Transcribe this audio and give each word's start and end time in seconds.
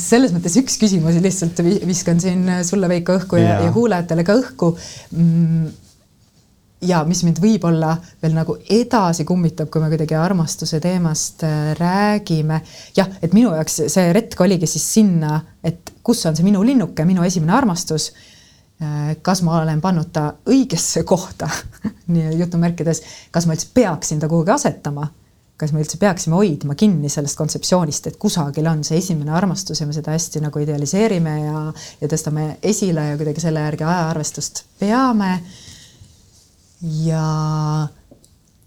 selles 0.00 0.34
mõttes 0.34 0.58
üks 0.60 0.76
küsimus 0.80 1.16
lihtsalt 1.22 1.62
viskan 1.86 2.20
siin 2.20 2.46
sulle 2.66 2.88
Veiko 2.90 3.18
õhku 3.20 3.40
ja, 3.40 3.60
ja 3.64 3.72
kuulajatele 3.74 4.24
ka 4.26 4.36
õhku 4.40 4.74
mm, 5.14 5.72
ja 6.88 7.00
mis 7.08 7.22
mind 7.24 7.40
võib-olla 7.42 7.94
veel 8.22 8.34
nagu 8.36 8.56
edasi 8.70 9.26
kummitab, 9.28 9.70
kui 9.72 9.82
me 9.82 9.88
kuidagi 9.92 10.16
armastuse 10.18 10.80
teemast 10.84 11.44
äh, 11.46 11.72
räägime. 11.78 12.60
jah, 12.96 13.10
et 13.22 13.34
minu 13.36 13.52
jaoks 13.54 13.82
see 13.92 14.12
retk 14.16 14.40
oligi 14.44 14.68
siis 14.70 14.86
sinna, 14.98 15.40
et 15.64 15.94
kus 16.04 16.24
on 16.28 16.36
see 16.36 16.46
minu 16.46 16.62
linnuke, 16.66 17.06
minu 17.08 17.24
esimene 17.24 17.54
armastus. 17.56 18.12
Äh, 18.82 19.14
kas 19.22 19.42
ma 19.46 19.60
olen 19.60 19.80
pannud 19.80 20.10
ta 20.12 20.30
õigesse 20.50 21.04
kohta 21.06 21.48
nii 22.14 22.38
jutumärkides, 22.40 23.02
kas 23.32 23.46
ma 23.46 23.56
üldse 23.56 23.70
peaksin 23.74 24.22
ta 24.22 24.30
kuhugi 24.30 24.54
asetama 24.54 25.08
kas 25.64 25.74
me 25.74 25.82
üldse 25.82 25.98
peaksime 26.00 26.38
hoidma 26.38 26.76
kinni 26.78 27.10
sellest 27.12 27.38
kontseptsioonist, 27.40 28.10
et 28.10 28.20
kusagil 28.20 28.68
on 28.70 28.84
see 28.86 29.00
esimene 29.00 29.34
armastus 29.34 29.80
ja 29.80 29.88
me 29.88 29.96
seda 29.96 30.14
hästi 30.14 30.44
nagu 30.44 30.62
idealiseerime 30.62 31.36
ja, 31.40 31.66
ja 32.00 32.10
tõstame 32.12 32.54
esile 32.62 33.10
ja 33.10 33.20
kuidagi 33.20 33.42
selle 33.44 33.64
järgi 33.64 33.88
ajaarvestust 33.88 34.64
peame 34.80 35.38
ja, 37.04 37.88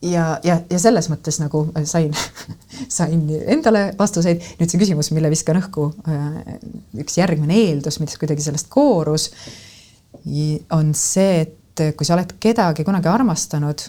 ja, 0.02 0.26
ja, 0.44 0.58
ja 0.70 0.80
selles 0.82 1.10
mõttes 1.12 1.40
nagu 1.42 1.66
sain, 1.90 2.14
sain 3.00 3.24
endale 3.46 3.92
vastuseid. 4.00 4.44
nüüd 4.60 4.72
see 4.72 4.82
küsimus, 4.82 5.12
mille 5.16 5.32
viskan 5.34 5.60
õhku, 5.62 5.92
äh, 6.10 6.58
üks 7.04 7.20
järgmine 7.20 7.58
eeldus, 7.68 8.00
mis 8.04 8.18
kuidagi 8.20 8.46
sellest 8.46 8.72
koorus, 8.74 9.30
on 10.74 10.92
see, 10.98 11.46
et 11.46 11.86
kui 11.96 12.08
sa 12.08 12.18
oled 12.18 12.34
kedagi 12.42 12.84
kunagi 12.84 13.10
armastanud, 13.12 13.86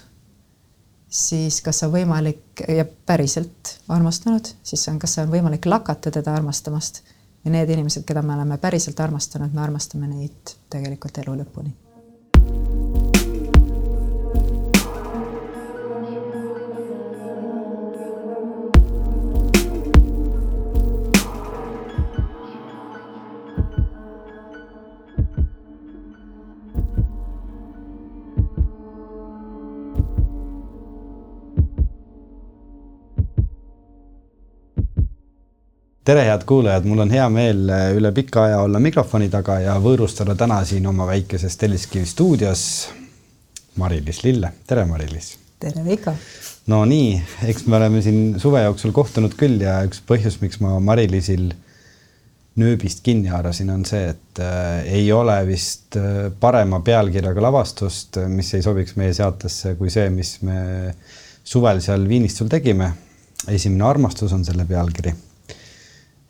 siis 1.08 1.60
kas 1.64 1.82
on 1.86 1.92
võimalik 1.92 2.64
ja 2.68 2.84
päriselt 2.84 3.78
armastanud, 3.88 4.52
siis 4.62 4.88
on, 4.88 4.98
kas 4.98 5.18
on 5.22 5.32
võimalik 5.32 5.66
lakata 5.66 6.12
teda 6.14 6.34
armastamast. 6.36 7.02
Ja 7.44 7.52
need 7.54 7.70
inimesed, 7.70 8.04
keda 8.04 8.22
me 8.22 8.34
oleme 8.34 8.58
päriselt 8.58 9.00
armastanud, 9.00 9.54
me 9.54 9.62
armastame 9.62 10.08
neid 10.10 10.56
tegelikult 10.70 11.22
elu 11.22 11.36
lõpuni 11.42 11.76
tere, 36.08 36.22
head 36.24 36.44
kuulajad, 36.48 36.86
mul 36.88 37.02
on 37.04 37.10
hea 37.12 37.24
meel 37.28 37.66
äh, 37.68 37.90
üle 37.92 38.08
pika 38.16 38.46
aja 38.46 38.62
olla 38.64 38.80
mikrofoni 38.80 39.26
taga 39.28 39.58
ja 39.60 39.74
võõrustada 39.82 40.32
täna 40.40 40.62
siin 40.64 40.86
oma 40.88 41.04
väikeses 41.04 41.58
Telliskivi 41.60 42.08
stuudios 42.08 42.62
Mari-Liis 43.76 44.22
Lille. 44.24 44.54
tere, 44.66 44.86
Mari-Liis. 44.88 45.34
tere, 45.60 45.84
Veiko. 45.84 46.14
no 46.72 46.78
nii, 46.88 47.10
eks 47.52 47.66
me 47.68 47.76
oleme 47.76 48.00
siin 48.06 48.40
suve 48.40 48.64
jooksul 48.64 48.96
kohtunud 48.96 49.36
küll 49.36 49.60
ja 49.60 49.82
üks 49.84 50.00
põhjus, 50.08 50.40
miks 50.40 50.62
ma 50.64 50.78
Mari-Liisil 50.80 51.50
nööbist 52.58 53.04
kinni 53.04 53.28
haarasin, 53.28 53.68
on 53.76 53.84
see, 53.84 54.08
et 54.16 54.40
äh, 54.40 54.88
ei 55.02 55.12
ole 55.12 55.36
vist 55.50 56.00
äh, 56.00 56.32
parema 56.40 56.80
pealkirjaga 56.88 57.48
lavastust, 57.50 58.22
mis 58.32 58.56
ei 58.56 58.64
sobiks 58.64 58.96
meie 58.96 59.12
saatesse 59.12 59.76
kui 59.76 59.92
see, 59.92 60.08
mis 60.08 60.38
me 60.40 60.58
suvel 61.44 61.84
seal 61.84 62.08
Viinistul 62.08 62.48
tegime. 62.48 62.94
esimene 63.48 63.84
armastus 63.92 64.32
on 64.32 64.48
selle 64.48 64.64
pealkiri 64.64 65.27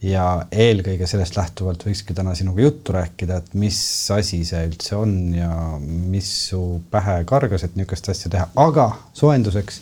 ja 0.02 0.24
eelkõige 0.52 1.06
sellest 1.10 1.36
lähtuvalt 1.36 1.82
võikski 1.86 2.14
täna 2.14 2.34
sinuga 2.38 2.62
juttu 2.62 2.94
rääkida, 2.94 3.40
et 3.40 3.54
mis 3.58 3.78
asi 4.14 4.44
see 4.46 4.60
üldse 4.68 4.94
on 4.96 5.14
ja 5.34 5.50
mis 5.80 6.28
su 6.50 6.60
pähe 6.90 7.22
kargas, 7.26 7.64
et 7.66 7.74
niisugust 7.76 8.12
asja 8.12 8.30
teha, 8.30 8.46
aga 8.62 8.92
soojenduseks 9.18 9.80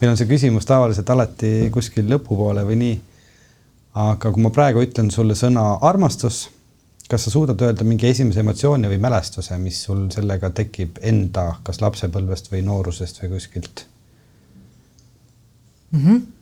meil 0.00 0.12
on 0.12 0.20
see 0.20 0.28
küsimus 0.28 0.68
tavaliselt 0.68 1.10
alati 1.10 1.70
kuskil 1.72 2.10
lõpupoole 2.12 2.66
või 2.68 2.76
nii. 2.82 2.98
aga 4.04 4.32
kui 4.34 4.42
ma 4.42 4.50
praegu 4.50 4.82
ütlen 4.82 5.08
sulle 5.14 5.36
sõna 5.38 5.78
armastus, 5.86 6.48
kas 7.08 7.24
sa 7.24 7.30
suudad 7.30 7.60
öelda 7.62 7.86
mingi 7.86 8.08
esimese 8.10 8.42
emotsiooni 8.42 8.90
või 8.90 8.98
mälestuse, 9.00 9.56
mis 9.58 9.80
sul 9.86 10.08
sellega 10.12 10.50
tekib 10.50 10.98
enda, 11.00 11.54
kas 11.62 11.80
lapsepõlvest 11.80 12.50
või 12.52 12.64
noorusest 12.66 13.22
või 13.22 13.36
kuskilt 13.36 13.86
mm? 15.92 16.00
-hmm 16.00 16.33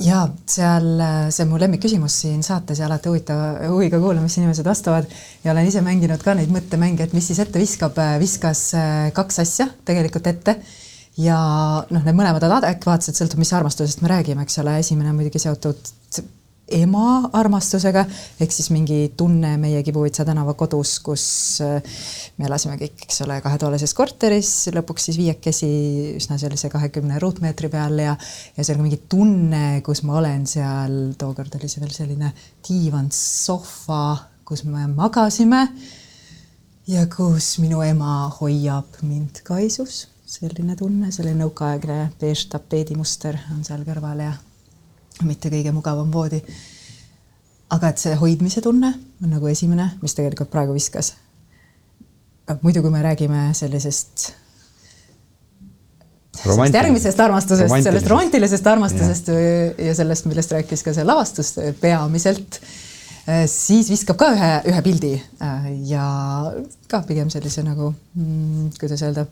ja 0.00 0.22
seal, 0.48 0.86
see 1.30 1.44
on 1.44 1.50
mu 1.52 1.60
lemmikküsimus 1.60 2.14
siin 2.24 2.42
saates 2.46 2.80
ja 2.80 2.86
alati 2.88 3.10
huvitava 3.10 3.68
huviga 3.68 4.00
kuulan, 4.00 4.24
mis 4.24 4.38
inimesed 4.40 4.66
vastavad 4.66 5.08
ja 5.44 5.52
olen 5.52 5.68
ise 5.68 5.82
mänginud 5.84 6.22
ka 6.24 6.34
neid 6.38 6.52
mõttemänge, 6.54 7.04
et 7.04 7.16
mis 7.16 7.28
siis 7.28 7.42
ette 7.44 7.60
viskab, 7.60 7.98
viskas 8.22 8.70
äh, 8.78 9.10
kaks 9.16 9.42
asja 9.44 9.68
tegelikult 9.84 10.30
ette. 10.32 10.56
Ja 11.20 11.36
noh, 11.92 12.04
need 12.06 12.16
mõlemad 12.16 12.44
on 12.46 12.54
adekvaatsed, 12.56 13.18
sõltub, 13.18 13.42
mis 13.42 13.52
armastusest 13.52 14.00
me 14.00 14.08
räägime, 14.14 14.46
eks 14.46 14.62
ole, 14.62 14.78
esimene 14.80 15.12
on 15.12 15.18
muidugi 15.18 15.42
seotud 15.42 15.92
ema 16.76 17.30
armastusega 17.36 18.04
ehk 18.40 18.54
siis 18.54 18.70
mingi 18.74 19.12
tunne 19.16 19.54
meie 19.60 19.82
Kibuvitsa 19.84 20.24
tänava 20.28 20.54
kodus, 20.58 20.96
kus 21.04 21.24
äh, 21.64 21.98
me 22.38 22.48
elasime 22.48 22.76
kõik, 22.80 23.06
eks 23.06 23.22
ole, 23.26 23.38
kahetoalises 23.44 23.94
korteris, 23.96 24.50
lõpuks 24.74 25.08
siis 25.08 25.18
viiekesi 25.20 25.70
üsna 26.18 26.38
sellise 26.40 26.70
kahekümne 26.72 27.20
ruutmeetri 27.22 27.70
peal 27.72 27.98
ja 28.02 28.16
ja 28.56 28.64
see 28.64 28.76
on 28.76 28.84
mingi 28.84 29.02
tunne, 29.10 29.80
kus 29.86 30.04
ma 30.06 30.18
olen 30.20 30.46
seal, 30.50 31.00
tookord 31.18 31.58
oli 31.58 31.70
see 31.70 31.82
veel 31.82 31.94
selline 31.94 32.32
diivan, 32.68 33.10
sohva, 33.14 34.04
kus 34.48 34.64
me 34.68 34.86
magasime 34.92 35.66
ja 36.88 37.06
kus 37.10 37.56
minu 37.62 37.82
ema 37.86 38.28
hoiab 38.40 39.02
mind 39.06 39.42
kaisus, 39.46 40.06
selline 40.26 40.76
tunne, 40.78 41.12
selline 41.14 41.44
nõukaaegne 41.44 41.98
beež 42.20 42.48
tapeedimuster 42.52 43.38
on 43.54 43.62
seal 43.66 43.84
kõrval 43.86 44.24
ja 44.24 44.32
mitte 45.22 45.50
kõige 45.52 45.72
mugavam 45.72 46.12
voodi. 46.12 46.42
aga 47.72 47.88
et 47.88 47.98
see 47.98 48.14
hoidmise 48.20 48.60
tunne 48.60 48.92
on 49.22 49.30
nagu 49.32 49.48
esimene, 49.48 49.92
mis 50.02 50.14
tegelikult 50.14 50.50
praegu 50.50 50.74
viskas. 50.76 51.14
muidu, 52.62 52.82
kui 52.82 52.90
me 52.90 53.02
räägime 53.02 53.50
sellisest 53.54 54.32
sellest 56.42 56.74
järgmisest 56.74 57.20
armastusest, 57.20 57.74
sellest 57.84 58.08
romantilisest 58.10 58.66
armastusest 58.66 59.28
ja. 59.28 59.42
ja 59.88 59.94
sellest, 59.94 60.26
millest 60.30 60.52
rääkis 60.52 60.82
ka 60.84 60.94
see 60.96 61.04
lavastus 61.04 61.54
peamiselt, 61.80 62.58
eh, 63.26 63.44
siis 63.50 63.90
viskab 63.92 64.18
ka 64.20 64.30
ühe, 64.34 64.52
ühe 64.72 64.84
pildi 64.84 65.12
eh, 65.18 65.68
ja 65.90 66.06
ka 66.90 67.02
pigem 67.08 67.30
sellise 67.32 67.64
nagu, 67.66 67.92
mm, 68.16 68.72
kuidas 68.80 69.04
öelda 69.06 69.26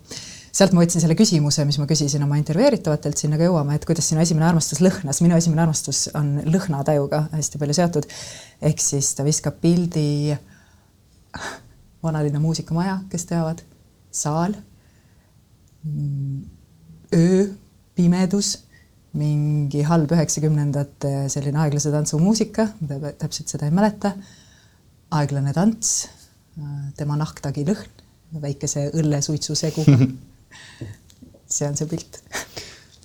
sealt 0.50 0.74
ma 0.74 0.82
võtsin 0.82 1.02
selle 1.02 1.16
küsimuse, 1.18 1.64
mis 1.68 1.78
ma 1.80 1.86
küsisin 1.90 2.24
oma 2.26 2.38
intervjueeritavatelt, 2.40 3.18
sinna 3.18 3.38
ka 3.38 3.46
jõuame, 3.46 3.76
et 3.78 3.86
kuidas 3.88 4.08
sinu 4.10 4.22
esimene 4.22 4.48
armastus 4.48 4.82
lõhnas. 4.82 5.22
minu 5.22 5.36
esimene 5.38 5.62
armastus 5.64 6.08
on 6.18 6.40
lõhnatajuga 6.46 7.26
hästi 7.34 7.60
palju 7.62 7.76
seotud. 7.78 8.08
ehk 8.60 8.82
siis 8.82 9.14
ta 9.14 9.26
viskab 9.26 9.60
pildi 9.62 10.36
vanalinna 12.02 12.40
muusikamaja, 12.40 12.98
kes 13.10 13.26
teavad, 13.30 13.62
saal, 14.10 14.56
öö, 17.14 17.46
pimedus, 17.94 18.56
mingi 19.12 19.82
halb 19.82 20.12
üheksakümnendate 20.14 21.28
selline 21.32 21.58
aeglase 21.64 21.90
tantsumuusika, 21.90 22.68
täpselt 23.18 23.48
seda 23.50 23.66
ei 23.66 23.74
mäleta. 23.74 24.14
aeglane 25.10 25.52
tants, 25.52 26.08
tema 26.96 27.16
nahktagi 27.18 27.64
lõhn, 27.66 28.02
väikese 28.42 28.90
õllesuitsuseguga 28.94 29.98
see 31.50 31.68
on 31.68 31.76
see 31.78 31.88
pilt 31.90 32.20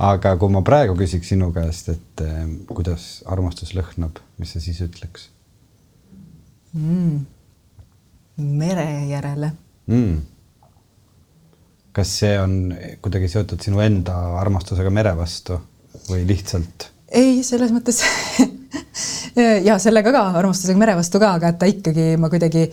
aga 0.04 0.36
kui 0.40 0.52
ma 0.52 0.62
praegu 0.66 0.96
küsiks 1.00 1.32
sinu 1.32 1.52
käest, 1.56 1.90
et 1.94 2.24
eh, 2.26 2.42
kuidas 2.68 3.24
armastus 3.32 3.74
lõhnab, 3.78 4.20
mis 4.42 4.56
sa 4.56 4.64
siis 4.64 4.82
ütleks 4.84 5.30
mm.? 6.76 7.24
mere 8.36 8.88
järele 9.10 9.54
mm.. 9.88 10.18
kas 11.96 12.18
see 12.20 12.36
on 12.42 12.58
kuidagi 13.04 13.32
seotud 13.32 13.64
sinu 13.64 13.80
enda 13.86 14.18
armastusega 14.42 14.92
mere 14.92 15.16
vastu 15.18 15.62
või 16.10 16.26
lihtsalt? 16.28 16.92
ei, 17.16 17.40
selles 17.48 17.72
mõttes 17.72 18.04
ja 19.68 19.80
sellega 19.80 20.12
ka, 20.12 20.28
armastusega 20.42 20.80
mere 20.80 20.98
vastu 21.00 21.22
ka, 21.24 21.36
aga 21.40 21.54
et 21.54 21.62
ta 21.62 21.70
ikkagi 21.72 22.16
ma 22.20 22.30
kuidagi 22.34 22.68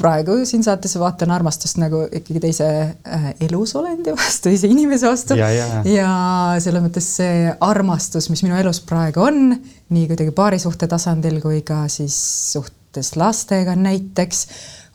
praegu 0.00 0.38
siin 0.48 0.64
saates 0.64 0.96
vaatan 1.00 1.32
armastust 1.34 1.78
nagu 1.80 2.02
ikkagi 2.08 2.42
teise 2.46 2.68
äh, 2.68 3.28
elusolendi 3.46 4.14
vastu, 4.16 4.48
teise 4.48 4.70
inimese 4.70 5.08
vastu. 5.10 5.36
ja, 5.38 5.50
ja. 5.54 5.68
ja 5.88 6.14
selles 6.62 6.84
mõttes 6.84 7.12
see 7.20 7.52
armastus, 7.66 8.30
mis 8.32 8.42
minu 8.46 8.58
elus 8.60 8.82
praegu 8.86 9.24
on, 9.28 9.54
nii 9.92 10.08
kuidagi 10.10 10.34
paarisuhte 10.36 10.88
tasandil 10.90 11.38
kui 11.44 11.62
ka 11.66 11.84
siis 11.92 12.16
suhtes 12.54 13.14
lastega 13.20 13.76
näiteks, 13.78 14.46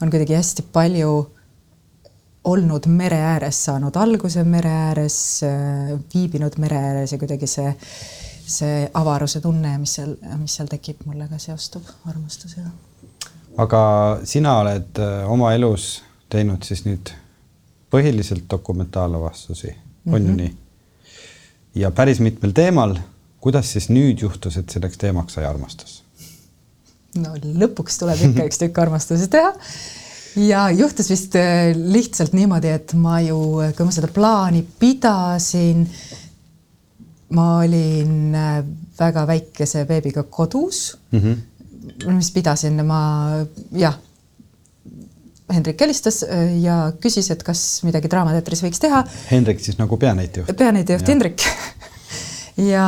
on 0.01 0.11
kuidagi 0.13 0.37
hästi 0.39 0.67
palju 0.75 1.15
olnud 2.45 2.85
mere 2.91 3.17
ääres, 3.31 3.63
saanud 3.69 3.95
alguse 3.97 4.43
mere 4.45 4.73
ääres, 4.89 5.17
äh, 5.47 5.95
viibinud 6.13 6.59
mere 6.61 6.81
ääres 6.91 7.15
ja 7.15 7.21
kuidagi 7.21 7.49
see 7.49 7.73
see 8.45 8.89
avaruse 8.93 9.41
tunne, 9.41 9.71
mis 9.81 9.95
seal, 9.97 10.15
mis 10.39 10.55
seal 10.57 10.69
tekib, 10.69 11.01
mulle 11.09 11.27
ka 11.31 11.39
seostub 11.41 11.87
armastusega. 12.09 12.69
Aga 13.57 13.81
sina 14.23 14.59
oled 14.59 14.99
äh, 14.99 15.31
oma 15.31 15.53
elus 15.55 16.03
teinud 16.29 16.63
siis 16.67 16.85
nüüd 16.85 17.11
põhiliselt 17.93 18.47
dokumentaalavastusi 18.51 19.67
mm, 19.67 19.81
-hmm. 20.05 20.15
on 20.15 20.21
ju 20.21 20.27
mhm. 20.27 20.37
nii? 20.37 20.55
ja 21.75 21.91
päris 21.91 22.19
mitmel 22.19 22.51
teemal. 22.51 22.97
kuidas 23.39 23.71
siis 23.71 23.89
nüüd 23.89 24.21
juhtus, 24.21 24.57
et 24.57 24.69
selleks 24.69 24.97
teemaks 24.97 25.33
sai 25.33 25.45
armastus? 25.45 26.03
no 27.15 27.35
lõpuks 27.35 27.99
tuleb 27.99 28.21
ikka 28.29 28.49
üks 28.49 28.59
tükk 28.59 28.81
armastusest 28.81 29.31
teha 29.31 29.53
ja 30.35 30.69
juhtus 30.69 31.09
vist 31.09 31.35
äh, 31.35 31.71
lihtsalt 31.75 32.33
niimoodi, 32.33 32.67
et 32.67 32.93
ma 32.93 33.19
ju, 33.23 33.39
kui 33.77 33.87
ma 33.87 33.91
seda 33.95 34.09
plaani 34.11 34.65
pidasin, 34.79 35.85
ma 37.35 37.47
olin 37.63 38.35
äh, 38.35 38.63
väga 38.99 39.25
väikese 39.27 39.85
beebiga 39.85 40.23
kodus 40.23 40.97
mm. 41.11 41.19
-hmm. 41.19 41.37
Mis 42.07 42.31
pidasin 42.35 42.81
ma 42.85 42.99
jah, 43.75 43.97
Hendrik 45.53 45.81
helistas 45.81 46.23
äh, 46.25 46.55
ja 46.63 46.91
küsis, 47.01 47.29
et 47.29 47.43
kas 47.45 47.59
midagi 47.85 48.09
Draamateatris 48.09 48.63
võiks 48.65 48.81
teha. 48.81 49.03
Hendrik 49.29 49.61
siis 49.61 49.77
nagu 49.77 49.97
peanäitejuht? 50.01 50.49
peanäitejuht 50.57 51.11
Hendrik 51.13 51.45
ja, 52.73 52.87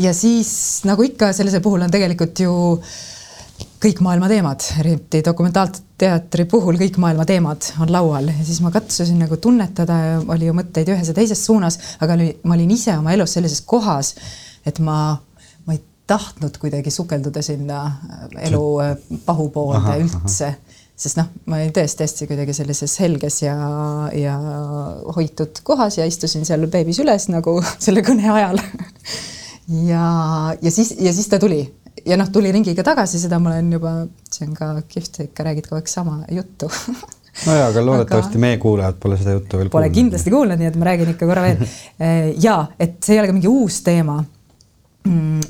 ja 0.00 0.12
siis 0.16 0.52
nagu 0.88 1.04
ikka 1.04 1.34
sellisel 1.36 1.60
puhul 1.64 1.84
on 1.84 1.92
tegelikult 1.92 2.40
ju 2.40 2.54
kõik 3.80 4.02
maailma 4.04 4.28
teemad, 4.28 4.64
eriti 4.80 5.22
dokumentaalteatri 5.24 6.44
puhul 6.48 6.76
kõik 6.80 6.98
maailma 7.00 7.24
teemad 7.28 7.70
on 7.80 7.92
laual 7.92 8.28
ja 8.28 8.44
siis 8.44 8.60
ma 8.64 8.72
katsusin 8.74 9.20
nagu 9.22 9.38
tunnetada 9.40 9.96
ja 10.00 10.18
oli 10.20 10.50
ju 10.50 10.56
mõtteid 10.56 10.90
ühes 10.92 11.08
ja 11.08 11.16
teises 11.16 11.40
suunas, 11.44 11.78
aga 12.00 12.16
oli, 12.18 12.30
ma 12.44 12.56
olin 12.58 12.74
ise 12.76 12.96
oma 12.98 13.14
elus 13.16 13.36
sellises 13.36 13.64
kohas, 13.68 14.14
et 14.68 14.80
ma, 14.84 15.16
tahtnud 16.10 16.58
kuidagi 16.60 16.90
sukelduda 16.92 17.42
sinna 17.44 17.84
elu 18.48 18.64
äh, 18.82 18.94
pahupoolde 19.26 19.96
üldse, 20.02 20.52
sest 21.00 21.20
noh, 21.20 21.30
ma 21.48 21.60
olin 21.60 21.72
tõesti 21.74 22.04
hästi 22.04 22.28
kuidagi 22.30 22.54
sellises 22.56 22.96
helges 23.02 23.40
ja, 23.44 23.56
ja 24.16 24.36
hoitud 25.16 25.62
kohas 25.66 26.00
ja 26.00 26.08
istusin 26.08 26.46
seal 26.48 26.66
beebis 26.72 27.00
üles 27.04 27.30
nagu 27.32 27.58
selle 27.84 28.04
kõne 28.06 28.32
ajal. 28.38 28.62
Ja, 29.70 30.02
ja 30.58 30.70
siis, 30.74 30.88
ja 30.98 31.12
siis 31.14 31.28
ta 31.30 31.38
tuli. 31.38 31.60
Ja 32.02 32.16
noh, 32.18 32.26
tuli 32.34 32.50
ringiga 32.50 32.82
tagasi, 32.82 33.20
seda 33.22 33.38
ma 33.38 33.52
olen 33.52 33.68
juba, 33.76 33.92
see 34.26 34.48
on 34.48 34.56
ka 34.56 34.70
kihvt, 34.82 35.20
ikka 35.28 35.44
räägid 35.46 35.68
kogu 35.68 35.78
aeg 35.78 35.92
sama 35.92 36.16
juttu. 36.34 36.66
Nojaa, 37.46 37.68
aga 37.68 37.84
loodetavasti 37.84 38.34
aga... 38.34 38.42
meie 38.42 38.58
kuulajad 38.58 38.98
pole 38.98 39.20
seda 39.20 39.36
juttu 39.36 39.60
veel 39.60 39.70
pole 39.70 39.86
kuulnud. 39.86 39.94
kindlasti 40.00 40.32
kuulnud, 40.34 40.58
nii 40.58 40.72
et 40.72 40.78
ma 40.80 40.88
räägin 40.88 41.12
ikka 41.12 41.28
korra 41.30 41.44
veel. 41.46 41.62
ja 42.42 42.56
et 42.82 42.98
see 42.98 43.14
ei 43.14 43.22
ole 43.22 43.30
ka 43.30 43.36
mingi 43.36 43.52
uus 43.52 43.78
teema 43.86 44.18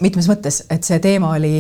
mitmes 0.00 0.28
mõttes, 0.30 0.62
et 0.70 0.86
see 0.86 1.00
teema 1.02 1.32
oli 1.34 1.58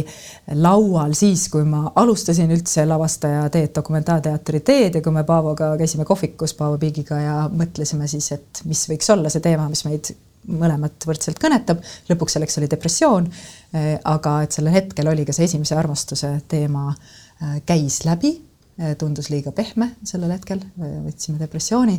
laual 0.62 1.14
siis, 1.18 1.48
kui 1.52 1.64
ma 1.66 1.90
alustasin 1.98 2.50
üldse 2.54 2.84
lavastaja 2.86 3.48
teed, 3.52 3.72
dokumentaalteatri 3.74 4.60
teed 4.66 4.98
ja 4.98 5.02
kui 5.04 5.14
me 5.14 5.24
Paavoga 5.26 5.72
käisime 5.80 6.06
kohvikus 6.08 6.54
Paavo 6.58 6.78
Piigiga 6.78 7.20
ja 7.20 7.36
mõtlesime 7.50 8.08
siis, 8.10 8.30
et 8.36 8.62
mis 8.70 8.84
võiks 8.90 9.10
olla 9.12 9.32
see 9.32 9.42
teema, 9.44 9.68
mis 9.70 9.84
meid 9.88 10.12
mõlemat 10.50 11.04
võrdselt 11.06 11.40
kõnetab, 11.42 11.82
lõpuks 12.08 12.36
selleks 12.36 12.58
oli 12.60 12.70
depressioon. 12.70 13.26
Eh, 13.74 13.96
aga 14.08 14.40
et 14.44 14.56
sellel 14.56 14.74
hetkel 14.74 15.10
oli 15.10 15.26
ka 15.28 15.34
see 15.36 15.50
esimese 15.50 15.76
armastuse 15.78 16.32
teema 16.48 16.88
eh, 16.94 17.60
käis 17.66 18.00
läbi, 18.06 18.36
eh, 18.78 18.94
tundus 18.98 19.28
liiga 19.30 19.52
pehme 19.56 19.92
sellel 20.06 20.32
hetkel, 20.34 20.62
võtsime 20.78 21.38
depressiooni 21.42 21.98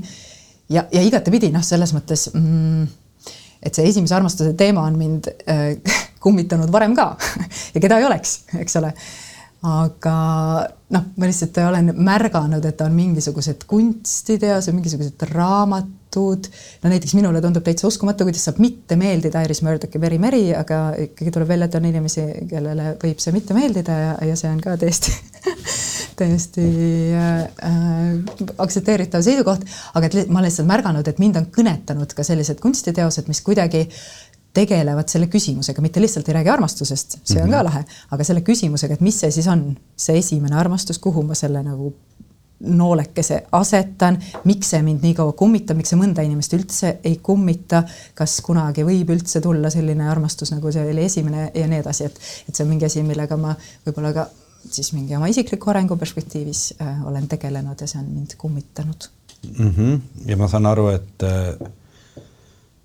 ja, 0.71 0.87
ja 0.91 1.03
igatepidi 1.05 1.51
noh, 1.53 1.63
selles 1.65 1.93
mõttes 1.95 2.29
mm, 2.33 2.87
et 3.61 3.75
see 3.75 3.89
esimese 3.89 4.15
armastuse 4.17 4.53
teema 4.57 4.85
on 4.89 4.97
mind 4.99 5.31
äh, 5.47 5.75
kummitanud 6.23 6.71
varem 6.71 6.95
ka 6.97 7.13
ja 7.75 7.81
keda 7.81 7.99
ei 8.01 8.09
oleks, 8.09 8.41
eks 8.61 8.79
ole 8.81 8.93
aga 9.61 10.13
noh, 10.95 11.03
ma 11.21 11.27
lihtsalt 11.29 11.59
olen 11.61 11.91
märganud, 12.01 12.65
et 12.65 12.79
on 12.81 12.93
mingisugused 12.95 13.67
kunstiteos 13.69 14.67
ja 14.67 14.73
mingisugused 14.73 15.21
raamatud. 15.35 16.49
no 16.81 16.89
näiteks 16.89 17.13
minule 17.13 17.41
tundub 17.41 17.63
täitsa 17.63 17.87
uskumatu, 17.87 18.25
kuidas 18.25 18.47
saab 18.47 18.57
mitte 18.63 18.97
meeldida 18.97 19.43
Iris 19.45 19.61
Murdochi 19.61 20.01
Very 20.01 20.17
Merry, 20.17 20.49
aga 20.57 20.81
ikkagi 21.05 21.31
tuleb 21.31 21.53
välja, 21.53 21.69
et 21.69 21.77
on 21.77 21.85
inimesi, 21.85 22.25
kellele 22.49 22.95
võib 23.03 23.21
see 23.21 23.37
mitte 23.37 23.57
meeldida 23.57 23.99
ja, 24.05 24.17
ja 24.31 24.39
see 24.39 24.49
on 24.49 24.59
ka 24.65 24.75
täiesti 24.81 25.13
täiesti 26.21 26.65
äh, 27.17 27.45
aktsepteeritav 28.61 29.23
seisukoht, 29.25 29.65
aga 29.97 30.09
et 30.09 30.19
ma 30.27 30.39
olen 30.39 30.49
lihtsalt 30.49 30.69
märganud, 30.69 31.07
et 31.07 31.21
mind 31.21 31.39
on 31.41 31.47
kõnetanud 31.55 32.13
ka 32.17 32.25
sellised 32.27 32.61
kunstiteosed, 32.63 33.29
mis 33.31 33.41
kuidagi 33.45 33.87
tegelevad 34.53 35.07
selle 35.07 35.29
küsimusega, 35.31 35.81
mitte 35.83 36.01
lihtsalt 36.03 36.27
ei 36.27 36.35
räägi 36.39 36.51
armastusest, 36.51 37.19
see 37.23 37.41
on 37.41 37.47
mm 37.47 37.53
-hmm. 37.53 37.57
ka 37.57 37.57
mhm. 37.57 37.65
lahe, 37.65 37.83
aga 38.11 38.23
selle 38.23 38.41
küsimusega, 38.41 38.93
et 38.93 39.01
mis 39.01 39.19
see 39.19 39.31
siis 39.31 39.47
on, 39.47 39.77
see 39.95 40.17
esimene 40.17 40.55
armastus, 40.55 40.99
kuhu 40.99 41.23
ma 41.23 41.35
selle 41.35 41.63
nagu 41.63 41.93
noolekese 42.61 43.43
asetan, 43.51 44.19
miks 44.43 44.69
see 44.69 44.81
mind 44.81 45.01
nii 45.01 45.13
kaua 45.17 45.33
kummitab, 45.37 45.77
miks 45.77 45.89
see 45.89 45.99
mõnda 45.99 46.21
inimest 46.25 46.53
üldse 46.53 46.91
ei 47.03 47.15
kummita, 47.23 47.83
kas 48.13 48.41
kunagi 48.45 48.85
võib 48.85 49.09
üldse 49.15 49.41
tulla 49.41 49.69
selline 49.69 50.09
armastus, 50.09 50.51
nagu 50.51 50.71
see 50.71 50.85
oli 50.91 51.05
esimene 51.05 51.51
ja 51.55 51.67
nii 51.67 51.79
edasi, 51.79 52.05
et, 52.05 52.19
et 52.49 52.55
see 52.55 52.65
on 52.65 52.69
mingi 52.69 52.85
asi, 52.85 53.03
millega 53.03 53.37
ma 53.37 53.55
võib-olla 53.85 54.13
ka 54.13 54.27
siis 54.69 54.93
mingi 54.93 55.15
oma 55.15 55.27
isikliku 55.31 55.69
arengu 55.69 55.97
perspektiivis 55.97 56.73
äh, 56.81 57.05
olen 57.07 57.27
tegelenud 57.27 57.81
ja 57.81 57.87
see 57.87 57.99
on 57.99 58.09
mind 58.09 58.35
kummitanud 58.37 59.09
mm. 59.57 59.69
-hmm. 59.77 60.01
ja 60.25 60.37
ma 60.37 60.47
saan 60.47 60.65
aru, 60.65 60.87
et 60.87 61.23
äh 61.27 61.71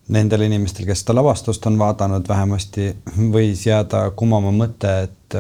nendel 0.09 0.47
inimestel, 0.47 0.87
kes 0.87 1.03
seda 1.03 1.17
lavastust 1.19 1.67
on 1.67 1.79
vaadanud, 1.79 2.29
vähemasti 2.29 2.91
võis 3.35 3.67
jääda 3.67 4.11
kumama 4.17 4.53
mõte, 4.55 4.93
et, 5.09 5.37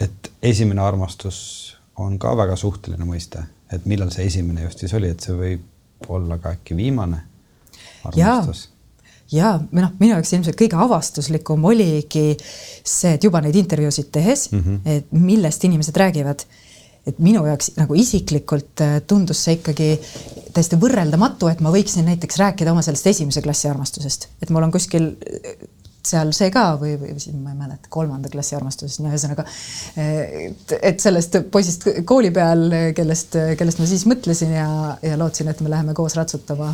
et 0.00 0.32
esimene 0.42 0.80
armastus 0.80 1.40
on 2.00 2.18
ka 2.18 2.32
väga 2.36 2.56
suhteline 2.56 3.04
mõiste, 3.04 3.44
et 3.72 3.84
millal 3.84 4.12
see 4.14 4.24
esimene 4.26 4.64
just 4.64 4.80
siis 4.80 4.94
oli, 4.96 5.10
et 5.12 5.20
see 5.20 5.36
võib 5.36 6.08
olla 6.08 6.38
ka 6.40 6.54
äkki 6.56 6.76
viimane 6.76 7.20
armastus 8.04 8.70
ja 9.32 9.52
noh, 9.58 9.92
minu 10.00 10.14
jaoks 10.14 10.32
ilmselt 10.36 10.58
kõige 10.58 10.78
avastuslikum 10.80 11.64
oligi 11.70 12.34
see, 12.38 13.14
et 13.14 13.24
juba 13.24 13.42
neid 13.44 13.56
intervjuusid 13.60 14.10
tehes 14.12 14.48
mm, 14.52 14.64
-hmm. 14.64 14.80
et 14.96 15.12
millest 15.12 15.64
inimesed 15.64 15.96
räägivad 15.96 16.46
et 17.08 17.18
minu 17.22 17.42
jaoks 17.46 17.74
nagu 17.78 17.96
isiklikult 17.96 18.82
äh, 18.84 19.00
tundus 19.08 19.44
see 19.44 19.58
ikkagi 19.58 19.90
täiesti 20.54 20.78
võrreldamatu, 20.80 21.48
et 21.48 21.60
ma 21.64 21.72
võiksin 21.72 22.06
näiteks 22.10 22.40
rääkida 22.42 22.74
oma 22.74 22.82
sellest 22.84 23.06
esimese 23.06 23.42
klassi 23.42 23.70
armastusest, 23.70 24.28
et 24.42 24.50
mul 24.50 24.66
on 24.66 24.74
kuskil 24.74 25.14
äh, 25.14 25.54
seal 26.06 26.32
see 26.36 26.48
ka 26.52 26.64
või, 26.80 26.94
või 27.00 27.16
siin 27.20 27.40
ma 27.44 27.52
ei 27.52 27.58
mäleta, 27.58 27.90
kolmanda 27.92 28.30
klassi 28.32 28.56
armastusest, 28.56 29.02
no 29.02 29.10
ühesõnaga 29.12 29.44
et, 30.00 30.72
et 30.80 31.02
sellest 31.02 31.36
poisist 31.52 31.84
kooli 32.08 32.30
peal, 32.32 32.72
kellest, 32.96 33.36
kellest 33.60 33.82
ma 33.82 33.88
siis 33.88 34.06
mõtlesin 34.08 34.54
ja, 34.56 34.70
ja 35.04 35.18
lootsin, 35.20 35.50
et 35.52 35.60
me 35.60 35.72
läheme 35.72 35.92
koos 35.96 36.16
ratsutama. 36.16 36.72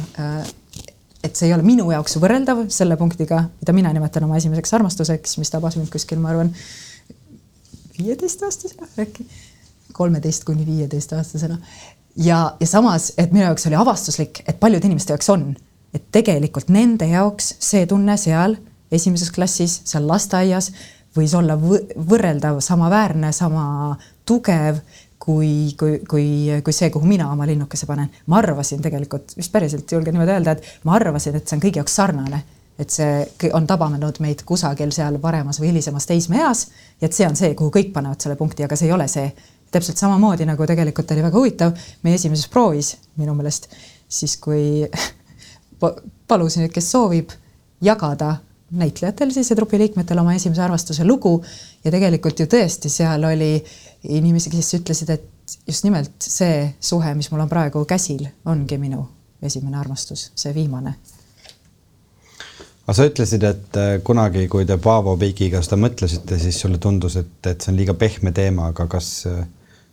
Et 1.27 1.35
see 1.35 1.49
ei 1.49 1.55
ole 1.57 1.65
minu 1.67 1.89
jaoks 1.91 2.19
võrreldav 2.23 2.67
selle 2.73 2.99
punktiga, 3.01 3.43
mida 3.61 3.75
mina 3.75 3.91
nimetan 3.95 4.27
oma 4.29 4.39
esimeseks 4.39 4.77
armastuseks, 4.79 5.39
mis 5.41 5.51
tabas 5.51 5.79
mind 5.79 5.91
kuskil, 5.91 6.21
ma 6.23 6.31
arvan, 6.35 6.53
viieteistaastasena 7.99 8.89
äkki 9.03 9.27
kolmeteist 9.97 10.45
kuni 10.45 10.67
viieteistaastasena. 10.67 11.59
ja, 12.17 12.57
ja 12.61 12.67
samas, 12.67 13.13
et 13.19 13.33
minu 13.33 13.45
jaoks 13.45 13.67
oli 13.67 13.79
avastuslik, 13.81 14.43
et 14.49 14.61
paljude 14.61 14.87
inimeste 14.87 15.15
jaoks 15.15 15.31
on, 15.33 15.49
et 15.95 16.05
tegelikult 16.13 16.69
nende 16.69 17.09
jaoks 17.09 17.55
see 17.65 17.87
tunne 17.89 18.17
seal 18.21 18.59
esimeses 18.93 19.33
klassis, 19.33 19.81
seal 19.89 20.07
lasteaias 20.09 20.71
võis 21.17 21.33
olla 21.35 21.57
võrreldav, 21.57 22.61
samaväärne, 22.61 23.33
sama 23.33 23.97
tugev 24.29 24.83
kui, 25.27 25.75
kui, 25.79 25.99
kui, 26.09 26.27
kui 26.65 26.75
see, 26.75 26.91
kuhu 26.95 27.07
mina 27.07 27.27
oma 27.33 27.47
linnukese 27.47 27.87
panen. 27.87 28.11
ma 28.27 28.39
arvasin 28.39 28.83
tegelikult, 28.83 29.35
vist 29.37 29.53
päriselt 29.53 29.93
julgen 29.93 30.15
niimoodi 30.15 30.37
öelda, 30.37 30.55
et 30.55 30.85
ma 30.87 30.95
arvasin, 31.01 31.35
et 31.35 31.49
see 31.49 31.57
on 31.59 31.65
kõigi 31.65 31.81
jaoks 31.81 31.97
sarnane, 31.99 32.43
et 32.79 32.93
see 32.95 33.51
on 33.57 33.67
tabanud 33.67 34.21
meid 34.23 34.45
kusagil 34.47 34.93
seal 34.95 35.19
varemas 35.23 35.59
või 35.59 35.73
hilisemas 35.73 36.07
teismeeas 36.07 36.67
ja 37.01 37.09
et 37.09 37.17
see 37.17 37.27
on 37.27 37.35
see, 37.39 37.55
kuhu 37.59 37.73
kõik 37.75 37.91
panevad 37.97 38.23
selle 38.23 38.37
punkti, 38.39 38.63
aga 38.63 38.79
see 38.79 38.87
ei 38.87 38.95
ole 38.95 39.09
see 39.11 39.27
täpselt 39.75 39.99
samamoodi 39.99 40.47
nagu 40.47 40.67
tegelikult 40.69 41.11
oli 41.11 41.27
väga 41.27 41.39
huvitav 41.41 41.87
meie 42.07 42.21
esimeses 42.21 42.47
proovis 42.53 42.95
minu 43.19 43.35
meelest, 43.35 43.67
siis 44.09 44.37
kui 44.39 44.87
palusin, 46.31 46.69
et 46.69 46.75
kes 46.77 46.93
soovib 46.95 47.35
jagada 47.83 48.37
näitlejatel 48.71 49.31
siis 49.31 49.51
ja 49.51 49.57
trupi 49.57 49.79
liikmetel 49.79 50.19
oma 50.19 50.35
esimese 50.35 50.63
armastuse 50.63 51.05
lugu. 51.07 51.39
Ja 51.85 51.93
tegelikult 51.95 52.41
ju 52.41 52.47
tõesti 52.51 52.91
seal 52.91 53.25
oli 53.25 53.55
inimesi, 54.09 54.51
kes 54.51 54.75
ütlesid, 54.81 55.13
et 55.15 55.59
just 55.67 55.87
nimelt 55.87 56.15
see 56.23 56.65
suhe, 56.81 57.15
mis 57.15 57.31
mul 57.31 57.45
on 57.45 57.51
praegu 57.51 57.85
käsil, 57.89 58.27
ongi 58.45 58.79
minu 58.83 59.05
esimene 59.43 59.79
armastus, 59.79 60.31
see 60.35 60.55
viimane. 60.55 60.97
Aga 62.87 62.95
sa 62.95 63.07
ütlesid, 63.09 63.43
et 63.43 63.79
äh, 63.83 63.93
kunagi, 64.07 64.47
kui 64.51 64.67
te 64.67 64.77
Paavo 64.79 65.17
Piigiga 65.19 65.59
seda 65.63 65.79
mõtlesite, 65.83 66.39
siis 66.39 66.59
sulle 66.63 66.79
tundus, 66.83 67.17
et, 67.19 67.39
et 67.47 67.59
see 67.63 67.73
on 67.73 67.79
liiga 67.79 67.97
pehme 67.99 68.31
teema, 68.35 68.69
aga 68.71 68.87
kas, 68.91 69.09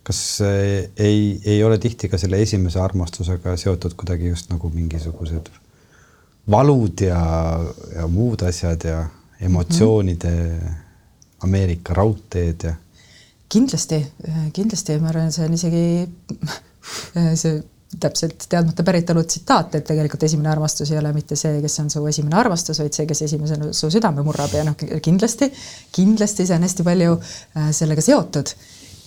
kas 0.06 0.20
äh, 0.46 0.86
ei, 0.94 1.40
ei 1.42 1.58
ole 1.66 1.78
tihti 1.82 2.10
ka 2.10 2.20
selle 2.22 2.38
esimese 2.42 2.78
armastusega 2.82 3.56
seotud 3.58 3.98
kuidagi 3.98 4.30
just 4.30 4.50
nagu 4.54 4.70
mingisugused 4.70 5.50
valud 6.50 7.00
ja, 7.00 7.20
ja 7.94 8.06
muud 8.08 8.42
asjad 8.42 8.84
ja 8.84 9.04
emotsioonide 9.40 10.30
mm 10.30 10.58
-hmm. 10.58 10.80
Ameerika 11.44 11.94
raudteed 11.94 12.62
ja. 12.62 12.74
kindlasti, 13.48 14.06
kindlasti 14.52 14.98
ma 14.98 15.08
arvan, 15.08 15.32
see 15.32 15.46
on 15.46 15.54
isegi 15.54 16.08
see 17.42 17.62
täpselt 18.00 18.46
teadmata 18.48 18.82
päritolu 18.82 19.22
tsitaat, 19.24 19.74
et 19.74 19.84
tegelikult 19.84 20.22
esimene 20.22 20.48
armastus 20.50 20.90
ei 20.90 20.98
ole 20.98 21.12
mitte 21.12 21.36
see, 21.36 21.60
kes 21.62 21.78
on 21.80 21.90
su 21.90 22.06
esimene 22.06 22.36
armastus, 22.36 22.80
vaid 22.82 22.92
see, 22.92 23.06
kes 23.06 23.22
esimesena 23.22 23.72
su 23.72 23.90
südame 23.90 24.22
murrab 24.22 24.54
ja 24.56 24.64
noh, 24.64 24.76
kindlasti, 25.02 25.50
kindlasti 25.92 26.46
see 26.46 26.56
on 26.56 26.66
hästi 26.66 26.86
palju 26.86 27.18
äh, 27.18 27.70
sellega 27.72 28.02
seotud 28.02 28.54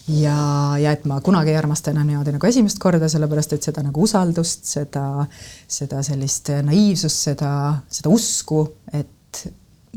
ja, 0.08 0.38
ja 0.80 0.92
et 0.96 1.06
ma 1.10 1.20
kunagi 1.22 1.52
ei 1.52 1.60
armasta 1.60 1.92
enam 1.92 2.08
niimoodi 2.08 2.34
nagu 2.36 2.48
esimest 2.48 2.80
korda, 2.82 3.10
sellepärast 3.12 3.56
et 3.58 3.70
seda 3.70 3.84
nagu 3.86 4.04
usaldust, 4.04 4.66
seda, 4.70 5.26
seda 5.68 6.02
sellist 6.06 6.52
naiivsust, 6.68 7.24
seda, 7.30 7.52
seda 7.92 8.12
usku, 8.14 8.64
et 8.96 9.44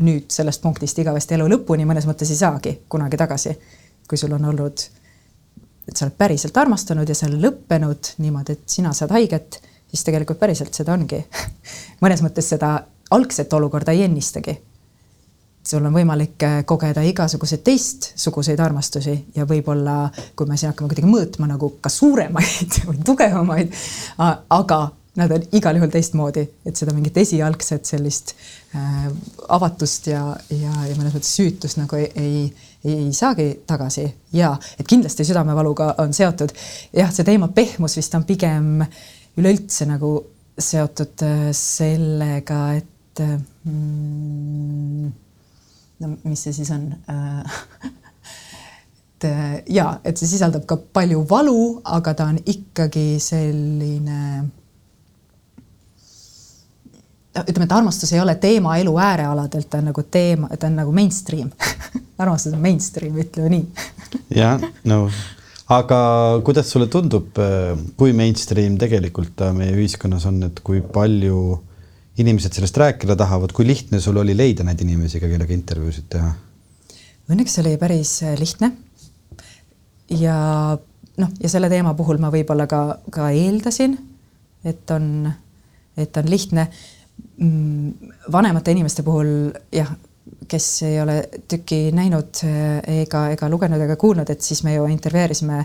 nüüd 0.01 0.31
sellest 0.33 0.63
punktist 0.63 0.99
igavesti 1.03 1.37
elu 1.37 1.49
lõpuni 1.55 1.87
mõnes 1.89 2.09
mõttes 2.09 2.31
ei 2.33 2.41
saagi 2.41 2.77
kunagi 2.91 3.21
tagasi, 3.21 3.55
kui 4.09 4.19
sul 4.19 4.33
on 4.37 4.49
olnud, 4.53 4.87
et 5.89 5.97
sa 5.97 6.07
oled 6.07 6.17
päriselt 6.19 6.57
armastanud 6.57 7.09
ja 7.09 7.17
see 7.17 7.29
on 7.31 7.39
lõppenud 7.43 8.15
niimoodi, 8.23 8.57
et 8.57 8.79
sina 8.79 8.95
saad 8.97 9.13
haiget, 9.15 9.61
siis 9.91 10.07
tegelikult 10.07 10.41
päriselt 10.41 10.75
seda 10.75 10.95
ongi. 10.95 11.21
Mõnes 12.03 12.23
mõttes 12.25 12.51
seda 12.51 12.77
algset 13.11 13.53
olukorda 13.53 13.93
ei 13.95 14.07
ennistagi 14.07 14.57
sul 15.67 15.85
on 15.85 15.95
võimalik 15.95 16.47
äh, 16.47 16.61
kogeda 16.67 17.03
igasuguseid 17.07 17.65
teistsuguseid 17.67 18.61
armastusi 18.61 19.17
ja 19.37 19.47
võib-olla, 19.49 20.07
kui 20.37 20.49
me 20.49 20.57
siin 20.57 20.73
hakkame 20.73 20.93
kuidagi 20.93 21.11
mõõtma 21.11 21.51
nagu 21.51 21.75
ka 21.81 21.93
suuremaid 21.93 22.81
või 22.89 23.05
tugevamaid, 23.07 23.77
aga 24.21 24.81
nad 25.21 25.31
on 25.35 25.45
igal 25.53 25.77
juhul 25.77 25.91
teistmoodi, 25.93 26.45
et 26.67 26.79
seda 26.79 26.95
mingit 26.95 27.17
esialgset 27.19 27.89
sellist 27.89 28.35
äh, 28.77 29.07
avatust 29.49 30.11
ja, 30.11 30.23
ja, 30.55 30.75
ja 30.87 30.97
mõnes 30.97 31.15
mõttes 31.17 31.33
süütust 31.37 31.81
nagu 31.81 31.99
ei, 31.99 32.11
ei, 32.15 32.45
ei 32.85 33.09
saagi 33.17 33.51
tagasi 33.69 34.07
ja 34.37 34.55
et 34.79 34.87
kindlasti 34.89 35.27
südamevaluga 35.27 35.95
on 36.03 36.15
seotud. 36.17 36.55
jah, 36.97 37.11
see 37.13 37.27
teema 37.27 37.51
pehmus 37.55 37.99
vist 37.99 38.15
on 38.15 38.27
pigem 38.29 38.85
üleüldse 39.41 39.89
nagu 39.91 40.15
seotud 40.61 41.27
äh, 41.27 41.51
sellega, 41.57 42.61
et 42.79 43.25
äh, 43.25 43.37
mm, 43.65 45.11
no 46.01 46.15
mis 46.25 46.45
see 46.47 46.55
siis 46.57 46.71
on? 46.75 46.89
Et 49.21 49.27
äh, 49.29 49.63
ja, 49.69 49.99
et 50.01 50.17
see 50.17 50.25
sisaldab 50.31 50.63
ka 50.65 50.79
palju 50.97 51.27
valu, 51.29 51.83
aga 51.85 52.15
ta 52.17 52.31
on 52.33 52.39
ikkagi 52.41 53.19
selline 53.21 54.47
ütleme, 57.37 57.67
et 57.67 57.75
armastus 57.77 58.15
ei 58.15 58.23
ole 58.23 58.35
teema 58.41 58.79
elu 58.81 58.95
äärealadelt, 58.97 59.69
ta 59.69 59.83
on 59.83 59.91
nagu 59.91 60.07
teema, 60.09 60.49
ta 60.57 60.71
on 60.71 60.81
nagu 60.81 60.95
mainstream. 60.97 61.51
Armastus 62.23 62.57
on 62.57 62.65
mainstream, 62.65 63.21
ütleme 63.21 63.53
nii. 63.59 63.69
Jah, 64.41 64.65
no 64.89 65.03
aga 65.71 65.99
kuidas 66.45 66.73
sulle 66.73 66.89
tundub, 66.91 67.37
äh, 67.39 67.75
kui 68.01 68.15
mainstream 68.17 68.79
tegelikult 68.81 69.37
ta 69.39 69.53
meie 69.57 69.77
ühiskonnas 69.77 70.27
on, 70.31 70.43
et 70.49 70.65
kui 70.65 70.81
palju 70.81 71.61
inimesed 72.21 72.55
sellest 72.57 72.77
rääkida 72.81 73.17
tahavad, 73.19 73.53
kui 73.57 73.67
lihtne 73.67 74.01
sul 74.01 74.21
oli 74.21 74.37
leida 74.37 74.65
neid 74.67 74.81
inimesi, 74.85 75.21
kellega 75.23 75.55
intervjuusid 75.57 76.09
teha? 76.13 76.31
Õnneks 77.31 77.61
oli 77.63 77.77
päris 77.79 78.17
äh, 78.27 78.37
lihtne. 78.39 78.73
ja 80.19 80.37
noh, 81.21 81.35
ja 81.41 81.49
selle 81.53 81.71
teema 81.71 81.95
puhul 81.99 82.19
ma 82.23 82.33
võib-olla 82.33 82.67
ka, 82.71 82.83
ka 83.13 83.31
eeldasin, 83.35 83.97
et 84.67 84.91
on, 84.95 85.31
et 85.97 86.17
on 86.17 86.31
lihtne. 86.31 86.67
Mm, 87.41 88.13
vanemate 88.33 88.73
inimeste 88.75 89.05
puhul 89.05 89.51
jah, 89.73 89.91
kes 90.51 90.67
ei 90.89 90.99
ole 91.01 91.23
tükki 91.49 91.89
näinud 91.97 92.43
äh, 92.49 93.01
ega, 93.05 93.29
ega 93.37 93.49
lugenud 93.53 93.81
ega 93.81 93.97
kuulnud, 94.01 94.31
et 94.31 94.43
siis 94.45 94.65
me 94.67 94.75
ju 94.75 94.87
intervjueerisime 94.91 95.65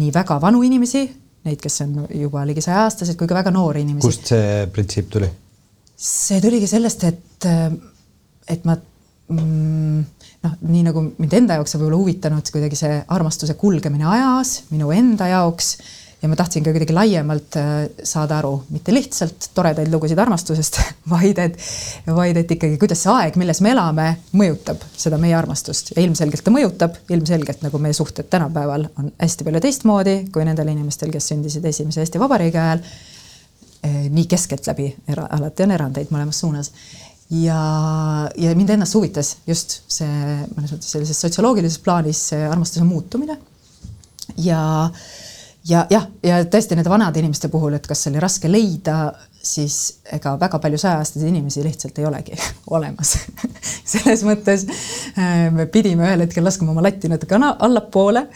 nii 0.00 0.10
väga 0.14 0.38
vanu 0.42 0.62
inimesi, 0.66 1.04
neid, 1.46 1.60
kes 1.62 1.80
on 1.86 2.02
juba 2.14 2.44
ligi 2.46 2.62
sajaaastased, 2.64 3.16
kui 3.18 3.30
ka 3.30 3.38
väga 3.40 3.52
noori 3.54 3.86
inimesi. 3.86 4.06
kust 4.06 4.34
see 4.34 4.66
printsiip 4.74 5.08
tuli? 5.10 5.30
See 6.00 6.40
tuligi 6.40 6.68
sellest, 6.70 7.04
et, 7.04 7.48
et 8.48 8.68
ma 8.68 8.76
mm, 8.76 10.04
noh, 10.46 10.54
nii 10.72 10.84
nagu 10.86 11.04
mind 11.20 11.40
enda 11.42 11.58
jaoks 11.58 11.76
on 11.76 11.82
võib-olla 11.82 12.00
huvitanud 12.00 12.52
kuidagi 12.54 12.78
see 12.78 13.00
armastuse 13.16 13.56
kulgemine 13.60 14.08
ajas 14.08 14.62
minu 14.72 14.92
enda 14.96 15.28
jaoks 15.30 15.74
ja 16.20 16.28
ma 16.28 16.36
tahtsin 16.36 16.64
ka 16.64 16.72
kuidagi 16.74 16.94
laiemalt 16.96 17.56
äh, 17.56 17.68
saada 18.04 18.38
aru, 18.40 18.52
mitte 18.74 18.92
lihtsalt 18.92 19.50
toredaid 19.56 19.88
lugusid 19.92 20.20
armastusest, 20.20 20.80
vaid 21.14 21.40
et, 21.40 21.56
vaid 22.08 22.40
et 22.40 22.56
ikkagi, 22.56 22.76
kuidas 22.80 23.04
see 23.04 23.12
aeg, 23.14 23.38
milles 23.40 23.62
me 23.64 23.72
elame, 23.72 24.08
mõjutab 24.36 24.84
seda 25.00 25.20
meie 25.20 25.36
armastust. 25.36 25.94
Ja 25.96 26.04
ilmselgelt 26.04 26.44
ta 26.44 26.52
mõjutab, 26.52 26.98
ilmselgelt 27.12 27.64
nagu 27.64 27.80
meie 27.80 27.96
suhted 27.96 28.28
tänapäeval 28.32 28.90
on 29.00 29.12
hästi 29.20 29.48
palju 29.48 29.64
teistmoodi 29.64 30.16
kui 30.34 30.44
nendel 30.48 30.72
inimestel, 30.74 31.12
kes 31.14 31.32
sündisid 31.32 31.64
esimese 31.72 32.04
Eesti 32.04 32.20
Vabariigi 32.20 32.60
ajal 32.60 32.84
nii 33.82 34.26
keskeltläbi, 34.28 34.90
alati 35.16 35.64
on 35.64 35.70
erandeid 35.72 36.10
mõlemas 36.12 36.40
suunas. 36.42 36.72
ja, 37.30 37.60
ja 38.36 38.54
mind 38.58 38.74
ennast 38.74 38.94
huvitas 38.94 39.36
just 39.46 39.80
see 39.88 40.08
mõnes 40.56 40.74
mõttes 40.74 40.90
sellises 40.92 41.20
sotsioloogilises 41.20 41.78
plaanis 41.78 42.20
see 42.32 42.44
armastuse 42.44 42.84
muutumine. 42.84 43.38
ja, 44.36 44.90
ja 45.68 45.86
jah, 45.90 46.06
ja 46.22 46.42
tõesti 46.44 46.76
nende 46.76 46.92
vanade 46.92 47.22
inimeste 47.22 47.48
puhul, 47.48 47.78
et 47.78 47.86
kas 47.86 48.06
oli 48.10 48.20
raske 48.20 48.50
leida, 48.52 49.14
siis 49.42 50.00
ega 50.12 50.34
väga 50.40 50.58
palju 50.60 50.78
saja-aastaseid 50.80 51.30
inimesi 51.30 51.64
lihtsalt 51.64 51.98
ei 51.98 52.06
olegi 52.08 52.36
olemas 52.76 53.16
selles 53.94 54.24
mõttes 54.28 54.66
eh, 54.68 55.48
me 55.54 55.66
pidime 55.72 56.04
ühel 56.08 56.26
hetkel 56.26 56.44
laskma 56.44 56.74
oma 56.74 56.84
latti 56.84 57.08
natuke 57.08 57.40
allapoole 57.40 58.26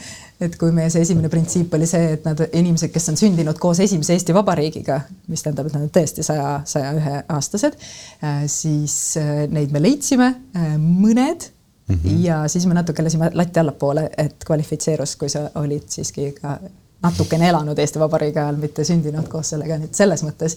et 0.43 0.57
kui 0.59 0.73
meie 0.75 0.91
see 0.91 1.05
esimene 1.05 1.31
printsiip 1.31 1.75
oli 1.76 1.87
see, 1.88 2.14
et 2.17 2.25
nad 2.26 2.41
inimesed, 2.50 2.91
kes 2.95 3.11
on 3.12 3.19
sündinud 3.19 3.59
koos 3.62 3.81
esimese 3.85 4.17
Eesti 4.17 4.35
Vabariigiga, 4.35 5.00
mis 5.31 5.45
tähendab, 5.45 5.69
et 5.69 5.76
nad 5.76 5.87
on 5.87 5.93
tõesti 5.95 6.25
saja, 6.26 6.61
saja 6.69 6.93
ühe 6.99 7.19
aastased, 7.37 7.76
äh, 8.25 8.45
siis 8.50 8.97
äh, 9.21 9.45
neid 9.50 9.75
me 9.75 9.83
leidsime, 9.83 10.31
äh, 10.57 10.73
mõned 10.79 11.49
mm. 11.87 11.95
-hmm. 11.95 12.25
ja 12.25 12.43
siis 12.49 12.67
me 12.67 12.75
natuke 12.75 13.03
lasime 13.03 13.31
latti 13.35 13.61
allapoole, 13.61 14.09
et 14.19 14.45
kvalifitseerus, 14.47 15.17
kui 15.17 15.29
sa 15.29 15.49
olid 15.55 15.87
siiski 15.88 16.33
ka 16.41 16.59
natukene 17.05 17.49
elanud 17.49 17.79
Eesti 17.79 18.00
Vabariigi 18.00 18.38
ajal, 18.38 18.57
mitte 18.57 18.85
sündinud 18.85 19.29
koos 19.29 19.55
sellega, 19.55 19.79
nii 19.79 19.91
et 19.91 19.99
selles 19.99 20.25
mõttes 20.25 20.57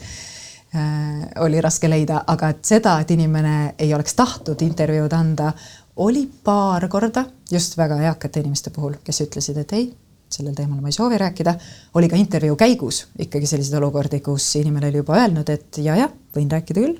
äh, 0.75 1.27
oli 1.43 1.61
raske 1.61 1.89
leida, 1.89 2.23
aga 2.27 2.53
et 2.55 2.65
seda, 2.65 2.99
et 3.01 3.11
inimene 3.11 3.75
ei 3.79 3.93
oleks 3.93 4.15
tahtnud 4.15 4.61
intervjuud 4.61 5.13
anda, 5.13 5.51
oli 5.97 6.29
paar 6.43 6.87
korda 6.87 7.25
just 7.51 7.77
väga 7.77 7.99
eakate 8.09 8.43
inimeste 8.43 8.73
puhul, 8.75 8.99
kes 9.03 9.21
ütlesid, 9.25 9.57
et 9.61 9.73
ei, 9.77 9.89
sellel 10.29 10.55
teemal 10.55 10.81
ma 10.81 10.91
ei 10.91 10.95
soovi 10.95 11.17
rääkida. 11.17 11.55
oli 11.93 12.09
ka 12.09 12.19
intervjuu 12.19 12.55
käigus 12.55 13.05
ikkagi 13.19 13.47
selliseid 13.47 13.79
olukordi, 13.81 14.19
kus 14.21 14.55
inimene 14.59 14.91
oli 14.91 15.03
juba 15.03 15.17
öelnud, 15.21 15.49
et 15.49 15.81
ja-jah, 15.81 16.11
võin 16.35 16.51
rääkida 16.51 16.83
küll. 16.83 16.97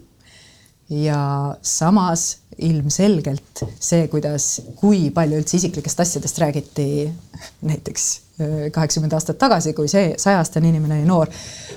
ja 0.89 1.19
samas 1.61 2.37
ilmselgelt 2.57 3.65
see, 3.79 4.07
kuidas, 4.07 4.61
kui 4.79 5.09
palju 5.13 5.41
üldse 5.41 5.57
isiklikest 5.59 5.99
asjadest 5.99 6.39
räägiti 6.41 6.87
näiteks 7.61 8.07
kaheksakümmend 8.71 9.13
aastat 9.17 9.37
tagasi, 9.41 9.73
kui 9.73 9.89
see 9.89 10.11
sajaaastane 10.21 10.69
inimene 10.69 10.99
oli 10.99 11.09
noor, 11.09 11.29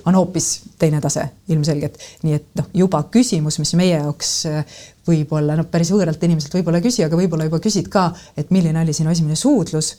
on 0.04 0.16
hoopis 0.16 0.48
teine 0.78 1.00
tase 1.00 1.24
ilmselgelt. 1.48 1.96
nii 2.22 2.34
et 2.36 2.48
noh, 2.60 2.68
juba 2.82 3.02
küsimus, 3.12 3.58
mis 3.62 3.72
meie 3.80 3.96
jaoks 3.96 4.34
äh, 4.50 4.80
võib-olla 5.10 5.58
noh, 5.58 5.66
päris 5.70 5.90
võõralt 5.94 6.22
inimeselt 6.26 6.54
võib-olla 6.58 6.80
ei 6.80 6.86
küsi, 6.86 7.04
aga 7.04 7.18
võib-olla 7.18 7.48
juba 7.48 7.60
küsid 7.62 7.90
ka, 7.92 8.10
et 8.38 8.54
milline 8.54 8.80
oli 8.82 8.94
sinu 8.96 9.12
esimene 9.12 9.38
suudlus 9.38 9.96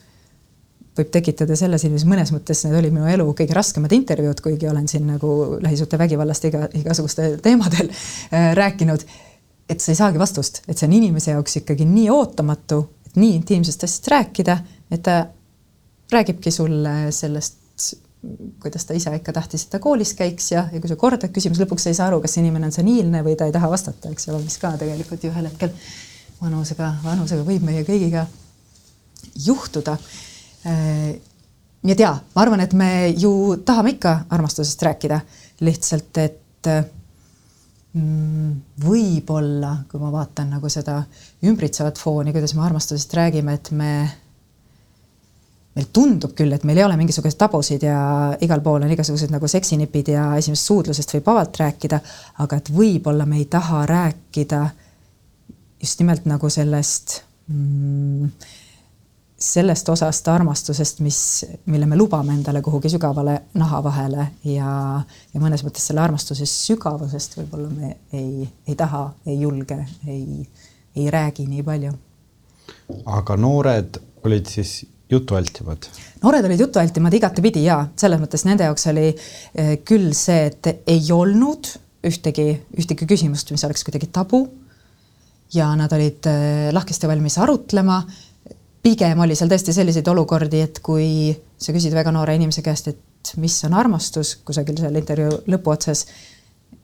võib 0.97 1.11
tekitada 1.13 1.55
selle 1.55 1.79
sellises 1.79 2.07
mõnes 2.09 2.33
mõttes, 2.35 2.65
need 2.65 2.77
olid 2.77 2.95
minu 2.95 3.07
elu 3.07 3.25
kõige 3.37 3.55
raskemad 3.55 3.93
intervjuud, 3.95 4.41
kuigi 4.43 4.67
olen 4.67 4.87
siin 4.91 5.05
nagu 5.07 5.57
lähisuhtevägivallast 5.63 6.47
iga, 6.49 6.65
igasugustel 6.81 7.37
teemadel 7.43 7.91
äh, 7.91 8.51
rääkinud. 8.57 9.05
et 9.71 9.79
sa 9.79 9.93
ei 9.93 9.95
saagi 9.95 10.19
vastust, 10.19 10.63
et 10.67 10.77
see 10.77 10.87
on 10.89 10.97
inimese 10.97 11.31
jaoks 11.31 11.61
ikkagi 11.61 11.85
nii 11.87 12.09
ootamatu, 12.11 12.81
et 13.07 13.15
nii 13.21 13.37
intiimsest 13.37 13.85
asjast 13.87 14.09
rääkida, 14.11 14.57
et 14.91 15.03
ta 15.05 15.21
räägibki 16.11 16.51
sulle 16.51 16.95
sellest, 17.15 17.60
kuidas 18.61 18.85
ta 18.85 18.93
ise 18.93 19.13
ikka 19.17 19.33
tahtis, 19.33 19.65
et 19.65 19.71
ta 19.73 19.79
koolis 19.81 20.13
käiks 20.17 20.51
ja, 20.53 20.67
ja 20.69 20.81
kui 20.81 20.89
sa 20.91 20.97
kordad 20.99 21.33
küsimuse, 21.33 21.63
lõpuks 21.63 21.87
sa 21.87 21.93
ei 21.93 21.97
saa 21.97 22.11
aru, 22.11 22.21
kas 22.21 22.37
inimene 22.37 22.69
on 22.69 22.75
seniilne 22.75 23.23
või 23.25 23.33
ta 23.37 23.47
ei 23.49 23.55
taha 23.55 23.69
vastata, 23.71 24.11
eks 24.13 24.29
ole, 24.29 24.43
mis 24.45 24.59
ka 24.61 24.75
tegelikult 24.77 25.25
ju 25.25 25.31
ühel 25.33 25.49
hetkel 25.49 25.73
vanusega, 26.41 26.93
vanusega 27.03 27.45
võib 27.47 27.65
meie 27.65 27.81
kõigiga 27.87 28.27
juhtuda. 29.45 29.97
nii 31.81 31.93
et 31.95 32.03
jaa, 32.05 32.13
ma 32.35 32.45
arvan, 32.45 32.61
et 32.61 32.73
me 32.77 32.91
ju 33.17 33.33
tahame 33.65 33.95
ikka 33.97 34.15
armastusest 34.29 34.85
rääkida, 34.85 35.21
lihtsalt 35.65 36.17
et 36.21 36.69
mm, 37.97 38.51
võib-olla, 38.85 39.75
kui 39.89 40.01
ma 40.01 40.11
vaatan 40.13 40.53
nagu 40.57 40.69
seda 40.69 41.01
ümbritsevat 41.45 41.97
fooni, 41.97 42.33
kuidas 42.35 42.53
me 42.53 42.65
armastusest 42.67 43.17
räägime, 43.17 43.57
et 43.57 43.71
me 43.73 43.93
meil 45.75 45.87
tundub 45.93 46.33
küll, 46.35 46.51
et 46.51 46.63
meil 46.67 46.81
ei 46.81 46.83
ole 46.83 46.97
mingisuguseid 46.99 47.39
tabusid 47.39 47.85
ja 47.87 47.99
igal 48.43 48.63
pool 48.63 48.83
on 48.83 48.91
igasugused 48.91 49.31
nagu 49.31 49.47
seksinipid 49.47 50.11
ja 50.13 50.25
esimesest 50.39 50.67
suudlusest 50.67 51.13
võib 51.15 51.29
vabalt 51.31 51.59
rääkida, 51.61 52.01
aga 52.43 52.59
et 52.59 52.71
võib-olla 52.75 53.27
me 53.27 53.39
ei 53.39 53.45
taha 53.51 53.85
rääkida 53.89 54.65
just 55.81 56.03
nimelt 56.03 56.27
nagu 56.27 56.49
sellest 56.51 57.21
mm, 57.47 58.27
sellest 59.41 59.89
osast 59.89 60.27
armastusest, 60.27 60.99
mis, 61.01 61.45
mille 61.65 61.85
me 61.89 61.97
lubame 61.97 62.33
endale 62.33 62.61
kuhugi 62.61 62.91
sügavale 62.93 63.39
naha 63.57 63.79
vahele 63.83 64.27
ja, 64.45 64.73
ja 65.33 65.41
mõnes 65.41 65.63
mõttes 65.65 65.87
selle 65.89 66.03
armastuse 66.03 66.45
sügavusest 66.45 67.39
võib-olla 67.39 67.71
me 67.73 67.95
ei, 68.13 68.45
ei 68.67 68.77
taha, 68.77 69.07
ei 69.25 69.39
julge, 69.41 69.79
ei, 70.07 70.45
ei 70.95 71.09
räägi 71.11 71.47
nii 71.49 71.63
palju. 71.65 71.93
aga 73.05 73.37
noored 73.37 73.97
olid 74.25 74.45
siis 74.51 74.81
jutualtimad? 75.11 75.89
noored 76.23 76.47
olid 76.47 76.65
jutualtimad 76.65 77.13
igatepidi 77.17 77.65
ja 77.67 77.83
selles 77.99 78.21
mõttes 78.21 78.45
nende 78.47 78.67
jaoks 78.69 78.87
oli 78.91 79.07
eh, 79.11 79.77
küll 79.85 80.11
see, 80.17 80.49
et 80.49 80.73
ei 80.89 81.05
olnud 81.13 81.69
ühtegi, 82.07 82.49
ühtegi 82.81 83.05
küsimust, 83.09 83.53
mis 83.53 83.63
oleks 83.67 83.85
kuidagi 83.85 84.09
tabu. 84.13 84.47
ja 85.53 85.69
nad 85.75 85.93
olid 85.93 86.27
eh, 86.31 86.69
lahkesti 86.73 87.09
valmis 87.11 87.37
arutlema 87.37 88.01
pigem 88.83 89.19
oli 89.23 89.37
seal 89.37 89.51
tõesti 89.51 89.73
selliseid 89.75 90.07
olukordi, 90.11 90.61
et 90.65 90.81
kui 90.83 91.31
sa 91.61 91.73
küsid 91.75 91.93
väga 91.95 92.13
noore 92.13 92.35
inimese 92.37 92.63
käest, 92.65 92.89
et 92.91 93.33
mis 93.37 93.57
on 93.67 93.75
armastus 93.77 94.35
kusagil 94.45 94.79
seal 94.81 94.97
intervjuu 94.97 95.43
lõpuotsas, 95.53 96.05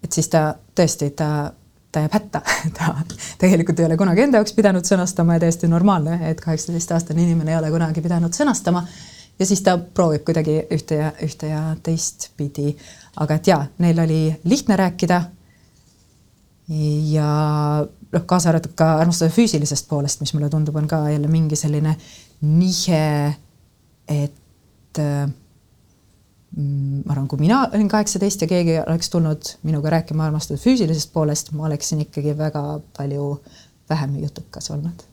et 0.04 0.14
siis 0.14 0.30
ta 0.30 0.52
tõesti, 0.78 1.10
ta, 1.18 1.50
ta 1.92 2.04
jääb 2.04 2.14
hätta 2.14 2.42
ta 2.78 2.96
tegelikult 3.40 3.80
ei 3.80 3.86
ole 3.86 3.98
kunagi 3.98 4.26
enda 4.26 4.42
jaoks 4.42 4.56
pidanud 4.58 4.88
sõnastama 4.88 5.38
ja 5.38 5.46
täiesti 5.46 5.70
normaalne, 5.72 6.20
et 6.30 6.42
kaheksateistaastane 6.42 7.24
inimene 7.24 7.54
ei 7.54 7.60
ole 7.60 7.72
kunagi 7.72 8.02
pidanud 8.02 8.36
sõnastama. 8.36 8.84
ja 9.40 9.46
siis 9.46 9.62
ta 9.62 9.78
proovib 9.78 10.26
kuidagi 10.28 10.60
ühte 10.74 11.02
ja 11.02 11.12
ühte 11.24 11.52
ja 11.52 11.64
teistpidi. 11.84 12.76
aga 13.16 13.40
et 13.40 13.48
jaa, 13.48 13.66
neil 13.78 14.00
oli 14.00 14.22
lihtne 14.44 14.76
rääkida. 14.76 15.22
ja 17.12 17.32
noh, 18.12 18.26
kaasa 18.26 18.50
arvatud 18.50 18.76
ka 18.76 18.94
armastuse 19.02 19.32
füüsilisest 19.32 19.88
poolest, 19.90 20.20
mis 20.22 20.34
mulle 20.34 20.50
tundub, 20.50 20.76
on 20.76 20.88
ka 20.88 21.10
jälle 21.10 21.28
mingi 21.28 21.56
selline 21.56 21.96
nihe, 22.42 23.36
et 24.08 24.98
mm, 24.98 25.34
ma 26.58 27.14
arvan, 27.14 27.28
kui 27.30 27.40
mina 27.42 27.64
olin 27.74 27.90
kaheksateist 27.92 28.42
ja 28.42 28.48
keegi 28.50 28.80
oleks 28.82 29.12
tulnud 29.14 29.52
minuga 29.68 29.92
rääkima 29.94 30.26
armastuse 30.26 30.62
füüsilisest 30.64 31.14
poolest, 31.14 31.52
ma 31.54 31.68
oleksin 31.70 32.02
ikkagi 32.02 32.34
väga 32.38 32.64
palju 32.98 33.30
vähem 33.90 34.18
jutukas 34.24 34.72
olnud 34.74 35.06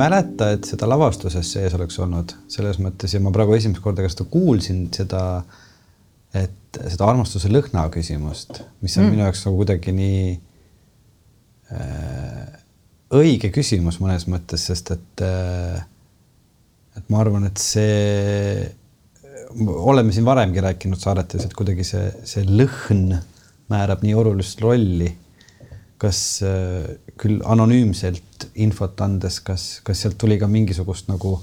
mäleta, 0.00 0.52
et 0.56 0.68
seda 0.68 0.88
lavastuses 0.88 1.52
sees 1.54 1.76
oleks 1.76 1.98
olnud 2.02 2.32
selles 2.50 2.80
mõttes 2.82 3.14
ja 3.14 3.20
ma 3.22 3.32
praegu 3.34 3.56
esimest 3.56 3.84
korda 3.84 4.04
ka 4.04 4.12
seda 4.12 4.26
kuulsin, 4.32 4.86
seda, 4.94 5.22
et 6.36 6.80
seda 6.80 7.10
armastuse 7.10 7.52
lõhna 7.52 7.86
küsimust, 7.92 8.62
mis 8.80 8.96
on 8.98 9.06
mm. 9.06 9.14
minu 9.14 9.26
jaoks 9.26 9.44
nagu 9.46 9.60
kuidagi 9.60 9.94
nii 9.96 10.26
äh, 11.76 12.58
õige 13.20 13.52
küsimus 13.54 14.00
mõnes 14.02 14.26
mõttes, 14.30 14.68
sest 14.70 14.94
et 14.96 15.24
äh, 15.26 15.80
et 16.98 17.08
ma 17.12 17.22
arvan, 17.22 17.46
et 17.48 17.60
see, 17.60 18.66
oleme 19.60 20.14
siin 20.14 20.26
varemgi 20.26 20.62
rääkinud 20.64 21.00
saadetes, 21.00 21.46
et 21.46 21.56
kuidagi 21.56 21.86
see, 21.86 22.06
see 22.26 22.44
lõhn 22.46 23.14
määrab 23.70 24.04
nii 24.04 24.14
olulist 24.18 24.60
rolli 24.62 25.10
kas 26.00 26.20
äh, 26.46 26.86
küll 27.20 27.42
anonüümselt 27.44 28.48
infot 28.64 29.00
andes, 29.04 29.40
kas, 29.44 29.66
kas 29.84 30.04
sealt 30.04 30.16
tuli 30.20 30.38
ka 30.40 30.48
mingisugust 30.50 31.10
nagu, 31.12 31.36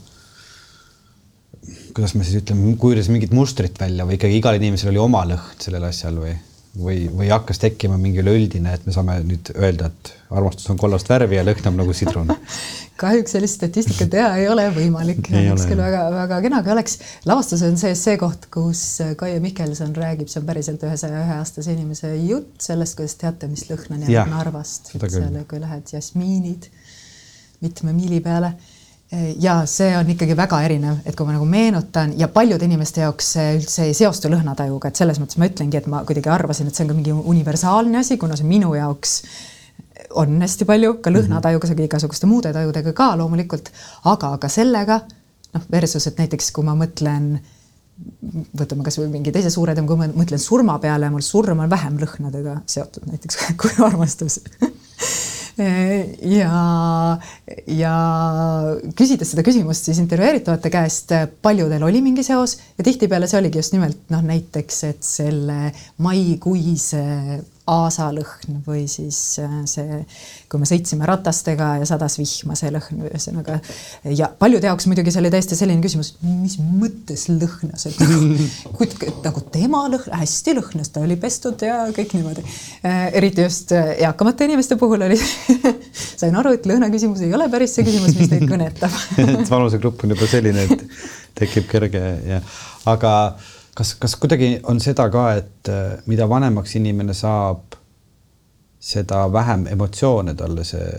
kuidas 1.93 2.15
ma 2.17 2.26
siis 2.26 2.41
ütlen, 2.41 2.63
kujunes 2.82 3.12
mingit 3.13 3.36
mustrit 3.38 3.78
välja 3.80 4.08
või 4.08 4.17
ikkagi 4.17 4.39
igal 4.39 4.58
inimesel 4.58 4.93
oli 4.93 5.04
oma 5.04 5.24
lõhn 5.30 5.62
sellel 5.62 5.86
asjal 5.89 6.17
või, 6.24 6.34
või, 6.74 6.98
või 7.13 7.30
hakkas 7.34 7.62
tekkima 7.62 8.00
mingi 8.02 8.24
üleüldine, 8.24 8.74
et 8.74 8.88
me 8.88 8.96
saame 8.96 9.20
nüüd 9.28 9.54
öelda, 9.56 9.91
et 9.91 10.13
armastus 10.34 10.70
on 10.74 10.82
kollast 10.82 11.10
värvi 11.10 11.38
ja 11.38 11.46
lõhnab 11.46 11.78
nagu 11.78 11.93
sidrun 11.98 12.34
kahjuks 13.00 13.36
sellist 13.36 13.60
statistikat 13.60 14.12
teha 14.14 14.30
ei 14.42 14.48
ole 14.52 14.68
võimalik. 14.76 15.30
oleks 15.32 15.68
küll 15.70 15.82
väga-väga 15.82 16.40
kena, 16.46 16.62
aga 16.64 16.74
oleks, 16.76 16.98
lavastus 17.30 17.64
on 17.68 17.78
sees 17.80 18.04
see 18.04 18.18
koht, 18.22 18.50
kus 18.54 18.84
Kaie 19.20 19.42
Mihkelson 19.44 19.96
räägib, 19.98 20.32
see 20.32 20.42
on 20.42 20.48
päriselt 20.50 20.84
ühe 20.88 20.98
saja 21.00 21.22
ühe 21.24 21.38
aastase 21.40 21.76
inimese 21.76 22.14
jutt 22.16 22.68
sellest, 22.70 22.98
kuidas 23.00 23.18
teate, 23.22 23.50
mis 23.52 23.68
lõhna 23.70 24.00
on 24.00 24.08
jäänud 24.08 24.36
Narvast. 24.38 24.94
seal, 24.98 25.44
kui 25.50 25.62
lähed 25.64 25.94
jasmiinid 25.94 26.72
mitme 27.62 27.94
miili 27.94 28.20
peale 28.22 28.54
ja 29.40 29.62
see 29.70 29.94
on 29.98 30.10
ikkagi 30.12 30.36
väga 30.38 30.60
erinev, 30.68 31.00
et 31.08 31.16
kui 31.16 31.28
ma 31.28 31.36
nagu 31.38 31.46
meenutan 31.48 32.12
ja 32.20 32.28
paljude 32.28 32.68
inimeste 32.68 33.06
jaoks 33.06 33.30
see 33.38 33.54
üldse 33.60 33.86
ei 33.88 33.94
seostu 33.96 34.32
lõhnatajuga, 34.32 34.92
et 34.92 35.00
selles 35.00 35.22
mõttes 35.22 35.40
ma 35.40 35.48
ütlengi, 35.48 35.80
et 35.80 35.88
ma 35.88 36.02
kuidagi 36.08 36.32
arvasin, 36.34 36.68
et 36.68 36.76
see 36.76 36.84
on 36.84 36.92
ka 36.92 36.98
mingi 36.98 37.16
universaalne 37.16 38.02
asi, 38.02 38.18
kuna 38.20 38.36
see 38.40 38.48
minu 38.50 38.74
jaoks 38.76 39.22
on 40.15 40.39
hästi 40.41 40.67
palju 40.67 40.98
ka 41.04 41.12
lõhnatajuga, 41.13 41.72
aga 41.74 41.86
igasuguste 41.86 42.30
muude 42.30 42.54
tajudega 42.56 42.93
ka 42.96 43.12
loomulikult, 43.20 43.72
aga 44.08 44.34
ka 44.41 44.50
sellega 44.52 45.02
noh, 45.54 45.70
versus, 45.72 46.08
et 46.10 46.20
näiteks 46.22 46.52
kui 46.56 46.65
ma 46.67 46.76
mõtlen, 46.78 47.36
võtame 48.58 48.86
kasvõi 48.86 49.10
mingi 49.12 49.34
teise 49.36 49.52
suure 49.54 49.76
teema, 49.76 49.89
kui 49.89 50.00
ma 50.00 50.10
mõtlen 50.12 50.41
surma 50.41 50.78
peale, 50.84 51.10
mul 51.13 51.26
surm 51.26 51.63
on 51.65 51.72
vähem 51.72 51.98
lõhnadega 52.02 52.62
seotud 52.70 53.08
näiteks 53.10 53.41
kui 53.62 53.74
armastus. 53.84 54.41
Ja, 55.58 57.17
ja 57.65 57.93
küsides 58.93 59.32
seda 59.34 59.41
küsimust 59.41 59.88
siis 59.89 59.98
intervjueeritavate 60.04 60.70
käest, 60.70 61.13
paljudel 61.41 61.82
oli 61.88 62.04
mingi 62.06 62.22
seos 62.26 62.60
ja 62.78 62.86
tihtipeale 62.86 63.26
see 63.26 63.39
oligi 63.39 63.58
just 63.58 63.74
nimelt 63.74 64.04
noh, 64.13 64.22
näiteks, 64.22 64.84
et 64.91 65.02
selle 65.08 65.72
maikuise 66.06 67.02
aasalõhn 67.67 68.62
või 68.65 68.86
siis 68.91 69.19
äh, 69.43 69.56
see, 69.69 69.99
kui 70.47 70.62
me 70.62 70.67
sõitsime 70.69 71.08
ratastega 71.10 71.73
ja 71.82 71.88
sadas 71.89 72.15
vihma, 72.19 72.56
see 72.60 72.71
lõhn, 72.73 73.01
ühesõnaga. 73.10 73.60
ja 74.15 74.30
paljude 74.39 74.69
jaoks 74.69 74.88
muidugi 74.88 75.12
see 75.13 75.21
oli 75.23 75.32
täiesti 75.34 75.58
selline 75.60 75.84
küsimus, 75.84 76.13
mis 76.23 76.58
mõttes 76.62 77.27
lõhnas, 77.32 77.88
et 77.89 77.99
nagu, 78.01 78.80
nagu 79.27 79.43
tema 79.53 79.84
lõhn, 79.91 80.15
hästi 80.21 80.56
lõhnas, 80.62 80.93
ta 80.93 81.03
oli 81.03 81.19
pestud 81.19 81.67
ja 81.67 81.84
kõik 81.95 82.15
niimoodi. 82.17 82.45
Äh, 82.88 83.10
eriti 83.19 83.43
just 83.43 83.75
äh, 83.75 83.93
eakamate 84.08 84.47
inimeste 84.47 84.80
puhul 84.80 85.03
oli 85.10 85.19
sain 86.21 86.36
aru, 86.39 86.56
et 86.56 86.69
lõhna 86.69 86.91
küsimus 86.93 87.25
ei 87.25 87.36
ole 87.36 87.49
päris 87.51 87.75
see 87.75 87.88
küsimus, 87.88 88.15
mis 88.17 88.32
neid 88.32 88.47
kõnetab 88.47 88.95
et 89.27 89.51
vanusegrupp 89.51 90.08
on 90.08 90.15
juba 90.15 90.32
selline, 90.32 90.67
et 90.67 90.88
tekib 91.38 91.67
kerge 91.69 92.03
ja, 92.32 92.41
aga 92.88 93.13
kas, 93.78 93.94
kas 94.02 94.16
kuidagi 94.16 94.58
on 94.63 94.80
seda 94.82 95.10
ka, 95.13 95.28
et 95.38 95.70
äh, 95.70 96.00
mida 96.10 96.26
vanemaks 96.30 96.76
inimene 96.80 97.13
saab, 97.18 97.78
seda 98.80 99.26
vähem 99.34 99.68
emotsioone 99.74 100.34
talle 100.38 100.63
see 100.66 100.90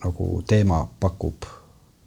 nagu 0.00 0.28
teema 0.48 0.80
pakub 1.00 1.46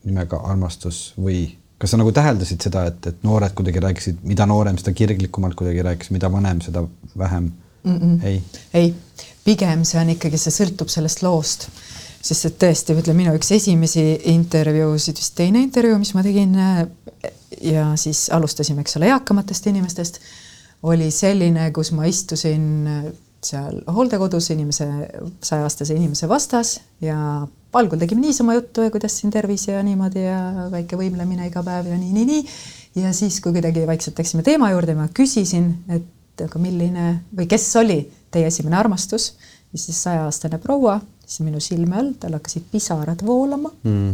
nimega 0.03 0.39
armastus 0.49 1.13
või 1.17 1.45
kas 1.79 1.93
sa 1.93 1.99
nagu 1.99 2.11
täheldasid 2.15 2.63
seda, 2.63 2.85
et, 2.89 3.05
et 3.09 3.25
noored 3.27 3.53
kuidagi 3.57 3.81
rääkisid, 3.83 4.21
mida 4.27 4.45
noorem, 4.49 4.77
seda 4.79 4.93
kirglikumalt 4.97 5.55
kuidagi 5.59 5.83
rääkis, 5.85 6.11
mida 6.15 6.29
vanem, 6.31 6.61
seda 6.63 6.83
vähem 7.17 7.51
mm? 7.83 7.97
-mm. 7.97 8.25
ei, 8.25 8.43
ei, 8.73 8.93
pigem 9.45 9.83
see 9.87 10.01
on 10.01 10.13
ikkagi, 10.15 10.39
see 10.39 10.53
sõltub 10.55 10.91
sellest 10.91 11.23
loost, 11.25 11.67
sest 12.23 12.47
et 12.47 12.59
tõesti, 12.61 12.95
ütleme 12.95 13.23
minu 13.23 13.33
üks 13.37 13.51
esimesi 13.55 14.05
intervjuusid, 14.31 15.19
vist 15.19 15.35
teine 15.35 15.63
intervjuu, 15.65 15.99
mis 15.99 16.13
ma 16.15 16.23
tegin 16.23 16.55
ja 17.63 17.89
siis 17.99 18.29
alustasime, 18.33 18.83
eks 18.83 18.97
ole, 18.99 19.09
eakamatest 19.11 19.67
inimestest, 19.71 20.21
oli 20.87 21.09
selline, 21.15 21.69
kus 21.75 21.91
ma 21.95 22.07
istusin 22.07 22.87
seal 23.43 23.81
hooldekodus 23.91 24.49
inimese, 24.53 24.87
saja-aastase 25.43 25.95
inimese 25.97 26.29
vastas 26.31 26.77
ja 27.03 27.17
algul 27.75 27.99
tegime 27.99 28.23
niisama 28.23 28.55
juttu 28.55 28.85
ja 28.85 28.91
kuidas 28.93 29.17
siin 29.19 29.33
tervis 29.33 29.67
ja 29.67 29.81
niimoodi 29.83 30.23
ja 30.23 30.67
väike 30.71 30.99
võimlemine 30.99 31.49
iga 31.49 31.63
päev 31.65 31.89
ja 31.91 31.97
nii, 31.99 32.11
nii, 32.15 32.25
nii. 32.29 32.43
ja 33.03 33.13
siis, 33.15 33.39
kui 33.43 33.55
kuidagi 33.55 33.83
vaikselt 33.89 34.19
läksime 34.19 34.45
teema 34.47 34.71
juurde, 34.71 34.95
ma 34.95 35.09
küsisin, 35.11 35.73
et 35.91 36.45
aga 36.45 36.61
milline 36.61 37.07
või 37.35 37.49
kes 37.51 37.67
oli 37.81 37.99
teie 38.33 38.47
esimene 38.49 38.79
armastus, 38.79 39.33
siis 39.73 39.99
saja-aastane 40.05 40.59
proua, 40.61 40.99
siis 41.25 41.45
minu 41.45 41.59
silme 41.63 41.97
all, 41.99 42.13
tal 42.19 42.37
hakkasid 42.37 42.69
pisarad 42.71 43.25
voolama 43.25 43.71
mm 43.83 44.13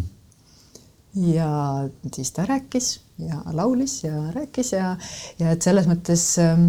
ja 1.15 1.89
siis 2.13 2.31
ta 2.31 2.45
rääkis 2.45 2.99
ja 3.17 3.41
laulis 3.53 4.03
ja 4.03 4.31
rääkis 4.31 4.71
ja, 4.71 4.97
ja 5.39 5.51
et 5.51 5.61
selles 5.61 5.87
mõttes 5.89 6.25
ähm, 6.41 6.67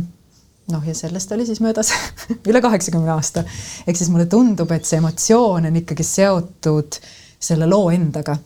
noh, 0.72 0.86
ja 0.86 0.94
sellest 0.94 1.32
oli 1.32 1.46
siis 1.46 1.60
möödas 1.60 1.92
üle 2.50 2.60
kaheksakümne 2.60 3.12
aasta. 3.12 3.44
ehk 3.86 3.96
siis 3.96 4.10
mulle 4.10 4.26
tundub, 4.26 4.70
et 4.72 4.84
see 4.88 4.98
emotsioon 4.98 5.68
on 5.68 5.76
ikkagi 5.82 6.06
seotud 6.06 7.00
selle 7.40 7.68
loo 7.68 7.90
endaga 7.90 8.36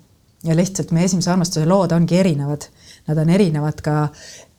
ja 0.44 0.56
lihtsalt 0.56 0.92
meie 0.92 1.08
esimese 1.08 1.30
armastuse 1.30 1.66
lood 1.66 1.92
ongi 1.92 2.18
erinevad. 2.18 2.66
Nad 3.06 3.18
on 3.18 3.30
erinevad 3.30 3.80
ka 3.84 4.08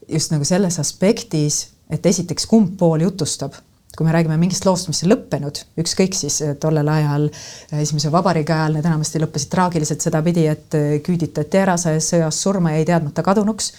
just 0.10 0.32
nagu 0.32 0.46
selles 0.46 0.80
aspektis, 0.80 1.68
et 1.90 2.06
esiteks, 2.06 2.48
kumb 2.50 2.78
pool 2.80 3.06
jutustab 3.06 3.54
kui 3.98 4.06
me 4.08 4.14
räägime 4.16 4.38
mingist 4.40 4.66
loost, 4.68 4.90
mis 4.90 5.04
on 5.06 5.12
lõppenud, 5.14 5.62
ükskõik 5.82 6.16
siis 6.18 6.40
tollel 6.62 6.90
ajal, 6.92 7.28
äh, 7.72 7.82
esimese 7.84 8.12
vabariigi 8.14 8.54
ajal, 8.56 8.78
need 8.78 8.88
enamasti 8.88 9.22
lõppesid 9.24 9.52
traagiliselt 9.54 10.06
sedapidi, 10.06 10.48
et 10.52 10.78
äh, 10.78 10.96
küüditati 11.06 11.62
ära, 11.62 11.78
sai 11.82 12.02
sõjas 12.04 12.40
surma, 12.42 12.76
jäi 12.76 12.88
teadmata 12.88 13.24
kadunuks. 13.26 13.72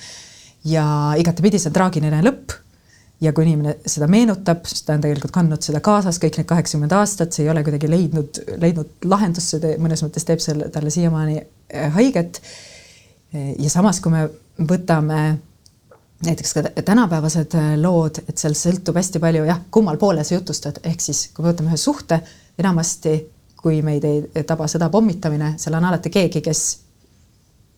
ja 0.66 0.84
igatepidi 1.18 1.60
see 1.62 1.70
on 1.70 1.74
traagiline 1.76 2.22
lõpp. 2.26 2.54
ja 3.20 3.32
kui 3.32 3.46
inimene 3.46 3.78
seda 3.86 4.06
meenutab, 4.12 4.66
siis 4.68 4.82
ta 4.84 4.94
on 4.96 5.04
tegelikult 5.04 5.32
kandnud 5.32 5.62
seda 5.64 5.80
kaasas 5.80 6.18
kõik 6.20 6.36
need 6.36 6.48
kaheksakümmend 6.48 6.92
aastat, 6.92 7.32
see 7.32 7.46
ei 7.46 7.50
ole 7.50 7.62
kuidagi 7.64 7.88
leidnud, 7.88 8.40
leidnud 8.60 9.06
lahendust, 9.08 9.54
see 9.54 9.76
mõnes 9.80 10.04
mõttes 10.04 10.26
teeb 10.28 10.42
selle 10.44 10.68
talle 10.72 10.92
siiamaani 10.92 11.38
äh, 11.40 11.92
haiget. 11.96 12.40
ja 13.36 13.70
samas, 13.70 14.00
kui 14.00 14.12
me 14.12 14.28
võtame 14.56 15.38
näiteks 16.24 16.54
ka 16.54 16.62
tänapäevased 16.84 17.54
äh, 17.54 17.72
lood, 17.80 18.22
et 18.28 18.38
seal 18.38 18.56
sõltub 18.56 18.96
hästi 18.96 19.20
palju 19.20 19.44
jah, 19.44 19.60
kummal 19.70 19.98
poolel 20.00 20.24
sa 20.24 20.34
jutustad, 20.34 20.80
ehk 20.84 21.00
siis 21.00 21.28
kui 21.34 21.44
me 21.44 21.52
võtame 21.52 21.72
ühe 21.72 21.80
suhte, 21.80 22.20
enamasti 22.58 23.18
kui 23.60 23.82
meid 23.82 24.04
ei 24.06 24.44
taba 24.46 24.68
sõda 24.70 24.88
pommitamine, 24.92 25.54
seal 25.60 25.76
on 25.76 25.88
alati 25.88 26.12
keegi, 26.12 26.40
kes 26.44 26.62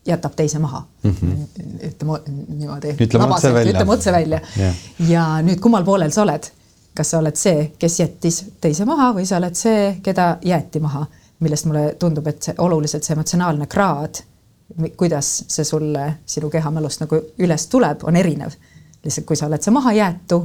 jätab 0.08 0.34
teise 0.36 0.58
maha 0.58 0.82
mm. 1.02 1.10
-hmm. 1.10 1.88
ütleme 1.88 2.18
niimoodi. 2.48 2.94
ütleme 3.00 3.34
otse 3.34 3.54
välja. 3.54 3.72
ütleme 3.72 3.92
otse 3.92 4.12
välja 4.12 4.40
yeah.. 4.58 4.74
ja 5.08 5.24
nüüd 5.42 5.60
kummal 5.60 5.84
poolel 5.84 6.10
sa 6.10 6.22
oled? 6.22 6.50
kas 6.94 7.10
sa 7.10 7.18
oled 7.18 7.36
see, 7.36 7.72
kes 7.78 8.00
jättis 8.00 8.44
teise 8.60 8.84
maha 8.84 9.12
või 9.14 9.26
sa 9.26 9.36
oled 9.36 9.54
see, 9.54 9.96
keda 10.02 10.38
jäeti 10.42 10.80
maha, 10.80 11.06
millest 11.40 11.66
mulle 11.66 11.94
tundub, 11.98 12.26
et 12.26 12.42
see 12.42 12.54
oluliselt 12.58 13.04
see 13.04 13.14
emotsionaalne 13.14 13.66
kraad 13.66 14.22
kuidas 14.96 15.30
see 15.48 15.64
sulle 15.64 16.18
sinu 16.28 16.50
kehamälust 16.52 17.04
nagu 17.04 17.20
üles 17.40 17.66
tuleb, 17.72 18.04
on 18.04 18.16
erinev. 18.16 18.52
lihtsalt 19.04 19.26
kui 19.26 19.36
sa 19.38 19.46
oled 19.46 19.62
see 19.62 19.72
mahajäetu, 19.72 20.40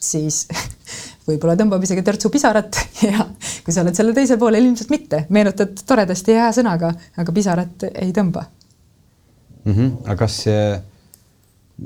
siis 0.00 0.46
võib-olla 1.28 1.54
tõmbab 1.58 1.84
isegi 1.84 2.02
törtsu 2.02 2.30
pisarat 2.32 2.78
ja 3.10 3.26
kui 3.64 3.74
sa 3.74 3.84
oled 3.84 3.96
selle 3.98 4.14
teisel 4.16 4.40
poolel, 4.40 4.66
ilmselt 4.66 4.90
mitte, 4.90 5.26
meenutad 5.30 5.84
toredasti 5.86 6.38
hea 6.38 6.50
sõnaga, 6.56 6.92
aga 7.16 7.34
pisarat 7.36 7.86
ei 7.92 8.12
tõmba 8.16 8.46
mm. 9.64 9.72
-hmm. 9.72 9.90
aga 10.04 10.16
kas 10.24 10.38
see, 10.46 10.68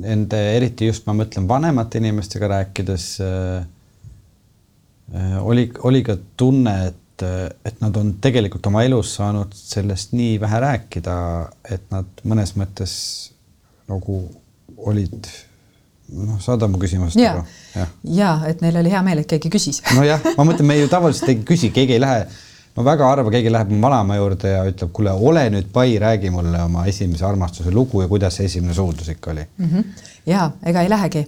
nende, 0.07 0.43
eriti 0.57 0.89
just 0.89 1.07
ma 1.07 1.17
mõtlen 1.17 1.49
vanemate 1.49 1.99
inimestega 1.99 2.49
rääkides 2.49 3.09
äh, 3.21 3.67
äh 5.15 5.37
oli, 5.45 5.71
oli 5.85 6.03
ka 6.03 6.17
tunne, 6.37 6.77
et 6.87 7.03
et, 7.17 7.57
et 7.65 7.81
nad 7.81 7.97
on 7.97 8.13
tegelikult 8.23 8.67
oma 8.69 8.85
elus 8.87 9.15
saanud 9.17 9.55
sellest 9.57 10.13
nii 10.17 10.37
vähe 10.41 10.61
rääkida, 10.61 11.17
et 11.71 11.87
nad 11.95 12.25
mõnes 12.29 12.55
mõttes 12.57 12.97
nagu 13.89 14.23
olid 14.77 15.29
noh, 16.13 16.41
saad 16.43 16.67
mu 16.71 16.81
küsimusest 16.83 17.23
aru? 17.23 17.45
ja, 17.75 17.87
ja, 18.19 18.33
et 18.51 18.61
neil 18.65 18.81
oli 18.83 18.93
hea 18.93 19.03
meel, 19.07 19.23
et 19.23 19.31
keegi 19.31 19.51
küsis. 19.53 19.83
nojah, 19.97 20.23
ma 20.37 20.47
mõtlen, 20.49 20.69
me 20.69 20.79
ju 20.81 20.91
tavaliselt 20.93 21.33
ei 21.33 21.41
küsi, 21.47 21.73
keegi 21.75 21.97
ei 21.97 22.03
lähe, 22.03 22.27
no 22.77 22.85
väga 22.87 23.09
harva 23.11 23.33
keegi 23.33 23.53
läheb 23.53 23.73
vanaema 23.83 24.19
juurde 24.19 24.53
ja 24.53 24.63
ütleb, 24.69 24.93
kuule, 24.97 25.15
ole 25.31 25.47
nüüd 25.55 25.71
pai, 25.75 25.97
räägi 26.03 26.33
mulle 26.35 26.63
oma 26.67 26.87
esimese 26.91 27.27
armastuse 27.29 27.73
lugu 27.75 28.05
ja 28.05 28.11
kuidas 28.11 28.39
see 28.39 28.51
esimene 28.51 28.77
suudlus 28.77 29.09
ikka 29.15 29.33
oli 29.33 29.47
mm. 29.47 29.71
-hmm. 29.71 30.09
ja 30.27 30.51
ega 30.67 30.83
ei 30.83 30.93
lähegi 30.93 31.27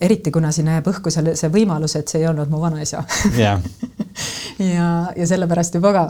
eriti 0.00 0.32
kuna 0.34 0.52
siin 0.52 0.68
jääb 0.72 0.90
õhku 0.92 1.12
selle, 1.12 1.36
see 1.38 1.50
võimalus, 1.52 1.96
et 1.98 2.10
see 2.10 2.22
ei 2.22 2.28
olnud 2.30 2.50
mu 2.52 2.60
vanaisa. 2.62 3.04
Yeah. 3.38 3.62
ja, 4.74 4.90
ja 5.16 5.26
sellepärast 5.28 5.78
juba 5.80 5.94
ka. 5.96 6.04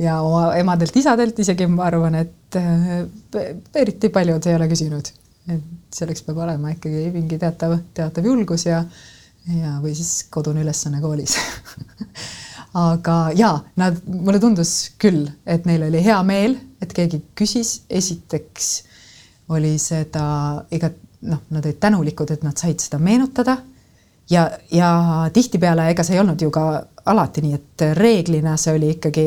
Ja 0.00 0.20
oma 0.24 0.54
emadelt-isadelt 0.56 1.38
isegi 1.42 1.66
ma 1.68 1.84
arvan, 1.90 2.16
et 2.22 2.56
äh, 2.56 3.00
eriti 3.76 4.08
paljud 4.08 4.46
ei 4.48 4.56
ole 4.56 4.68
küsinud, 4.70 5.10
et 5.52 5.96
selleks 5.96 6.24
peab 6.24 6.40
olema 6.40 6.72
ikkagi 6.72 7.10
mingi 7.12 7.36
teatav, 7.40 7.76
teatav 7.96 8.28
julgus 8.30 8.64
ja 8.64 8.84
ja, 9.48 9.78
või 9.82 9.94
siis 9.96 10.26
kodune 10.32 10.64
ülesanne 10.64 11.00
koolis. 11.02 11.36
Aga 12.80 13.16
ja 13.34 13.54
nad, 13.80 13.98
mulle 14.06 14.38
tundus 14.42 14.92
küll, 15.00 15.26
et 15.46 15.66
neil 15.66 15.88
oli 15.88 16.02
hea 16.04 16.18
meel, 16.26 16.56
et 16.82 16.92
keegi 16.94 17.22
küsis, 17.38 17.80
esiteks 17.90 18.70
oli 19.50 19.74
seda 19.82 20.24
igat 20.70 20.94
noh, 21.28 21.42
nad 21.50 21.64
olid 21.64 21.80
tänulikud, 21.80 22.30
et 22.30 22.42
nad 22.46 22.56
said 22.56 22.80
seda 22.80 22.98
meenutada. 22.98 23.58
ja, 24.30 24.50
ja 24.72 24.90
tihtipeale, 25.32 25.88
ega 25.90 26.04
see 26.06 26.14
ei 26.14 26.20
olnud 26.20 26.40
ju 26.40 26.50
ka 26.54 26.66
alati 27.10 27.42
nii, 27.42 27.54
et 27.54 27.86
reeglina 27.98 28.56
see 28.56 28.76
oli 28.76 28.92
ikkagi 28.94 29.26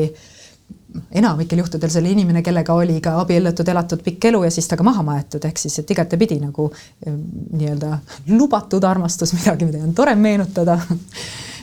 enamikel 1.14 1.58
juhtudel 1.58 1.90
see 1.90 2.00
oli 2.02 2.12
inimene, 2.14 2.42
kellega 2.42 2.74
oli 2.74 3.00
ka 3.02 3.16
abiellutud, 3.20 3.68
elatud 3.68 4.02
pikk 4.04 4.28
elu 4.30 4.44
ja 4.46 4.50
siis 4.54 4.68
ta 4.70 4.78
ka 4.78 4.86
maha 4.86 5.02
maetud, 5.06 5.44
ehk 5.44 5.58
siis, 5.58 5.78
et 5.82 5.90
igatepidi 5.90 6.38
nagu 6.42 6.68
nii-öelda 7.06 7.98
lubatud 8.32 8.84
armastus, 8.86 9.34
midagi, 9.36 9.68
mida 9.68 9.82
on 9.84 9.96
tore 9.96 10.16
meenutada. 10.18 10.78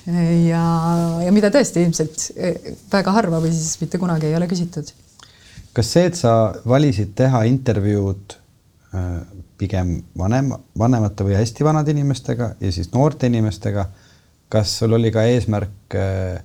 Ja, 0.02 0.62
ja 1.22 1.30
mida 1.30 1.52
tõesti 1.54 1.84
ilmselt 1.86 2.24
eh, 2.34 2.72
väga 2.89 3.12
harva 3.13 3.38
või 3.38 3.52
siis 3.54 3.76
mitte 3.78 4.00
kunagi 4.02 4.26
ei 4.26 4.34
ole 4.34 4.48
küsitud. 4.50 4.88
Kas 5.78 5.91
see, 5.94 6.08
et 6.10 6.17
sa 6.17 6.32
valisid 6.65 7.12
teha 7.20 7.44
intervjuud 7.46 8.34
äh, 8.98 9.06
pigem 9.62 9.95
vanem, 10.17 10.52
vanemate 10.78 11.28
või 11.28 11.38
hästi 11.38 11.65
vanade 11.67 11.93
inimestega 11.93 12.56
ja 12.60 12.71
siis 12.74 12.91
noorte 12.93 13.30
inimestega, 13.30 13.86
kas 14.52 14.74
sul 14.82 14.97
oli 14.97 15.13
ka 15.13 15.24
eesmärk 15.30 15.95
äh, 15.97 16.41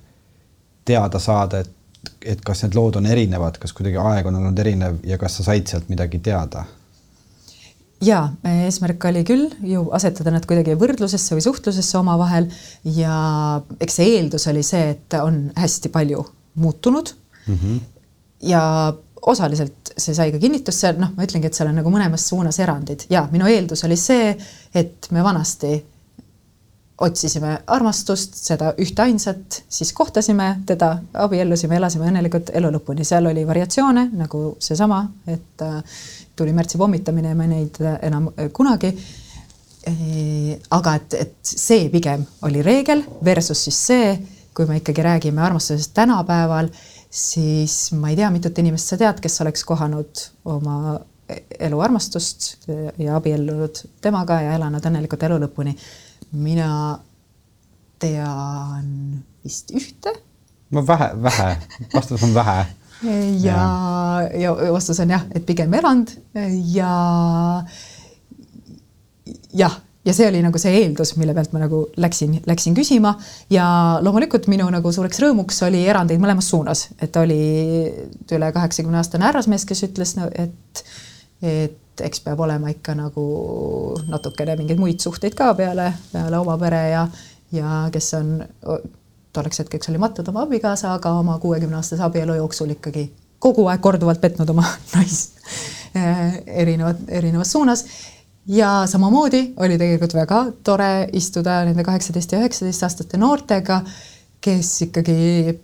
teada 0.86 1.20
saada, 1.22 1.64
et, 1.64 2.10
et 2.36 2.42
kas 2.44 2.62
need 2.64 2.76
lood 2.78 3.00
on 3.00 3.08
erinevad, 3.10 3.58
kas 3.62 3.74
kuidagi 3.76 3.98
aeg 4.02 4.28
on 4.30 4.40
olnud 4.42 4.58
erinev 4.62 5.00
ja 5.06 5.18
kas 5.18 5.40
sa 5.40 5.50
said 5.50 5.66
sealt 5.70 5.88
midagi 5.92 6.22
teada? 6.22 6.66
ja 8.04 8.26
eesmärk 8.44 9.04
oli 9.08 9.22
küll 9.24 9.46
ju 9.64 9.86
asetada 9.96 10.34
nad 10.34 10.44
kuidagi 10.48 10.76
võrdlusesse 10.76 11.36
või 11.36 11.44
suhtlusesse 11.44 11.96
omavahel 11.98 12.50
ja 12.96 13.16
eks 13.80 13.96
see 14.00 14.10
eeldus 14.18 14.44
oli 14.52 14.64
see, 14.66 14.90
et 14.92 15.16
on 15.16 15.46
hästi 15.56 15.88
palju 15.94 16.26
muutunud 16.60 17.12
mm. 17.46 17.54
-hmm. 17.54 17.80
ja 18.52 18.62
osaliselt 19.26 19.85
see 19.96 20.14
sai 20.14 20.32
ka 20.32 20.40
kinnitust 20.40 20.84
seal, 20.84 21.00
noh, 21.00 21.12
ma 21.16 21.24
ütlengi, 21.24 21.48
et 21.48 21.56
seal 21.56 21.70
on 21.70 21.78
nagu 21.80 21.90
mõlemas 21.92 22.28
suunas 22.28 22.58
erandid. 22.60 23.06
Ja 23.12 23.26
minu 23.32 23.48
eeldus 23.48 23.84
oli 23.88 23.96
see, 24.00 24.34
et 24.76 25.08
me 25.14 25.24
vanasti 25.24 25.74
otsisime 27.00 27.58
armastust, 27.66 28.36
seda 28.40 28.70
ühteainsat, 28.80 29.62
siis 29.68 29.92
kohtasime 29.96 30.48
teda, 30.68 30.94
abiellusime, 31.26 31.76
elasime 31.76 32.08
õnnelikult 32.08 32.54
elu 32.56 32.70
lõpuni, 32.72 33.04
seal 33.04 33.28
oli 33.28 33.44
variatsioone 33.48 34.06
nagu 34.16 34.46
seesama, 34.64 35.02
et 35.28 35.64
äh, 35.64 35.98
tuli 36.36 36.54
märtsi 36.56 36.80
pommitamine 36.80 37.32
ja 37.32 37.36
me 37.36 37.48
neid 37.52 37.80
enam 38.00 38.30
kunagi. 38.56 38.92
Aga 40.74 40.96
et, 40.98 41.14
et 41.14 41.36
see 41.46 41.84
pigem 41.92 42.24
oli 42.48 42.62
reegel 42.64 43.04
versus 43.24 43.60
siis 43.68 43.76
see, 43.90 44.08
kui 44.56 44.66
me 44.66 44.80
ikkagi 44.80 45.04
räägime 45.04 45.44
armastusest 45.46 45.92
tänapäeval 45.94 46.72
siis 47.10 47.92
ma 47.96 48.10
ei 48.10 48.16
tea, 48.18 48.30
mitut 48.34 48.58
inimest 48.58 48.92
sa 48.92 48.98
tead, 49.00 49.20
kes 49.22 49.40
oleks 49.44 49.64
kohanud 49.66 50.24
oma 50.52 50.98
elu 51.58 51.80
armastust 51.82 52.68
ja 52.98 53.16
abiellunud 53.16 53.82
temaga 54.02 54.40
ja 54.44 54.54
elanud 54.58 54.84
õnnelikult 54.86 55.26
elu 55.26 55.40
lõpuni. 55.42 55.74
mina 56.32 56.98
tean 57.98 59.22
vist 59.44 59.72
ühte. 59.74 60.12
no 60.70 60.86
vähe, 60.86 61.10
vähe, 61.22 61.56
vastus 61.94 62.22
on 62.22 62.34
vähe. 62.34 62.66
ja, 63.42 63.62
ja 64.34 64.54
vastus 64.72 65.00
on 65.00 65.10
jah, 65.10 65.26
et 65.34 65.46
pigem 65.46 65.74
erand 65.74 66.14
ja 66.74 66.92
jah 69.54 69.80
ja 70.06 70.14
see 70.14 70.28
oli 70.30 70.42
nagu 70.44 70.58
see 70.60 70.74
eeldus, 70.80 71.14
mille 71.20 71.34
pealt 71.34 71.54
ma 71.54 71.62
nagu 71.64 71.82
läksin, 72.00 72.38
läksin 72.46 72.76
küsima. 72.76 73.16
Ja 73.50 73.66
loomulikult 74.04 74.46
minu 74.50 74.68
nagu 74.72 74.92
suureks 74.94 75.20
rõõmuks 75.22 75.58
oli 75.66 75.82
erandeid 75.88 76.22
mõlemas 76.22 76.50
suunas, 76.52 76.86
et 77.02 77.16
oli 77.20 77.40
üle 78.36 78.52
kaheksakümne 78.54 79.00
aastane 79.02 79.26
härrasmees, 79.26 79.66
kes 79.68 79.82
ütles, 79.88 80.14
et, 80.38 80.84
et 81.42 82.04
eks 82.06 82.22
peab 82.24 82.40
olema 82.44 82.70
ikka 82.72 82.94
nagu 82.98 83.26
natukene 84.08 84.56
mingeid 84.60 84.80
muid 84.80 85.02
suhteid 85.02 85.34
ka 85.36 85.52
peale, 85.58 85.90
peale 86.12 86.38
oma 86.38 86.58
pere 86.60 86.82
ja, 86.92 87.06
ja 87.56 87.82
kes 87.92 88.12
on 88.20 88.34
tolleks 89.36 89.64
hetkeks 89.64 89.90
oli 89.92 90.00
matnud 90.00 90.28
oma 90.32 90.46
abikaasa, 90.46 90.94
aga 90.96 91.16
oma 91.20 91.38
kuuekümne 91.42 91.80
aastase 91.80 92.04
abielu 92.06 92.38
jooksul 92.38 92.76
ikkagi 92.76 93.08
kogu 93.42 93.66
aeg 93.70 93.82
korduvalt 93.84 94.20
petnud 94.20 94.50
oma 94.54 94.64
naist 94.94 95.40
erinevat, 95.96 97.00
erinevas 97.08 97.52
suunas 97.52 97.84
ja 98.48 98.70
samamoodi 98.86 99.54
oli 99.56 99.78
tegelikult 99.78 100.14
väga 100.14 100.40
tore 100.64 101.08
istuda 101.12 101.62
nende 101.66 101.84
kaheksateist 101.84 102.32
ja 102.32 102.42
üheksateistaastaste 102.42 103.18
noortega, 103.18 103.80
kes 104.40 104.72
ikkagi 104.86 105.56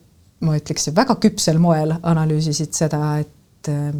ma 0.43 0.57
ütleks, 0.59 0.91
väga 0.95 1.17
küpsel 1.23 1.61
moel 1.63 1.95
analüüsisid 2.03 2.75
seda, 2.75 3.19
et 3.23 3.71
äh, 3.71 3.93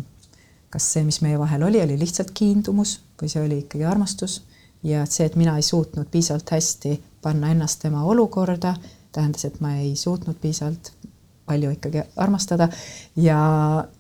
kas 0.73 0.89
see, 0.95 1.05
mis 1.07 1.21
meie 1.23 1.39
vahel 1.39 1.63
oli, 1.69 1.83
oli 1.83 1.99
lihtsalt 2.01 2.33
kiindumus 2.35 2.99
või 3.21 3.31
see 3.31 3.45
oli 3.45 3.63
ikkagi 3.65 3.87
armastus. 3.87 4.41
Ja 4.83 5.05
et 5.07 5.15
see, 5.15 5.29
et 5.29 5.37
mina 5.39 5.55
ei 5.61 5.63
suutnud 5.63 6.09
piisavalt 6.11 6.51
hästi 6.51 6.97
panna 7.23 7.53
ennast 7.55 7.79
tema 7.85 8.03
olukorda, 8.03 8.75
tähendas, 9.15 9.45
et 9.47 9.61
ma 9.63 9.77
ei 9.79 9.93
suutnud 9.97 10.41
piisavalt 10.43 10.91
palju 11.47 11.71
ikkagi 11.75 12.03
armastada 12.17 12.69
ja, 13.17 13.39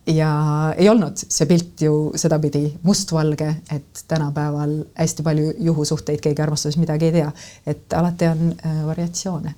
ja 0.06 0.30
ei 0.76 0.88
olnud 0.88 1.18
see 1.18 1.46
pilt 1.50 1.82
ju 1.82 1.94
sedapidi 2.16 2.64
mustvalge, 2.86 3.48
et 3.72 4.04
tänapäeval 4.08 4.76
hästi 4.98 5.26
palju 5.26 5.54
juhusuhteid 5.68 6.22
keegi 6.22 6.42
armastuses 6.42 6.78
midagi 6.80 7.10
ei 7.10 7.16
tea, 7.18 7.30
et 7.66 7.98
alati 7.98 8.30
on 8.30 8.44
äh, 8.52 8.82
variatsioone. 8.86 9.54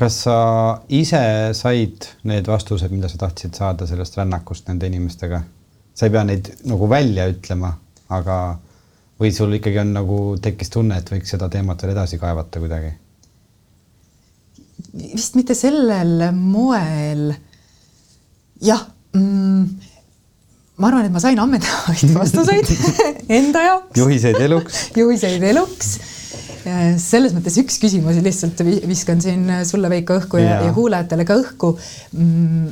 kas 0.00 0.22
sa 0.24 0.36
ise 0.88 1.20
said 1.52 2.06
need 2.24 2.46
vastused, 2.46 2.88
mida 2.90 3.08
sa 3.08 3.18
tahtsid 3.26 3.54
saada 3.54 3.86
sellest 3.86 4.16
rännakust 4.16 4.68
nende 4.68 4.86
inimestega? 4.86 5.42
sa 5.94 6.06
ei 6.06 6.14
pea 6.14 6.24
neid 6.24 6.54
nagu 6.64 6.88
välja 6.88 7.26
ütlema, 7.28 7.74
aga 8.08 8.40
või 9.20 9.34
sul 9.34 9.58
ikkagi 9.58 9.82
on 9.82 9.92
nagu 9.98 10.18
tekkis 10.42 10.70
tunne, 10.72 10.96
et 10.96 11.10
võiks 11.12 11.34
seda 11.34 11.50
teemat 11.52 11.82
veel 11.82 11.92
edasi 11.92 12.18
kaevata 12.18 12.62
kuidagi 12.62 12.94
vist 14.92 15.38
mitte 15.38 15.54
sellel 15.58 16.30
moel. 16.34 17.30
jah 18.60 18.82
mm,, 19.16 19.64
ma 20.80 20.90
arvan, 20.90 21.06
et 21.08 21.14
ma 21.14 21.22
sain 21.22 21.38
ammendavaid 21.40 22.14
vastuseid 22.16 22.70
enda 23.40 23.64
jaoks. 23.66 23.96
juhiseid 24.00 24.40
eluks 24.44 24.82
juhiseid 25.00 25.46
eluks. 25.52 25.96
selles 27.00 27.32
mõttes 27.36 27.56
üks 27.62 27.78
küsimus 27.80 28.20
lihtsalt 28.20 28.60
viskan 28.88 29.22
siin 29.24 29.48
sulle, 29.68 29.88
Veiko, 29.92 30.18
õhku 30.20 30.42
ja, 30.42 30.58
ja, 30.58 30.62
ja 30.68 30.76
kuulajatele 30.76 31.24
ka 31.28 31.38
õhku 31.40 31.72
mm, 32.12 32.70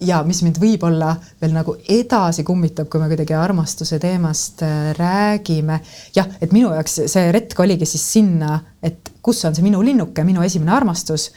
ja 0.00 0.20
mis 0.26 0.40
mind 0.46 0.60
võib-olla 0.62 1.12
veel 1.40 1.54
nagu 1.56 1.74
edasi 1.90 2.44
kummitab, 2.46 2.88
kui 2.90 3.02
me 3.02 3.08
kuidagi 3.10 3.34
armastuse 3.34 3.98
teemast 4.02 4.62
äh, 4.62 4.92
räägime. 4.98 5.80
jah, 6.16 6.28
et 6.40 6.54
minu 6.54 6.72
jaoks 6.74 7.00
see 7.10 7.32
retk 7.34 7.60
oligi 7.60 7.86
siis 7.88 8.04
sinna, 8.12 8.58
et 8.82 9.12
kus 9.22 9.44
on 9.44 9.56
see 9.56 9.66
minu 9.66 9.82
linnuke, 9.84 10.24
minu 10.24 10.44
esimene 10.46 10.74
armastus. 10.76 11.30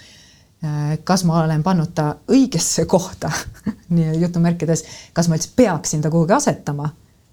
Äh, 0.61 0.97
kas 1.03 1.25
ma 1.25 1.41
olen 1.41 1.63
pannud 1.65 1.93
ta 1.97 2.11
õigesse 2.29 2.85
kohta 2.85 3.31
nii 3.95 4.19
jutumärkides, 4.21 4.85
kas 5.13 5.29
ma 5.29 5.39
üldse 5.39 5.55
peaksin 5.57 6.03
ta 6.03 6.13
kuhugi 6.13 6.37
asetama 6.37 6.91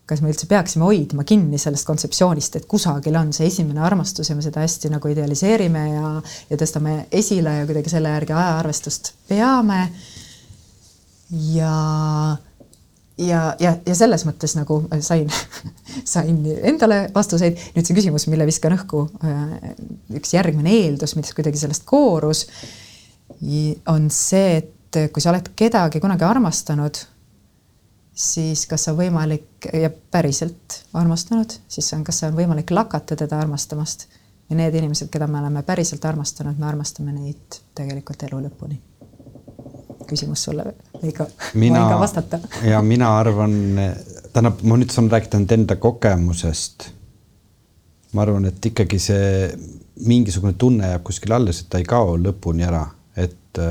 kas 0.09 0.23
me 0.25 0.31
üldse 0.33 0.47
peaksime 0.49 0.87
hoidma 0.88 1.25
kinni 1.29 1.59
sellest 1.61 1.85
kontseptsioonist, 1.85 2.55
et 2.57 2.67
kusagil 2.71 3.17
on 3.21 3.35
see 3.37 3.51
esimene 3.51 3.83
armastus 3.85 4.31
ja 4.31 4.37
me 4.38 4.45
seda 4.45 4.62
hästi 4.64 4.88
nagu 4.95 5.11
idealiseerime 5.12 5.83
ja, 5.91 6.12
ja 6.49 6.59
tõstame 6.61 6.95
esile 7.12 7.59
ja 7.59 7.67
kuidagi 7.69 7.93
selle 7.93 8.14
järgi 8.14 8.33
ajaarvestust 8.33 9.12
peame 9.29 9.83
ja 11.31 12.37
ja, 13.19 13.41
ja, 13.61 13.75
ja 13.87 13.95
selles 13.99 14.25
mõttes 14.29 14.55
nagu 14.59 14.81
sain, 15.05 15.31
sain 16.14 16.41
endale 16.62 17.07
vastuseid. 17.14 17.59
nüüd 17.75 17.88
see 17.88 17.97
küsimus, 17.97 18.29
mille 18.31 18.47
viskan 18.49 18.77
õhku, 18.77 19.05
äh, 19.27 19.71
üks 20.19 20.35
järgmine 20.37 20.73
eeldus, 20.85 21.17
mis 21.19 21.35
kuidagi 21.37 21.61
sellest 21.61 21.87
koorus, 21.88 22.47
on 23.91 24.09
see, 24.14 24.59
et 24.62 25.01
kui 25.12 25.23
sa 25.23 25.33
oled 25.35 25.51
kedagi 25.59 26.01
kunagi 26.01 26.25
armastanud, 26.25 27.01
siis 28.19 28.64
kas 28.71 28.88
on 28.91 28.97
võimalik 28.99 29.69
ja 29.69 29.91
päriselt 29.91 30.81
armastanud, 30.97 31.59
siis 31.71 31.91
on, 31.95 32.07
kas 32.07 32.23
on 32.27 32.38
võimalik 32.38 32.73
lakata 32.75 33.19
teda 33.19 33.38
armastamast 33.45 34.09
ja 34.49 34.57
need 34.59 34.75
inimesed, 34.81 35.12
keda 35.12 35.29
me 35.31 35.43
oleme 35.43 35.62
päriselt 35.62 36.05
armastanud, 36.09 36.59
me 36.59 36.71
armastame 36.71 37.14
neid 37.14 37.61
tegelikult 37.79 38.25
elu 38.31 38.47
lõpuni 38.49 38.81
küsimus 40.09 40.44
sulle, 40.49 40.64
Veiko. 41.03 41.27
mina 41.55 41.83
võin 41.83 41.92
ka 41.92 42.01
vastata. 42.01 42.40
ja 42.66 42.83
mina 42.83 43.11
arvan, 43.18 43.57
tähendab, 44.33 44.62
ma 44.62 44.79
nüüd 44.81 44.94
saan 44.94 45.11
rääkida 45.12 45.42
nüüd 45.42 45.57
enda 45.59 45.77
kogemusest. 45.81 46.90
ma 48.12 48.25
arvan, 48.25 48.49
et 48.49 48.71
ikkagi 48.73 48.99
see 49.03 49.49
mingisugune 50.09 50.55
tunne 50.59 50.92
jääb 50.92 51.05
kuskil 51.07 51.35
alles, 51.35 51.62
et 51.62 51.71
ta 51.71 51.81
ei 51.81 51.88
kao 51.88 52.16
lõpuni 52.16 52.66
ära, 52.66 52.87
et 53.16 53.62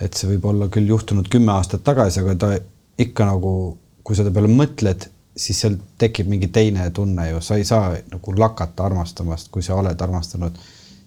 et 0.00 0.14
see 0.18 0.28
võib 0.34 0.46
olla 0.50 0.68
küll 0.72 0.88
juhtunud 0.90 1.28
kümme 1.30 1.52
aastat 1.54 1.84
tagasi, 1.86 2.20
aga 2.20 2.34
ta 2.38 2.54
ikka 3.00 3.26
nagu, 3.28 3.52
kui 4.04 4.16
ta 4.16 4.26
peale 4.30 4.50
mõtled, 4.50 5.08
siis 5.36 5.60
seal 5.64 5.76
tekib 5.98 6.28
mingi 6.30 6.48
teine 6.54 6.86
tunne 6.94 7.28
ju, 7.30 7.40
sa 7.42 7.58
ei 7.58 7.66
saa 7.66 7.94
nagu 8.10 8.34
lakata 8.38 8.86
armastamast, 8.86 9.50
kui 9.54 9.62
sa 9.62 9.78
oled 9.78 10.00
armastanud 10.00 10.58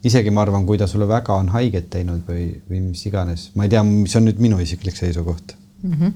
isegi 0.08 0.32
ma 0.34 0.44
arvan, 0.46 0.66
kui 0.68 0.80
ta 0.80 0.88
sulle 0.90 1.08
väga 1.10 1.36
on 1.42 1.52
haiget 1.54 1.90
teinud 1.94 2.24
või, 2.28 2.48
või 2.70 2.82
mis 2.90 3.04
iganes, 3.10 3.50
ma 3.56 3.68
ei 3.68 3.74
tea, 3.74 3.84
mis 3.88 4.16
on 4.20 4.28
nüüd 4.28 4.42
minu 4.44 4.60
isiklik 4.64 4.98
seisukoht 5.00 5.56
mm. 5.84 5.94
-hmm. 5.94 6.16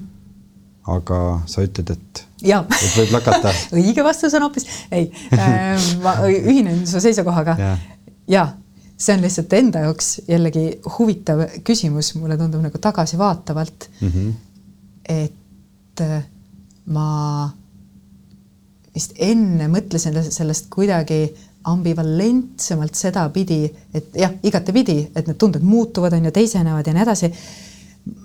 aga 0.96 1.20
sa 1.50 1.64
ütled, 1.66 1.92
et, 1.94 2.24
et 2.42 2.98
võib 2.98 3.14
lakata 3.16 3.54
õige 3.78 4.04
vastus 4.06 4.34
on 4.38 4.48
hoopis 4.48 4.68
ei 4.90 5.10
äh,, 5.36 5.88
ma 6.04 6.18
ühinen 6.28 6.84
su 6.88 7.02
seisukohaga 7.02 7.56
ja. 7.60 7.76
ja 8.28 8.48
see 8.96 9.16
on 9.16 9.24
lihtsalt 9.24 9.52
enda 9.58 9.86
jaoks 9.86 10.12
jällegi 10.28 10.66
huvitav 10.98 11.46
küsimus, 11.66 12.14
mulle 12.18 12.38
tundub 12.40 12.62
nagu 12.64 12.78
tagasivaatavalt 12.78 13.88
mm. 14.00 14.08
-hmm. 14.08 14.32
et 15.08 16.04
äh, 16.06 16.22
ma 16.86 17.08
vist 18.94 19.16
enne 19.18 19.68
mõtlesin 19.72 20.18
sellest 20.30 20.68
kuidagi 20.72 21.24
ambivalentsemalt 21.70 22.96
sedapidi, 22.98 23.64
et 23.94 24.16
jah, 24.18 24.32
igatepidi, 24.42 24.98
et 25.14 25.28
need 25.28 25.38
tunded 25.38 25.62
muutuvad, 25.66 26.14
on 26.16 26.26
ju, 26.26 26.34
teisenevad 26.34 26.86
ja 26.86 26.94
nii 26.96 27.04
edasi. 27.04 27.32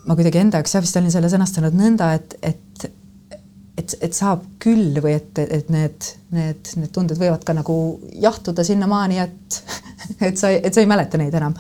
ma 0.08 0.16
kuidagi 0.18 0.40
enda 0.42 0.58
jaoks 0.58 0.74
jah, 0.74 0.82
vist 0.82 0.98
olin 0.98 1.14
selle 1.14 1.30
sõnastanud 1.30 1.76
nõnda, 1.78 2.14
et, 2.18 2.38
et 2.42 2.88
et, 3.78 3.94
et 4.02 4.14
saab 4.16 4.46
küll 4.62 4.98
või 5.04 5.16
et, 5.20 5.40
et 5.44 5.68
need, 5.74 6.08
need, 6.36 6.72
need 6.82 6.94
tunded 6.94 7.20
võivad 7.20 7.44
ka 7.46 7.54
nagu 7.54 7.76
jahtuda 8.24 8.66
sinnamaani, 8.66 9.20
et, 9.22 9.60
et 10.30 10.40
sa, 10.40 10.50
et 10.50 10.74
sa 10.74 10.82
ei 10.82 10.90
mäleta 10.90 11.20
neid 11.22 11.36
enam. 11.38 11.56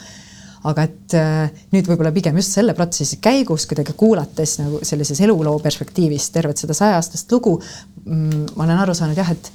aga 0.67 0.83
et 0.87 1.13
äh, 1.15 1.59
nüüd 1.71 1.85
võib-olla 1.87 2.09
pigem 2.11 2.35
just 2.41 2.55
selle 2.57 2.73
protsessi 2.75 3.19
käigus 3.23 3.67
kuidagi 3.69 3.93
kuulates 3.95 4.57
nagu 4.59 4.79
sellises 4.83 5.21
eluloo 5.21 5.59
perspektiivis 5.63 6.31
tervet 6.33 6.57
seda 6.57 6.73
saja-aastast 6.75 7.31
lugu 7.31 7.53
mm,, 7.61 8.57
ma 8.57 8.65
olen 8.65 8.81
aru 8.81 8.95
saanud 8.97 9.21
jah, 9.21 9.29
et 9.31 9.51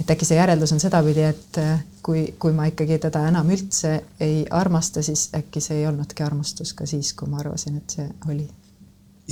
et 0.00 0.10
äkki 0.14 0.26
see 0.28 0.38
järeldus 0.38 0.72
on 0.74 0.80
sedapidi, 0.82 1.24
et 1.28 1.60
äh, 1.60 1.82
kui, 2.04 2.24
kui 2.40 2.54
ma 2.56 2.68
ikkagi 2.70 2.98
teda 3.02 3.26
enam 3.28 3.50
üldse 3.52 3.96
ei 4.22 4.42
armasta, 4.56 5.04
siis 5.04 5.28
äkki 5.36 5.62
see 5.64 5.82
ei 5.82 5.88
olnudki 5.90 6.24
armastus 6.26 6.72
ka 6.76 6.88
siis, 6.88 7.12
kui 7.16 7.28
ma 7.30 7.42
arvasin, 7.42 7.80
et 7.80 7.96
see 7.96 8.06
oli. 8.28 8.46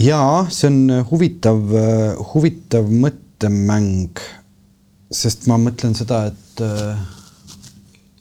jaa, 0.04 0.44
see 0.52 0.70
on 0.70 1.07
huvitav, 1.11 1.62
huvitav 2.35 2.90
mõttemäng. 3.04 4.20
sest 5.09 5.46
ma 5.48 5.57
mõtlen 5.57 5.96
seda, 5.96 6.26
et 6.28 6.61
äh, 6.61 7.00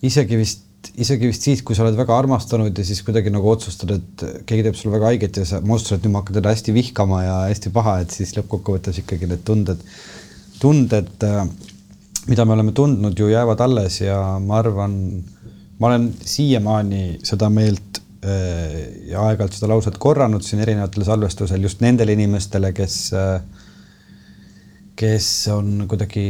isegi 0.07 0.39
vist, 0.39 0.63
isegi 0.95 1.27
vist 1.27 1.43
siis, 1.43 1.61
kui 1.65 1.75
sa 1.75 1.83
oled 1.83 1.97
väga 1.99 2.15
armastanud 2.15 2.77
ja 2.77 2.85
siis 2.87 3.01
kuidagi 3.05 3.33
nagu 3.33 3.49
otsustad, 3.51 3.91
et 3.91 4.23
keegi 4.47 4.63
teeb 4.69 4.77
sulle 4.77 4.95
väga 4.95 5.11
haiget 5.11 5.41
ja 5.41 5.45
sa 5.45 5.59
otsustad, 5.59 5.99
et 5.99 6.07
nüüd 6.07 6.15
ma 6.15 6.21
hakkan 6.23 6.39
teda 6.39 6.53
hästi 6.53 6.75
vihkama 6.75 7.23
ja 7.25 7.39
hästi 7.49 7.73
paha, 7.75 7.99
et 8.05 8.15
siis 8.15 8.31
lõppkokkuvõttes 8.37 9.01
ikkagi 9.03 9.27
need 9.27 9.43
tunded, 9.47 9.83
tunded 10.61 11.27
äh, 11.27 11.43
mida 12.27 12.45
me 12.45 12.55
oleme 12.57 12.73
tundnud, 12.75 13.17
ju 13.19 13.29
jäävad 13.31 13.61
alles 13.63 14.01
ja 14.01 14.19
ma 14.43 14.59
arvan, 14.59 14.97
ma 15.79 15.89
olen 15.91 16.09
siiamaani 16.19 17.19
seda 17.27 17.49
meelt 17.53 18.01
äh, 18.25 18.77
ja 19.11 19.23
aeg-ajalt 19.27 19.57
seda 19.57 19.71
lauset 19.71 19.97
korranud 20.01 20.45
siin 20.45 20.61
erinevatel 20.65 21.07
salvestusel 21.07 21.63
just 21.63 21.83
nendele 21.85 22.17
inimestele, 22.17 22.73
kes, 22.75 22.99
äh, 23.15 23.41
kes 24.97 25.29
on 25.55 25.85
kuidagi 25.87 26.27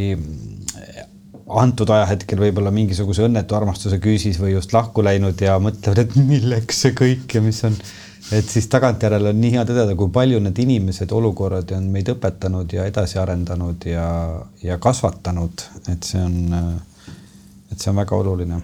antud 1.48 1.90
ajahetkel 1.96 2.42
võib-olla 2.42 2.72
mingisuguse 2.76 3.24
õnnetu 3.28 3.56
armastuse 3.56 4.02
küüsis 4.04 4.40
või 4.42 4.54
just 4.58 4.74
lahku 4.76 5.04
läinud 5.06 5.40
ja 5.42 5.56
mõtlevad, 5.64 6.04
et 6.04 6.16
milleks 6.20 6.84
see 6.84 6.96
kõik 6.98 7.38
ja 7.38 7.42
mis 7.44 7.62
on 7.68 7.78
et 8.32 8.50
siis 8.50 8.68
tagantjärele 8.68 9.30
on 9.32 9.40
nii 9.42 9.54
hea 9.56 9.64
tõdeda, 9.68 9.96
kui 9.96 10.12
palju 10.14 10.40
need 10.44 10.60
inimesed, 10.60 11.12
olukorrad 11.16 11.72
on 11.78 11.88
meid 11.94 12.12
õpetanud 12.12 12.74
ja 12.76 12.88
edasi 12.90 13.20
arendanud 13.22 13.88
ja, 13.88 14.08
ja 14.64 14.78
kasvatanud, 14.84 15.68
et 15.94 16.04
see 16.04 16.24
on, 16.24 16.38
et 17.72 17.80
see 17.80 17.94
on 17.94 18.04
väga 18.04 18.22
oluline. 18.24 18.62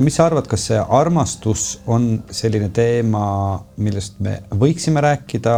Aga 0.00 0.06
mis 0.06 0.16
sa 0.16 0.24
arvad, 0.30 0.46
kas 0.48 0.62
see 0.70 0.76
armastus 0.96 1.62
on 1.92 2.04
selline 2.32 2.70
teema, 2.72 3.58
millest 3.84 4.16
me 4.24 4.38
võiksime 4.56 5.02
rääkida 5.04 5.56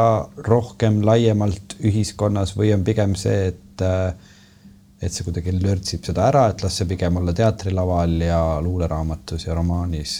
rohkem 0.48 0.98
laiemalt 1.06 1.76
ühiskonnas 1.78 2.56
või 2.58 2.72
on 2.74 2.82
pigem 2.82 3.14
see, 3.14 3.52
et 3.52 3.84
et 5.02 5.14
see 5.14 5.26
kuidagi 5.28 5.54
lörtsib 5.54 6.02
seda 6.10 6.26
ära, 6.26 6.48
et 6.50 6.62
las 6.66 6.74
see 6.80 6.90
pigem 6.90 7.22
olla 7.22 7.30
teatrilaval 7.38 8.18
ja 8.26 8.42
luuleraamatus 8.66 9.46
ja 9.46 9.54
romaanis? 9.54 10.18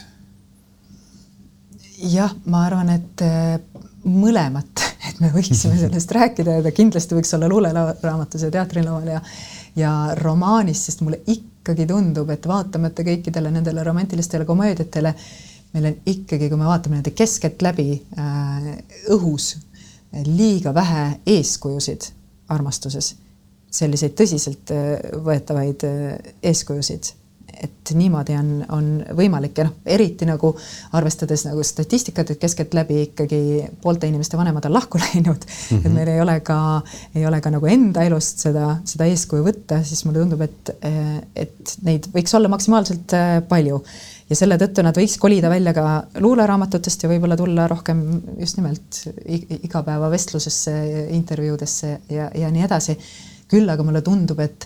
jah, 2.07 2.31
ma 2.47 2.63
arvan, 2.69 2.95
et 2.95 3.27
äh, 3.27 3.59
mõlemat, 4.07 4.87
et 5.11 5.19
me 5.19 5.35
võiksime 5.35 5.81
sellest 5.83 6.15
rääkida 6.15 6.61
ja 6.61 6.69
ta 6.69 6.71
kindlasti 6.79 7.19
võiks 7.19 7.35
olla 7.35 7.51
luuleraamatus 7.51 8.47
ja 8.47 8.55
teatrilaval 8.55 9.17
ja 9.19 9.25
ja 9.75 9.93
romaanis, 10.15 10.87
sest 10.87 11.03
mulle 11.03 11.25
ikka 11.27 11.52
ikkagi 11.63 11.87
tundub, 11.87 12.31
et 12.35 12.47
vaatamata 12.51 13.05
kõikidele 13.07 13.53
nendele 13.55 13.85
romantilistele 13.87 14.45
komöödiatele, 14.45 15.15
meil 15.73 15.89
on 15.93 15.99
ikkagi, 16.11 16.49
kui 16.51 16.59
me 16.59 16.67
vaatame 16.67 16.99
nende 16.99 17.15
keskeltläbi 17.15 17.87
äh, 18.19 18.67
õhus 19.15 19.55
liiga 20.27 20.75
vähe 20.75 21.05
eeskujusid 21.37 22.11
armastuses, 22.53 23.15
selliseid 23.73 24.19
tõsiseltvõetavaid 24.19 25.87
äh, 25.87 26.05
äh, 26.11 26.35
eeskujusid 26.51 27.15
et 27.63 27.93
niimoodi 27.95 28.35
on, 28.39 28.51
on 28.75 28.89
võimalik 29.17 29.59
ja 29.59 29.67
noh, 29.69 29.75
eriti 29.87 30.27
nagu 30.29 30.53
arvestades 30.99 31.45
nagu 31.47 31.63
statistikat, 31.67 32.33
et 32.33 32.41
keskeltläbi 32.43 33.03
ikkagi 33.09 33.41
poolte 33.83 34.11
inimeste 34.11 34.39
vanemad 34.41 34.67
on 34.69 34.75
lahku 34.77 35.01
läinud 35.05 35.45
mm, 35.47 35.53
-hmm. 35.69 35.77
et 35.79 35.85
mhm. 35.85 35.95
meil 35.99 36.13
ei 36.15 36.21
ole 36.21 36.39
ka, 36.41 36.59
ei 37.15 37.27
ole 37.27 37.41
ka 37.41 37.53
nagu 37.55 37.67
enda 37.67 38.07
elust 38.09 38.43
seda, 38.47 38.77
seda 38.85 39.07
eeskuju 39.11 39.47
võtta, 39.47 39.83
siis 39.85 40.05
mulle 40.05 40.25
tundub, 40.25 40.43
et, 40.43 40.75
et 41.37 41.77
neid 41.83 42.09
võiks 42.15 42.35
olla 42.37 42.51
maksimaalselt 42.53 43.15
äh, 43.19 43.39
palju 43.49 43.83
ja 44.33 44.39
selle 44.39 44.57
tõttu 44.61 44.85
nad 44.85 44.97
võiks 44.97 45.19
kolida 45.21 45.51
välja 45.53 45.75
ka 45.77 45.87
luuleraamatutest 46.23 47.05
ja 47.05 47.11
võib-olla 47.11 47.37
tulla 47.37 47.67
rohkem 47.71 48.03
just 48.41 48.59
nimelt 48.59 49.03
igapäevavestlusesse, 49.63 50.75
intervjuudesse 51.19 51.99
ja, 52.13 52.31
ja 52.35 52.51
nii 52.53 52.65
edasi. 52.69 52.97
küll 53.53 53.69
aga 53.69 53.85
mulle 53.85 54.01
tundub, 54.01 54.39
et 54.41 54.65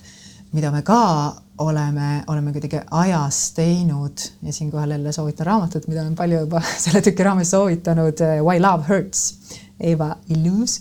mida 0.52 0.70
me 0.70 0.82
ka 0.86 1.00
oleme, 1.58 2.24
oleme 2.26 2.52
kuidagi 2.52 2.80
ajas 2.90 3.52
teinud. 3.56 4.18
Ja 4.42 4.52
siinkohal 4.52 4.90
jälle 4.90 5.12
soovitan 5.12 5.46
raamatut, 5.46 5.88
mida 5.88 6.02
olen 6.02 6.14
palju 6.14 6.40
juba 6.40 6.62
selle 6.84 7.02
tüki 7.02 7.24
raames 7.24 7.50
soovitanud, 7.50 8.20
eh, 8.20 8.40
Why 8.44 8.60
love 8.62 8.84
hurts, 8.88 9.34
Eva 9.80 10.14
Illus, 10.28 10.80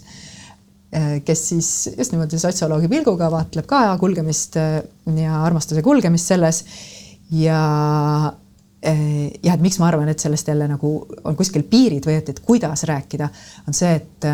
eh, 0.91 1.21
kes 1.25 1.49
siis 1.49 1.71
just 1.97 2.11
niimoodi 2.15 2.39
sotsioloogi 2.39 2.91
pilguga 2.91 3.31
vaatleb 3.31 3.67
ka 3.69 3.83
aja 3.85 3.97
kulgemist 4.01 4.59
eh, 4.61 4.81
ja 5.21 5.41
armastuse 5.43 5.83
kulgemist 5.85 6.33
selles. 6.33 6.63
Ja 7.31 7.61
jah, 8.85 9.55
et 9.55 9.61
miks 9.63 9.79
ma 9.81 9.87
arvan, 9.89 10.11
et 10.11 10.21
sellest 10.21 10.47
jälle 10.51 10.67
nagu 10.69 10.89
on 11.25 11.35
kuskil 11.35 11.63
piirid 11.65 12.05
või 12.05 12.19
et, 12.19 12.27
et 12.29 12.39
kuidas 12.45 12.83
rääkida, 12.85 13.31
on 13.65 13.73
see, 13.73 13.95
et 13.97 14.27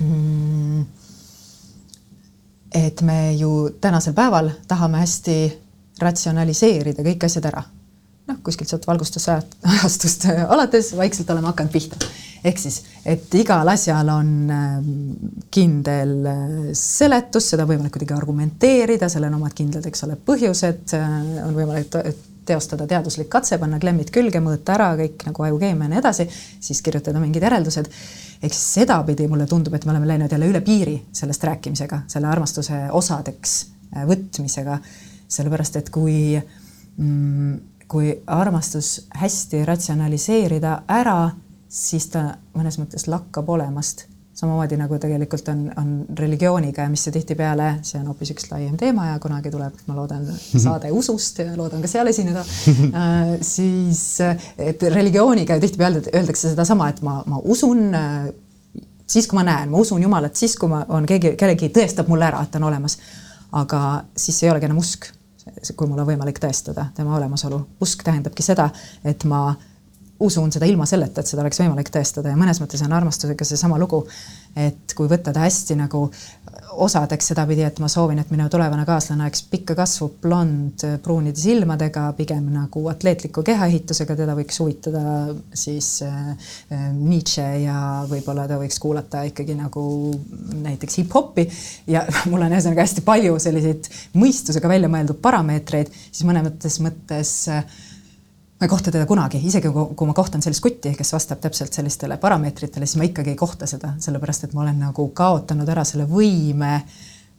mm, 0.00 0.86
et 2.74 3.02
me 3.02 3.34
ju 3.36 3.70
tänasel 3.80 4.14
päeval 4.16 4.50
tahame 4.68 5.02
hästi 5.02 5.36
ratsionaliseerida 6.00 7.04
kõik 7.06 7.26
asjad 7.28 7.46
ära. 7.52 7.62
noh, 8.22 8.36
kuskilt 8.42 8.70
sealt 8.70 8.86
valgustusajastust 8.86 10.28
alates 10.54 10.92
vaikselt 10.96 11.30
oleme 11.30 11.50
hakanud 11.50 11.72
pihta. 11.72 11.96
ehk 12.44 12.58
siis, 12.58 12.82
et 13.06 13.34
igal 13.34 13.68
asjal 13.68 14.08
on 14.08 14.50
ähm, 14.50 14.90
kindel 15.50 16.14
äh, 16.26 16.50
seletus, 16.72 17.50
seda 17.50 17.66
on 17.66 17.72
võimalik 17.74 17.96
kuidagi 17.96 18.14
argumenteerida, 18.14 19.08
sellel 19.08 19.32
on 19.32 19.40
omad 19.42 19.54
kindlad, 19.58 19.86
eks 19.86 20.06
ole, 20.06 20.18
põhjused, 20.26 20.94
äh, 20.98 21.16
on 21.46 21.56
võimalik 21.58 21.98
teostada 22.46 22.86
teaduslik 22.90 23.28
katse, 23.32 23.58
panna 23.58 23.78
klemmid 23.82 24.10
külge, 24.14 24.40
mõõta 24.42 24.74
ära 24.76 24.90
kõik 24.98 25.26
nagu 25.28 25.46
ajukeemia 25.48 25.86
ja 25.86 25.92
nii 25.92 26.00
edasi, 26.02 26.28
siis 26.60 26.82
kirjutada 26.82 27.20
mingid 27.22 27.42
järeldused. 27.42 27.90
ehk 28.42 28.52
siis 28.52 28.74
sedapidi 28.80 29.28
mulle 29.28 29.46
tundub, 29.46 29.74
et 29.74 29.84
me 29.84 29.94
oleme 29.94 30.08
läinud 30.08 30.32
jälle 30.32 30.48
üle 30.50 30.60
piiri 30.60 30.96
sellest 31.12 31.44
rääkimisega, 31.44 32.02
selle 32.06 32.26
armastuse 32.26 32.88
osadeks 32.90 33.58
äh, 33.96 34.06
võtmisega, 34.06 34.78
sellepärast 35.28 35.76
et 35.76 35.90
kui 35.90 36.40
mm, 36.96 37.60
kui 37.92 38.22
armastus 38.26 39.06
hästi 39.20 39.64
ratsionaliseerida 39.68 40.78
ära, 40.88 41.30
siis 41.68 42.06
ta 42.08 42.22
mõnes 42.56 42.78
mõttes 42.80 43.04
lakkab 43.04 43.50
olemast. 43.52 44.06
Samamoodi 44.42 44.76
nagu 44.80 44.98
tegelikult 44.98 45.48
on, 45.52 45.60
on 45.78 45.90
religiooniga 46.18 46.86
ja 46.86 46.90
mis 46.90 47.04
see 47.06 47.14
tihtipeale, 47.14 47.68
see 47.86 48.00
on 48.00 48.08
hoopis 48.10 48.32
üks 48.34 48.48
laiem 48.50 48.74
teema 48.80 49.12
ja 49.12 49.20
kunagi 49.22 49.52
tuleb, 49.54 49.76
ma 49.86 49.96
loodan, 49.96 50.26
saade 50.50 50.90
usust 51.00 51.38
ja 51.44 51.52
loodan 51.58 51.84
ka 51.84 51.90
seal 51.90 52.10
esineda 52.10 52.42
äh,. 52.42 53.34
siis, 53.46 54.18
et 54.58 54.82
religiooniga 54.82 55.58
ju 55.58 55.66
tihtipeale 55.66 56.02
öeldakse 56.10 56.50
sedasama, 56.50 56.90
et 56.90 57.02
ma, 57.06 57.20
ma 57.30 57.38
usun 57.54 57.84
äh, 57.94 58.28
siis, 59.06 59.28
kui 59.30 59.38
ma 59.38 59.46
näen, 59.46 59.70
ma 59.70 59.82
usun 59.82 60.02
Jumalat 60.02 60.36
siis, 60.38 60.56
kui 60.58 60.70
ma, 60.72 60.82
on 60.90 61.06
keegi, 61.06 61.36
kellegi 61.38 61.70
tõestab 61.74 62.10
mulle 62.10 62.26
ära, 62.26 62.42
et 62.42 62.50
ta 62.50 62.58
on 62.58 62.70
olemas. 62.72 62.98
aga 63.52 63.80
siis 64.16 64.42
ei 64.42 64.50
olegi 64.50 64.66
enam 64.70 64.80
usk 64.82 65.12
kui 65.76 65.88
mul 65.90 66.00
on 66.02 66.06
võimalik 66.06 66.38
tõestada 66.42 66.86
tema 66.96 67.16
olemasolu. 67.16 67.58
usk 67.82 68.02
tähendabki 68.06 68.42
seda, 68.42 68.70
et 69.04 69.24
ma 69.24 69.52
usun 70.22 70.52
seda 70.54 70.68
ilma 70.70 70.86
selleta, 70.88 71.22
et 71.22 71.30
seda 71.30 71.44
oleks 71.44 71.60
võimalik 71.62 71.90
tõestada. 71.92 72.32
Ja 72.32 72.38
mõnes 72.38 72.60
mõttes 72.62 72.82
on 72.86 72.94
armastusega 72.96 73.46
seesama 73.46 73.78
lugu, 73.80 74.04
et 74.58 74.94
kui 74.96 75.10
võtta 75.10 75.34
ta 75.34 75.46
hästi 75.46 75.76
nagu 75.80 76.06
osadeks 76.72 77.28
sedapidi, 77.32 77.64
et 77.66 77.78
ma 77.82 77.88
soovin, 77.90 78.20
et 78.22 78.30
minu 78.32 78.46
tulevane 78.52 78.84
kaaslane 78.88 79.26
oleks 79.26 79.44
pikka 79.50 79.74
kasvu, 79.76 80.08
blond, 80.22 80.84
pruunide 81.04 81.40
silmadega, 81.40 82.06
pigem 82.16 82.46
nagu 82.54 82.84
atleetliku 82.92 83.44
kehaehitusega, 83.46 84.16
teda 84.18 84.36
võiks 84.38 84.60
huvitada 84.62 85.02
siis 85.56 85.90
äh, 86.06 86.50
Nietzsche 86.96 87.44
ja 87.64 87.76
võib-olla 88.08 88.46
ta 88.48 88.58
võiks 88.60 88.80
kuulata 88.82 89.24
ikkagi 89.28 89.56
nagu 89.58 89.84
näiteks 90.64 91.02
hip-hopi. 91.02 91.46
Ja 91.92 92.06
mul 92.32 92.46
on 92.46 92.56
ühesõnaga 92.56 92.86
hästi 92.86 93.04
palju 93.06 93.38
selliseid 93.42 93.90
mõistusega 94.16 94.72
välja 94.72 94.92
mõeldud 94.92 95.20
parameetreid, 95.24 95.92
siis 96.10 96.24
mõnes 96.28 96.48
mõttes 96.48 96.80
mõttes 96.84 97.36
äh, 97.52 97.64
ma 98.62 98.66
ei 98.66 98.70
kohta 98.70 98.92
teda 98.94 99.06
kunagi, 99.10 99.40
isegi 99.42 99.72
kui, 99.74 99.88
kui 99.98 100.06
ma 100.06 100.12
kohtan 100.14 100.42
sellist 100.44 100.62
kutti, 100.62 100.92
kes 100.94 101.08
vastab 101.16 101.40
täpselt 101.42 101.74
sellistele 101.74 102.14
parameetritele, 102.22 102.86
siis 102.86 103.00
ma 103.00 103.08
ikkagi 103.08 103.32
ei 103.32 103.38
kohta 103.40 103.66
seda, 103.66 103.96
sellepärast 103.98 104.44
et 104.46 104.52
ma 104.54 104.62
olen 104.62 104.78
nagu 104.84 105.08
kaotanud 105.18 105.66
ära 105.74 105.82
selle 105.88 106.06
võime, 106.06 106.76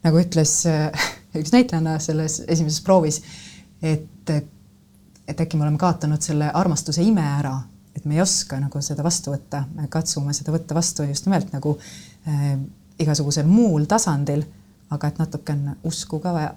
nagu 0.03 0.19
ütles 0.19 0.57
üks 1.39 1.53
näitlejanna 1.55 1.95
selles 2.03 2.41
esimeses 2.43 2.83
proovis, 2.83 3.21
et, 3.79 4.33
et 4.35 5.45
äkki 5.45 5.55
me 5.55 5.63
oleme 5.63 5.79
kaotanud 5.79 6.27
selle 6.27 6.51
armastuse 6.51 7.07
ime 7.07 7.23
ära, 7.37 7.55
et 7.95 8.03
me 8.03 8.19
ei 8.19 8.25
oska 8.25 8.59
nagu 8.59 8.83
seda 8.83 9.07
vastu 9.07 9.31
võtta, 9.31 9.63
me 9.77 9.87
katsume 9.87 10.35
seda 10.35 10.51
võtta 10.51 10.75
vastu 10.75 11.07
just 11.07 11.29
nimelt 11.29 11.55
nagu 11.55 11.77
äh, 12.27 12.57
igasugusel 12.99 13.47
muul 13.47 13.87
tasandil, 13.87 14.43
aga 14.91 15.07
et 15.07 15.23
natuke 15.23 15.55
on 15.55 15.71
usku 15.87 16.19
ka 16.19 16.35
vaja 16.35 16.51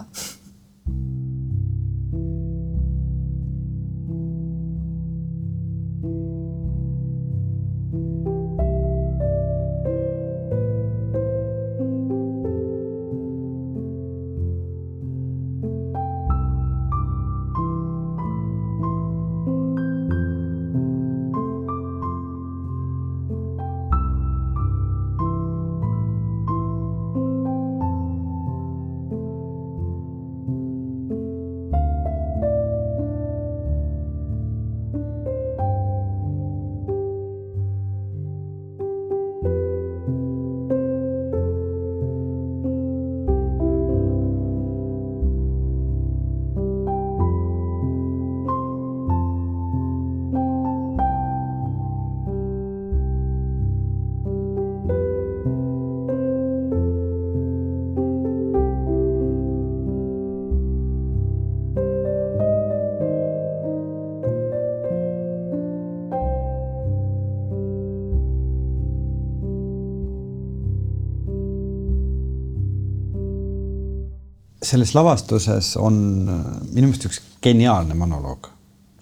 selles 74.67 74.95
lavastuses 74.97 75.75
on 75.81 75.97
minu 76.27 76.89
meelest 76.89 77.09
üks 77.09 77.23
geniaalne 77.45 77.95
monoloog, 77.99 78.51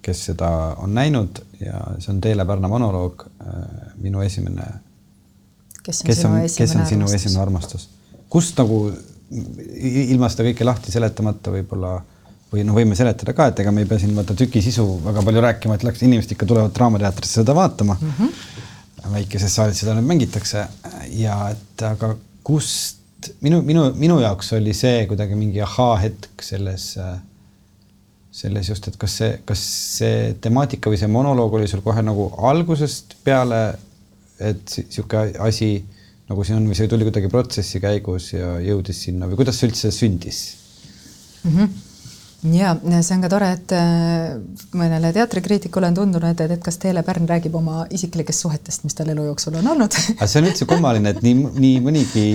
kes 0.05 0.27
seda 0.31 0.51
on 0.83 0.95
näinud 0.97 1.41
ja 1.61 1.81
see 1.99 2.13
on 2.13 2.21
Teele 2.25 2.45
Pärna 2.49 2.69
monoloog, 2.69 3.27
minu 4.03 4.23
esimene. 4.25 4.67
kes 5.83 6.03
on, 6.03 6.07
kes 6.11 6.25
on, 6.29 6.39
kes 6.57 6.77
on 6.77 6.87
sinu 6.87 7.11
esimene 7.13 7.43
armastus? 7.43 7.89
kust 8.29 8.59
nagu 8.59 8.89
ilma 9.31 10.29
seda 10.31 10.49
kõike 10.49 10.67
lahti 10.67 10.93
seletamata 10.93 11.53
võib-olla 11.55 11.95
või 12.55 12.65
noh, 12.67 12.77
võime 12.77 12.97
seletada 12.99 13.35
ka, 13.35 13.49
et 13.51 13.63
ega 13.63 13.73
me 13.75 13.83
ei 13.85 13.89
pea 13.91 14.01
siin 14.03 14.15
vaata 14.17 14.37
tüki 14.39 14.63
sisu 14.63 14.85
väga 15.05 15.23
palju 15.27 15.43
rääkima, 15.43 15.79
et 15.79 15.87
läks, 15.87 16.03
inimesed 16.07 16.35
ikka 16.37 16.47
tulevad 16.51 16.75
Draamateatrisse 16.77 17.41
seda 17.41 17.55
vaatama 17.57 17.97
mm. 18.01 18.13
-hmm. 18.19 19.15
väikeses 19.15 19.55
saalis 19.55 19.81
seda 19.83 19.97
nüüd 19.97 20.07
mängitakse 20.11 20.67
ja 21.19 21.39
et 21.55 21.83
aga 21.89 22.15
kust 22.47 23.04
et 23.25 23.45
minu, 23.45 23.61
minu, 23.67 23.87
minu 23.99 24.19
jaoks 24.23 24.53
oli 24.59 24.75
see 24.77 25.07
kuidagi 25.11 25.39
mingi 25.39 25.63
ahaa-hetk 25.65 26.45
selles, 26.45 26.91
selles 28.35 28.69
just, 28.69 28.89
et 28.91 28.99
kas 29.01 29.17
see, 29.21 29.31
kas 29.49 29.65
see 30.01 30.35
temaatika 30.45 30.93
või 30.93 31.01
see 31.01 31.11
monoloog 31.11 31.59
oli 31.61 31.71
sul 31.71 31.85
kohe 31.85 32.05
nagu 32.05 32.29
algusest 32.51 33.17
peale, 33.25 33.63
et 34.43 34.77
sihuke 34.83 35.31
asi 35.45 35.73
nagu 36.29 36.45
siin 36.45 36.59
on 36.59 36.69
või 36.69 36.77
see 36.79 36.91
tuli 36.91 37.07
kuidagi 37.07 37.31
protsessi 37.33 37.81
käigus 37.83 38.33
ja 38.33 38.57
jõudis 38.65 39.03
sinna 39.07 39.29
või 39.31 39.41
kuidas 39.41 39.61
see 39.61 39.71
üldse 39.71 39.93
sündis 39.95 40.45
mm? 41.45 41.51
-hmm 41.57 41.94
ja 42.53 42.75
see 43.01 43.17
on 43.17 43.23
ka 43.25 43.31
tore, 43.33 43.49
et 43.57 43.73
äh, 43.77 44.35
mõnele 44.77 45.13
teatrikriitikule 45.17 45.89
on 45.89 45.97
tundunud, 45.97 46.27
et, 46.45 46.55
et 46.57 46.63
kas 46.65 46.77
Teele 46.83 47.03
Pärn 47.07 47.29
räägib 47.31 47.57
oma 47.57 47.87
isiklikest 47.95 48.45
suhetest, 48.45 48.85
mis 48.85 48.97
tal 48.99 49.09
elu 49.15 49.25
jooksul 49.31 49.57
on 49.61 49.71
olnud 49.75 49.97
aga 50.19 50.29
see 50.29 50.43
on 50.43 50.51
üldse 50.51 50.69
kummaline, 50.69 51.15
et 51.15 51.25
nii, 51.25 51.35
nii 51.65 51.81
mõnigi 51.85 52.27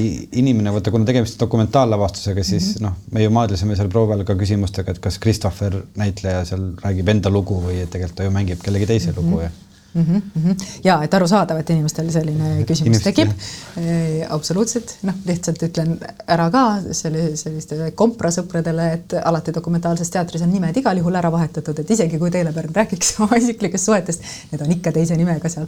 inimene, 0.42 0.74
vaata, 0.74 0.94
kuna 0.96 1.08
tegemist 1.10 1.40
dokumentaallavastusega, 1.42 2.44
siis 2.44 2.74
mm 2.74 2.74
-hmm. 2.74 2.88
noh, 2.88 2.98
me 3.12 3.24
ju 3.24 3.36
maadlesime 3.38 3.78
seal 3.78 3.94
proovi 3.94 4.18
all 4.18 4.26
ka 4.26 4.38
küsimustega, 4.40 4.96
et 4.96 5.04
kas 5.04 5.20
Christopher 5.22 5.82
näitleja 6.00 6.46
seal 6.46 6.72
räägib 6.82 7.16
enda 7.16 7.30
lugu 7.30 7.62
või 7.62 7.84
et 7.84 7.90
tegelikult 7.94 8.18
ta 8.18 8.30
ju 8.30 8.34
mängib 8.34 8.64
kellegi 8.66 8.86
teise 8.90 9.12
mm 9.12 9.18
-hmm. 9.18 9.32
lugu 9.32 9.42
ja 9.42 9.50
mm. 9.94 10.22
-hmm. 10.38 10.56
ja 10.84 11.00
et 11.04 11.14
arusaadav, 11.14 11.60
et 11.60 11.70
inimestel 11.70 12.10
selline 12.12 12.64
küsimus 12.68 13.00
Inimestel. 13.00 13.14
tekib. 13.14 14.30
absoluutselt, 14.30 14.96
noh, 15.08 15.16
lihtsalt 15.26 15.64
ütlen 15.70 15.96
ära 16.28 16.50
ka 16.54 16.66
selle, 16.92 17.36
sellistele 17.40 17.92
komprasõpradele, 17.92 18.90
et 18.98 19.18
alati 19.24 19.54
dokumentaalses 19.56 20.10
teatris 20.10 20.44
on 20.46 20.54
nimed 20.54 20.78
igal 20.78 20.98
juhul 20.98 21.16
ära 21.16 21.32
vahetatud, 21.32 21.80
et 21.80 21.96
isegi 21.98 22.20
kui 22.20 22.32
Teele 22.32 22.54
Pärn 22.54 22.76
räägiks 22.76 23.16
oma 23.26 23.40
isiklikest 23.42 23.86
suhetest, 23.86 24.30
need 24.52 24.62
on 24.66 24.78
ikka 24.78 24.94
teise 24.96 25.18
nimega 25.18 25.50
seal. 25.50 25.68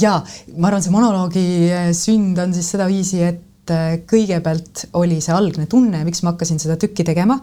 ja 0.00 0.16
ma 0.56 0.68
arvan, 0.68 0.82
see 0.82 0.94
monoloogi 0.94 1.46
sünd 1.94 2.38
on 2.38 2.54
siis 2.56 2.70
sedaviisi, 2.74 3.22
et 3.22 3.46
kõigepealt 4.10 4.88
oli 4.98 5.20
see 5.22 5.34
algne 5.34 5.66
tunne, 5.70 6.02
miks 6.04 6.24
ma 6.24 6.32
hakkasin 6.32 6.58
seda 6.58 6.76
tükki 6.80 7.04
tegema. 7.06 7.38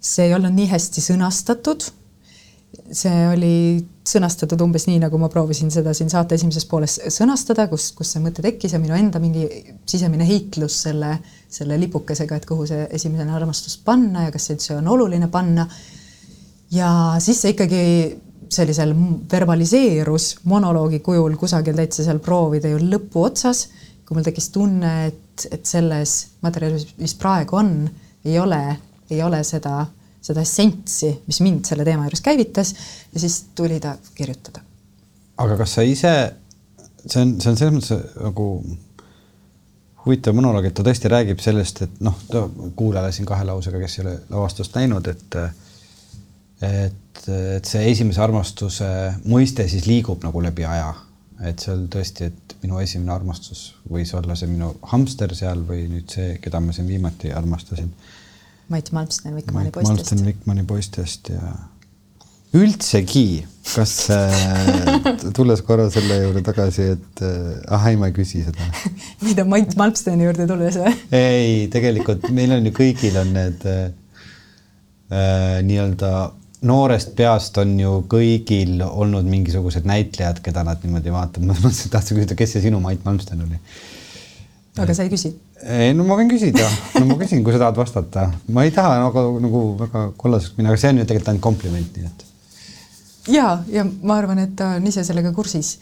see 0.00 0.30
ei 0.30 0.34
olnud 0.34 0.54
nii 0.56 0.70
hästi 0.70 1.02
sõnastatud 1.04 1.90
see 2.90 3.26
oli 3.30 3.54
sõnastatud 4.06 4.60
umbes 4.64 4.86
nii, 4.88 4.98
nagu 5.04 5.18
ma 5.20 5.28
proovisin 5.30 5.70
seda 5.70 5.92
siin 5.94 6.10
saate 6.10 6.34
esimeses 6.34 6.66
pooles 6.66 6.96
sõnastada, 7.14 7.68
kus, 7.70 7.90
kus 7.96 8.14
see 8.14 8.22
mõte 8.24 8.42
tekkis 8.42 8.74
ja 8.74 8.80
minu 8.82 8.96
enda 8.96 9.20
mingi 9.22 9.46
sisemine 9.88 10.26
heitlus 10.26 10.80
selle, 10.86 11.12
selle 11.50 11.78
lipukesega, 11.80 12.40
et 12.40 12.48
kuhu 12.48 12.66
see 12.70 12.88
esimene 12.98 13.30
armastus 13.36 13.78
panna 13.84 14.26
ja 14.26 14.34
kas 14.34 14.48
see 14.48 14.58
üldse 14.58 14.74
on 14.78 14.90
oluline 14.90 15.30
panna. 15.30 15.68
ja 16.74 16.90
siis 17.22 17.40
see 17.42 17.54
ikkagi 17.54 17.84
sellisel 18.50 18.94
verbaliseerus 19.30 20.40
monoloogi 20.50 20.98
kujul 21.06 21.36
kusagil 21.38 21.78
täitsa 21.78 22.04
seal 22.06 22.18
proovide 22.18 22.72
ju 22.72 22.82
lõpu 22.82 23.22
otsas, 23.28 23.68
kui 24.06 24.18
mul 24.18 24.26
tekkis 24.26 24.50
tunne, 24.50 24.94
et, 25.06 25.46
et 25.54 25.66
selles 25.66 26.16
materjalis, 26.42 26.88
mis 26.98 27.14
praegu 27.14 27.60
on, 27.60 27.74
ei 28.26 28.38
ole, 28.42 28.60
ei 29.10 29.22
ole 29.22 29.44
seda, 29.46 29.84
seda 30.20 30.44
essentsi, 30.44 31.14
mis 31.26 31.40
mind 31.44 31.68
selle 31.68 31.86
teema 31.86 32.04
juures 32.06 32.22
käivitas 32.24 32.74
ja 33.12 33.22
siis 33.22 33.40
tuli 33.56 33.80
ta 33.80 33.96
kirjutada. 34.14 34.60
aga 35.40 35.56
kas 35.56 35.78
sa 35.78 35.82
ise, 35.86 36.14
see 37.06 37.22
on, 37.22 37.36
see 37.40 37.50
on 37.50 37.56
selles 37.56 37.76
mõttes 37.76 38.16
nagu 38.20 38.46
huvitav 40.04 40.36
monoloog, 40.36 40.68
et 40.68 40.76
ta 40.76 40.84
tõesti 40.84 41.10
räägib 41.12 41.40
sellest, 41.44 41.82
et 41.84 41.98
noh, 42.04 42.16
kuulajale 42.76 43.12
siin 43.12 43.28
kahe 43.28 43.44
lausega, 43.48 43.80
kes 43.82 43.98
ei 43.98 44.04
ole 44.04 44.14
lavastust 44.30 44.76
näinud, 44.76 45.08
et 45.12 45.40
et, 46.60 47.22
et 47.28 47.64
see 47.68 47.86
esimese 47.88 48.20
armastuse 48.20 48.88
mõiste 49.24 49.64
siis 49.68 49.86
liigub 49.88 50.24
nagu 50.24 50.42
läbi 50.44 50.66
aja, 50.68 50.92
et 51.48 51.62
seal 51.64 51.86
tõesti, 51.92 52.28
et 52.28 52.56
minu 52.60 52.80
esimene 52.82 53.14
armastus 53.14 53.70
võis 53.88 54.12
olla 54.16 54.36
see 54.36 54.50
minu 54.50 54.74
hamster 54.92 55.32
seal 55.36 55.62
või 55.68 55.86
nüüd 55.88 56.12
see, 56.12 56.34
keda 56.42 56.60
ma 56.60 56.74
siin 56.76 56.88
viimati 56.88 57.32
armastasin. 57.32 57.88
Mait 58.70 58.88
Malmsten 58.94 59.36
Vikmani 59.36 59.72
poistest. 59.74 59.90
Malmsten 59.90 60.24
Vikmani 60.26 60.64
poistest 60.68 61.30
ja 61.32 61.52
üldsegi, 62.56 63.44
kas 63.70 63.92
äh, 64.10 65.04
tulles 65.36 65.62
korra 65.66 65.86
selle 65.92 66.16
juurde 66.24 66.42
tagasi, 66.46 66.88
et 66.96 67.22
ah 67.70 67.86
ei, 67.90 67.98
ma 68.00 68.10
ei 68.10 68.16
küsi 68.16 68.42
seda 68.42 68.66
mida 69.26 69.46
Mait 69.46 69.76
Malmsteni 69.78 70.26
juurde 70.26 70.48
tulles 70.50 70.80
või? 70.80 70.94
ei, 71.14 71.68
tegelikult 71.70 72.26
meil 72.34 72.56
on 72.56 72.66
ju 72.66 72.74
kõigil 72.74 73.20
on 73.22 73.32
need 73.36 73.66
äh, 73.70 73.86
äh, 75.14 75.60
nii-öelda 75.66 76.12
noorest 76.66 77.14
peast 77.16 77.56
on 77.60 77.72
ju 77.80 77.94
kõigil 78.10 78.82
olnud 78.84 79.28
mingisugused 79.30 79.86
näitlejad, 79.88 80.42
keda 80.44 80.64
nad 80.66 80.82
niimoodi 80.84 81.12
vaatavad. 81.14 81.62
ma 81.62 81.72
tahtsin 81.94 82.18
küsida, 82.18 82.36
kes 82.36 82.56
see 82.56 82.66
sinu 82.66 82.82
Mait 82.84 83.04
Malmsten 83.06 83.46
oli? 83.46 83.60
Aga 84.78 84.94
sa 84.94 85.04
ei 85.06 85.10
küsi? 85.12 85.32
ei, 85.64 85.92
no 85.96 86.06
ma 86.08 86.16
võin 86.18 86.30
küsida, 86.30 86.66
no 86.98 87.06
ma 87.08 87.18
küsin, 87.20 87.42
kui 87.44 87.54
sa 87.54 87.62
tahad 87.64 87.78
vastata. 87.80 88.28
ma 88.54 88.64
ei 88.66 88.74
taha 88.74 88.98
nagu, 89.02 89.26
nagu 89.42 89.62
väga 89.80 90.06
kollaseks 90.20 90.56
minna, 90.58 90.72
aga 90.72 90.82
see 90.82 90.92
on 90.94 91.02
ju 91.02 91.06
tegelikult 91.08 91.32
ainult 91.32 91.46
kompliment, 91.48 91.96
nii 91.96 92.10
et. 92.10 92.26
ja, 93.34 93.52
ja 93.72 93.86
ma 93.86 94.18
arvan, 94.20 94.42
et 94.46 94.56
ta 94.58 94.74
on 94.78 94.90
ise 94.90 95.04
sellega 95.06 95.32
kursis. 95.36 95.76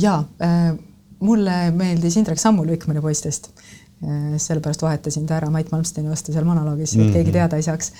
ja 0.00 0.18
äh, 0.42 0.70
mulle 1.20 1.56
meeldis 1.72 2.16
Indrek 2.20 2.40
Sammul 2.40 2.68
Vikmani 2.68 3.00
poistest. 3.00 3.50
Äh, 4.04 4.36
sellepärast 4.36 4.82
vahetasin 4.84 5.24
ta 5.26 5.38
ära 5.38 5.48
Mait 5.50 5.70
Malmsteni 5.72 6.12
vastu 6.12 6.32
seal 6.32 6.44
monoloogis, 6.44 6.92
et 6.92 6.98
mm 6.98 7.06
-hmm. 7.06 7.12
keegi 7.12 7.30
mhm. 7.30 7.38
teada 7.38 7.56
ei 7.56 7.62
saaks 7.62 7.92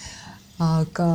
aga 0.58 1.06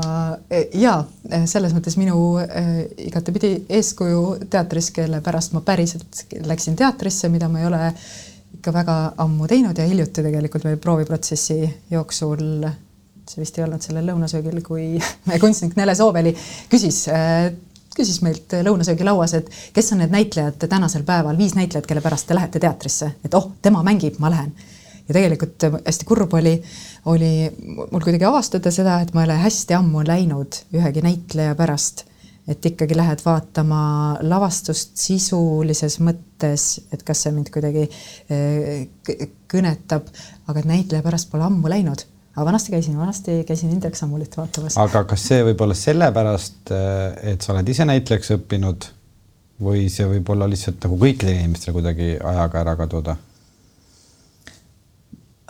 e, 0.54 0.68
ja 0.78 1.04
selles 1.50 1.74
mõttes 1.74 1.98
minu 1.98 2.38
äh, 2.38 2.84
igatepidi 3.08 3.66
eeskuju 3.70 4.48
teatris, 4.54 4.92
kelle 4.92 5.22
pärast 5.22 5.54
ma 5.54 5.64
päriselt 5.66 6.26
läksin 6.46 6.76
teatrisse, 6.76 7.30
mida 7.30 7.50
ma 7.50 7.60
ei 7.60 7.66
ole 7.66 7.94
ikka 8.62 8.74
väga 8.76 8.96
ammu 9.26 9.50
teinud 9.50 9.78
ja 9.78 9.88
hiljuti 9.90 10.22
tegelikult 10.22 10.68
meil 10.68 10.78
prooviprotsessi 10.82 11.58
jooksul, 11.90 12.68
see 13.26 13.42
vist 13.42 13.58
ei 13.58 13.66
olnud 13.66 13.82
sellel 13.82 14.06
lõunasöögil, 14.12 14.62
kui 14.66 14.86
meie 15.28 15.42
kunstnik 15.42 15.74
Nele 15.80 15.98
Sooveli 15.98 16.36
küsis 16.70 17.08
küsis 17.92 18.22
meilt 18.24 18.54
lõunasöögilauas, 18.64 19.34
et 19.36 19.50
kes 19.76 19.92
on 19.92 20.00
need 20.00 20.14
näitlejad 20.14 20.62
tänasel 20.72 21.04
päeval, 21.04 21.36
viis 21.36 21.58
näitlejat, 21.58 21.90
kelle 21.90 22.04
pärast 22.06 22.30
te 22.30 22.38
lähete 22.38 22.62
teatrisse, 22.62 23.10
et 23.26 23.34
oh, 23.36 23.50
tema 23.66 23.82
mängib, 23.84 24.16
ma 24.22 24.30
lähen 24.32 24.54
ja 25.08 25.16
tegelikult 25.18 25.66
hästi 25.82 26.08
kurb 26.08 26.34
oli, 26.38 26.54
oli 27.12 27.32
mul 27.66 28.04
kuidagi 28.04 28.30
avastada 28.30 28.72
seda, 28.72 29.02
et 29.02 29.12
ma 29.18 29.26
ei 29.26 29.32
ole 29.32 29.42
hästi 29.42 29.76
ammu 29.76 30.06
läinud 30.08 30.62
ühegi 30.78 31.04
näitleja 31.04 31.58
pärast. 31.60 32.06
Et 32.50 32.66
ikkagi 32.66 32.98
lähed 32.98 33.22
vaatama 33.26 33.82
lavastust 34.26 34.96
sisulises 34.98 36.00
mõttes, 36.02 36.80
et 36.92 37.04
kas 37.06 37.26
see 37.26 37.36
mind 37.36 37.52
kuidagi 37.54 37.86
eh, 37.86 38.88
kõnetab, 39.52 40.10
aga 40.48 40.64
et 40.64 40.70
näitleja 40.70 41.06
pärast 41.06 41.32
pole 41.32 41.46
ammu 41.48 41.72
läinud 41.72 42.08
aga 42.32 42.46
vanasti 42.48 42.72
käisin, 42.72 42.96
vanasti 42.98 43.42
käisin 43.48 43.74
Indrek 43.76 43.96
Sammulit 43.96 44.38
vaatamas. 44.38 44.78
aga 44.80 45.04
kas 45.04 45.28
see 45.28 45.44
võib 45.44 45.62
olla 45.66 45.76
sellepärast, 45.76 46.72
eh, 46.72 47.34
et 47.34 47.42
sa 47.44 47.54
oled 47.54 47.70
ise 47.70 47.86
näitlejaks 47.88 48.34
õppinud 48.38 48.88
või 49.62 49.90
see 49.94 50.08
võib 50.10 50.30
olla 50.34 50.48
lihtsalt 50.50 50.80
nagu 50.86 50.98
kõikidele 51.02 51.42
inimestele 51.42 51.76
kuidagi 51.76 52.16
ajaga 52.18 52.64
ära 52.64 52.78
kaduda? 52.80 53.18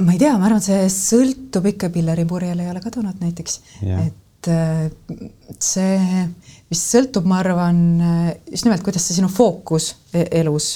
ma 0.02 0.16
ei 0.16 0.18
tea, 0.18 0.34
ma 0.40 0.48
arvan, 0.50 0.64
see 0.66 0.88
sõltub 0.90 1.68
ikka, 1.76 1.92
Pilleri 1.94 2.26
purjel 2.26 2.64
ei 2.64 2.72
ole 2.72 2.82
kadunud 2.82 3.22
näiteks, 3.22 3.60
et 3.86 4.21
see, 4.48 6.24
mis 6.72 6.86
sõltub, 6.94 7.28
ma 7.30 7.42
arvan, 7.42 7.84
äh, 8.02 8.32
just 8.52 8.66
nimelt, 8.68 8.84
kuidas 8.86 9.06
see 9.08 9.20
sinu 9.20 9.30
fookus 9.32 9.92
e-, 10.14 10.28
elus 10.42 10.74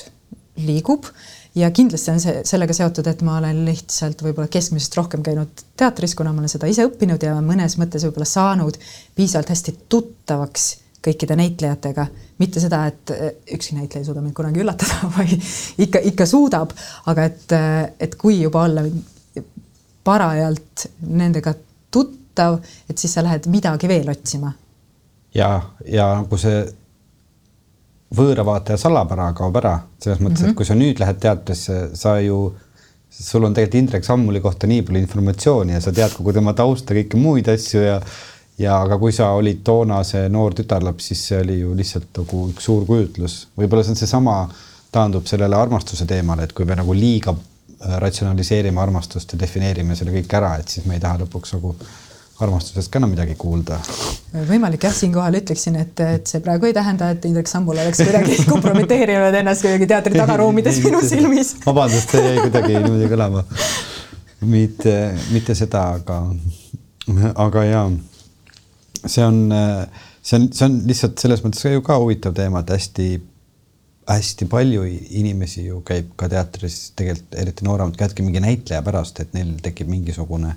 liigub 0.62 1.08
ja 1.56 1.70
kindlasti 1.76 2.12
on 2.12 2.22
see 2.24 2.42
sellega 2.48 2.76
seotud, 2.76 3.08
et 3.08 3.22
ma 3.26 3.38
olen 3.40 3.64
lihtsalt 3.68 4.24
võib-olla 4.26 4.52
keskmisest 4.52 4.98
rohkem 5.00 5.24
käinud 5.26 5.66
teatris, 5.80 6.16
kuna 6.16 6.34
ma 6.34 6.44
olen 6.44 6.52
seda 6.52 6.70
ise 6.72 6.88
õppinud 6.88 7.24
ja 7.24 7.38
mõnes 7.44 7.78
mõttes 7.80 8.06
võib-olla 8.08 8.28
saanud 8.30 8.80
piisavalt 9.16 9.54
hästi 9.54 9.76
tuttavaks 9.92 10.68
kõikide 11.06 11.38
näitlejatega, 11.38 12.08
mitte 12.42 12.62
seda, 12.64 12.82
et 12.90 13.12
eh, 13.14 13.28
ükski 13.56 13.78
näitleja 13.78 14.02
ei 14.02 14.08
suuda 14.08 14.24
mind 14.26 14.36
kunagi 14.38 14.64
üllatada, 14.64 15.06
vaid 15.18 15.36
ikka, 15.86 16.02
ikka 16.12 16.28
suudab, 16.30 16.74
aga 17.12 17.30
et, 17.30 17.56
et 18.02 18.16
kui 18.20 18.40
juba 18.42 18.66
olla 18.66 18.84
parajalt 20.06 20.88
nendega 21.06 21.56
tuttav, 21.94 22.25
et 22.90 22.98
siis 22.98 23.14
sa 23.14 23.24
lähed 23.24 23.48
midagi 23.52 23.88
veel 23.88 24.10
otsima. 24.10 24.52
ja, 25.36 25.62
ja 25.86 26.10
nagu 26.22 26.38
see 26.38 26.66
võõra 28.16 28.46
vaataja 28.46 28.78
salapära 28.80 29.32
kaob 29.34 29.58
ära, 29.60 29.80
selles 30.00 30.20
mõttes 30.20 30.42
mm, 30.42 30.46
-hmm. 30.46 30.50
et 30.50 30.52
mhm. 30.52 30.56
kui 30.56 30.66
sa 30.66 30.76
nüüd 30.76 31.00
lähed 31.00 31.20
teatrisse, 31.20 31.90
sa 31.94 32.20
ju, 32.20 32.54
sul 33.10 33.44
on 33.44 33.54
tegelikult 33.54 33.82
Indrek 33.82 34.06
Sammuli 34.06 34.42
kohta 34.42 34.68
nii 34.68 34.82
palju 34.82 35.02
informatsiooni 35.02 35.74
ja 35.74 35.82
sa 35.82 35.92
tead 35.92 36.14
kogu 36.14 36.34
tema 36.34 36.54
tausta, 36.54 36.94
kõiki 36.94 37.20
muid 37.20 37.50
asju 37.50 37.82
ja 37.82 38.00
ja 38.58 38.78
aga 38.82 38.98
kui 39.00 39.12
sa 39.12 39.32
olid 39.36 39.64
toona 39.68 40.02
see 40.08 40.30
noor 40.32 40.56
tütarlaps, 40.56 41.10
siis 41.10 41.26
see 41.30 41.42
oli 41.42 41.60
ju 41.60 41.74
lihtsalt 41.76 42.22
nagu 42.22 42.46
üks 42.54 42.68
suur 42.70 42.86
kujutlus, 42.88 43.48
võib-olla 43.58 43.84
see 43.84 43.96
on 43.96 44.00
seesama, 44.00 44.38
taandub 44.96 45.28
sellele 45.28 45.58
armastuse 45.60 46.08
teemale, 46.08 46.48
et 46.48 46.56
kui 46.56 46.68
me 46.68 46.78
nagu 46.80 46.96
liiga 46.96 47.34
äh, 47.36 47.98
ratsionaliseerime 48.00 48.82
armastust 48.82 49.36
ja 49.36 49.40
defineerime 49.42 49.96
selle 49.96 50.16
kõik 50.16 50.38
ära, 50.40 50.56
et 50.62 50.72
siis 50.72 50.88
me 50.88 50.96
ei 50.96 51.04
taha 51.04 51.26
lõpuks 51.26 51.58
nagu 51.58 51.76
armastusest 52.44 52.92
ka 52.92 53.00
enam 53.00 53.14
midagi 53.14 53.36
kuulda. 53.40 53.78
võimalik 54.50 54.84
jah, 54.88 54.96
siinkohal 54.96 55.40
ütleksin, 55.40 55.78
et, 55.80 56.00
et 56.04 56.28
see 56.28 56.42
praegu 56.44 56.68
ei 56.68 56.76
tähenda, 56.76 57.12
et 57.16 57.28
Indrek 57.30 57.48
Sambul 57.48 57.80
oleks 57.80 58.02
kuidagi 58.04 58.42
kompromiteerinud 58.54 59.40
ennast 59.42 59.64
kuidagi 59.68 59.88
teatri 59.94 60.20
tagaruumides 60.20 60.82
minu 60.84 61.04
silmis. 61.06 61.56
vabandust, 61.66 62.12
see 62.12 62.26
jäi 62.26 62.42
kuidagi 62.44 62.76
niimoodi 62.80 63.12
kõlama. 63.14 63.46
mitte, 64.46 64.98
mitte 65.32 65.56
seda, 65.56 65.88
aga, 66.02 66.20
aga 67.48 67.70
jaa 67.70 67.88
see 69.08 69.26
on, 69.26 69.52
see 70.22 70.36
on, 70.36 70.50
see 70.54 70.66
on 70.68 70.78
lihtsalt 70.90 71.22
selles 71.22 71.44
mõttes 71.46 71.64
ka 71.64 71.72
ju 71.74 71.84
ka 71.86 71.98
huvitav 72.02 72.36
teema, 72.38 72.62
et 72.64 72.74
hästi, 72.76 73.10
hästi 74.10 74.48
palju 74.52 74.86
inimesi 75.22 75.68
ju 75.68 75.82
käib 75.88 76.14
ka 76.20 76.30
teatris 76.32 76.92
tegelikult 76.98 77.38
eriti 77.42 77.68
nooremad, 77.68 77.98
käivadki 78.00 78.26
mingi 78.26 78.44
näitleja 78.44 78.84
pärast, 78.86 79.22
et 79.22 79.34
neil 79.38 79.56
tekib 79.66 79.90
mingisugune 79.92 80.56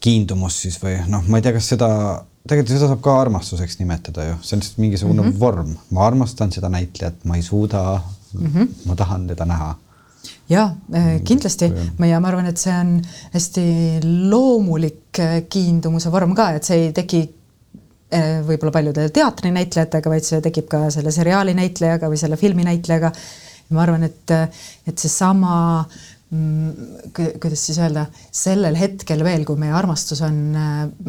kiindumus 0.00 0.62
siis 0.64 0.78
või 0.82 0.96
noh, 1.12 1.24
ma 1.28 1.38
ei 1.38 1.44
tea, 1.44 1.52
kas 1.56 1.68
seda, 1.74 1.90
tegelikult 2.48 2.72
seda 2.72 2.88
saab 2.90 3.02
ka 3.04 3.18
armastuseks 3.20 3.78
nimetada 3.82 4.30
ju, 4.30 4.38
see 4.42 4.56
on 4.56 4.64
lihtsalt 4.64 4.82
mingisugune 4.84 5.22
mm 5.22 5.28
-hmm. 5.28 5.40
vorm, 5.40 5.76
ma 5.90 6.06
armastan 6.06 6.52
seda 6.52 6.72
näitlejat, 6.72 7.24
ma 7.24 7.36
ei 7.36 7.42
suuda 7.42 8.00
mm, 8.00 8.46
-hmm. 8.46 8.68
ma 8.86 8.96
tahan 8.96 9.26
teda 9.26 9.44
näha 9.44 9.74
ja 10.50 10.70
eh, 10.92 11.20
kindlasti 11.24 11.70
ma 11.98 12.06
ja 12.06 12.20
ma 12.20 12.30
arvan, 12.30 12.48
et 12.50 12.60
see 12.60 12.74
on 12.74 12.96
hästi 13.34 13.66
loomulik 14.30 15.20
eh, 15.22 15.36
kiindumuse 15.48 16.12
vorm 16.12 16.34
ka, 16.38 16.50
et 16.56 16.66
see 16.66 16.86
ei 16.86 16.92
teki 16.96 17.20
eh, 17.22 18.40
võib-olla 18.46 18.74
paljude 18.74 19.08
teatrinäitlejatega, 19.14 20.10
vaid 20.10 20.26
see 20.26 20.42
tekib 20.44 20.68
ka 20.70 20.88
selle 20.90 21.12
seriaali 21.14 21.54
näitlejaga 21.58 22.10
või 22.10 22.20
selle 22.20 22.40
filmi 22.40 22.66
näitlejaga. 22.66 23.12
ma 23.70 23.84
arvan, 23.84 24.02
et, 24.02 24.32
et 24.86 24.98
seesama 24.98 25.84
kuidas 26.30 27.66
siis 27.66 27.78
öelda, 27.82 28.04
sellel 28.30 28.76
hetkel 28.78 29.24
veel, 29.26 29.42
kui 29.48 29.58
meie 29.58 29.74
armastus 29.74 30.20
on 30.22 30.36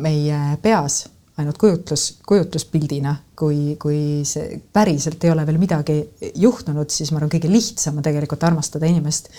meie 0.02 0.40
peas 0.64 1.04
ainult 1.42 1.58
kujutlus, 1.62 2.06
kujutluspildina, 2.28 3.16
kui, 3.38 3.76
kui 3.82 4.22
see 4.28 4.60
päriselt 4.74 5.24
ei 5.24 5.32
ole 5.34 5.46
veel 5.48 5.60
midagi 5.62 5.98
juhtunud, 6.42 6.92
siis 6.94 7.12
ma 7.12 7.22
arvan, 7.22 7.32
kõige 7.34 7.52
lihtsam 7.52 8.00
on 8.00 8.06
tegelikult 8.06 8.44
armastada 8.48 8.90
inimest, 8.90 9.32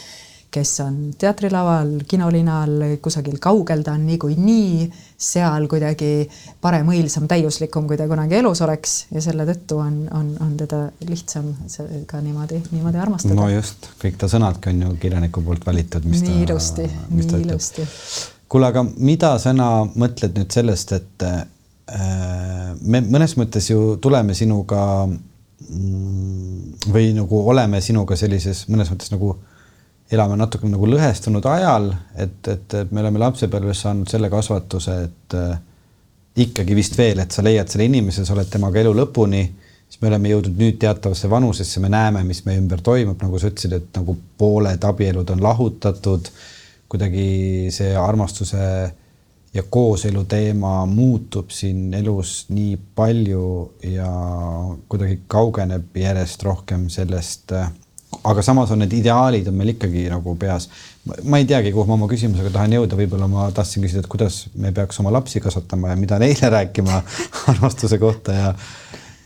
kes 0.52 0.72
on 0.84 0.96
teatrilaval, 1.18 1.94
kinolinal, 2.08 2.74
kusagil 3.04 3.38
kaugel, 3.42 3.84
ta 3.86 3.94
on 3.96 4.04
niikuinii 4.06 4.88
seal 5.22 5.68
kuidagi 5.70 6.26
parem, 6.60 6.90
õilsam, 6.92 7.28
täiuslikum, 7.30 7.86
kui 7.88 7.96
ta 8.00 8.08
kunagi 8.10 8.38
elus 8.40 8.60
oleks 8.64 8.96
ja 9.14 9.22
selle 9.24 9.46
tõttu 9.48 9.80
on, 9.80 9.96
on, 10.12 10.34
on 10.44 10.52
teda 10.60 10.84
lihtsam 11.08 11.48
ka 12.10 12.20
niimoodi, 12.20 12.60
niimoodi 12.74 13.00
armastada. 13.00 13.38
no 13.38 13.48
just, 13.52 13.88
kõik 14.02 14.20
ta 14.20 14.28
sõnadki 14.32 14.74
on 14.74 14.84
ju 14.86 14.94
kirjaniku 15.02 15.44
poolt 15.46 15.66
valitud. 15.66 16.06
nii 16.06 16.42
ilusti, 16.44 16.86
nii 17.10 17.42
ilusti. 17.46 17.88
kuule, 18.48 18.68
aga 18.68 18.84
mida 18.96 19.36
sina 19.42 19.72
mõtled 19.88 20.36
nüüd 20.38 20.60
sellest, 20.60 20.96
et 21.00 21.28
Äh, 21.92 22.72
me 22.88 23.02
mõnes 23.04 23.34
mõttes 23.36 23.66
ju 23.68 23.96
tuleme 24.00 24.36
sinuga 24.38 25.04
mm, 25.04 26.92
või 26.94 27.10
nagu 27.16 27.40
oleme 27.52 27.82
sinuga 27.84 28.16
sellises 28.16 28.64
mõnes 28.70 28.88
mõttes 28.92 29.10
nagu 29.12 29.34
elame 30.12 30.36
natuke 30.36 30.68
nagu 30.68 30.88
lõhestunud 30.88 31.46
ajal, 31.48 31.90
et, 32.20 32.38
et, 32.48 32.74
et 32.82 32.92
me 32.92 33.02
oleme 33.02 33.20
lapsepõlves 33.22 33.84
saanud 33.86 34.10
selle 34.10 34.30
kasvatuse, 34.32 34.96
et 35.08 35.36
äh, 35.38 35.58
ikkagi 36.44 36.76
vist 36.76 36.96
veel, 36.98 37.22
et 37.22 37.32
sa 37.32 37.44
leiad 37.44 37.70
selle 37.72 37.88
inimese, 37.88 38.26
sa 38.26 38.36
oled 38.36 38.48
temaga 38.52 38.80
elu 38.82 38.94
lõpuni, 38.96 39.42
siis 39.88 40.00
me 40.02 40.10
oleme 40.12 40.32
jõudnud 40.32 40.60
nüüd 40.60 40.80
teatavasse 40.80 41.30
vanusesse, 41.32 41.80
me 41.80 41.90
näeme, 41.92 42.24
mis 42.28 42.44
meie 42.46 42.60
ümber 42.60 42.80
toimub, 42.84 43.20
nagu 43.24 43.40
sa 43.40 43.52
ütlesid, 43.52 43.76
et 43.76 43.92
nagu 43.98 44.16
pooled 44.40 44.88
abielud 44.88 45.32
on 45.34 45.44
lahutatud, 45.44 46.32
kuidagi 46.92 47.70
see 47.72 47.94
armastuse 47.96 48.64
ja 49.52 49.62
kooselu 49.68 50.24
teema 50.28 50.86
muutub 50.88 51.52
siin 51.52 51.92
elus 51.94 52.46
nii 52.52 52.76
palju 52.96 53.46
ja 53.84 54.10
kuidagi 54.88 55.20
kaugeneb 55.28 55.96
järjest 55.96 56.44
rohkem 56.48 56.88
sellest 56.92 57.52
äh, 57.56 57.72
aga 58.24 58.42
samas 58.44 58.70
on 58.70 58.82
need 58.82 58.92
ideaalid 58.98 59.48
on 59.50 59.56
meil 59.58 59.72
ikkagi 59.74 60.06
nagu 60.12 60.34
peas. 60.38 60.68
ma 61.24 61.40
ei 61.40 61.46
teagi, 61.48 61.72
kuhu 61.74 61.88
ma 61.88 61.96
oma 61.98 62.08
küsimusega 62.10 62.52
tahan 62.54 62.76
jõuda, 62.76 62.98
võib-olla 62.98 63.28
ma 63.30 63.48
tahtsin 63.54 63.82
küsida, 63.84 64.04
et 64.04 64.10
kuidas 64.10 64.44
me 64.54 64.72
peaks 64.72 65.00
oma 65.02 65.12
lapsi 65.14 65.42
kasvatama 65.42 65.92
ja 65.92 65.98
mida 65.98 66.18
neile 66.22 66.50
rääkima 66.56 67.02
armastuse 67.54 67.98
kohta 68.02 68.36
ja 68.36 68.54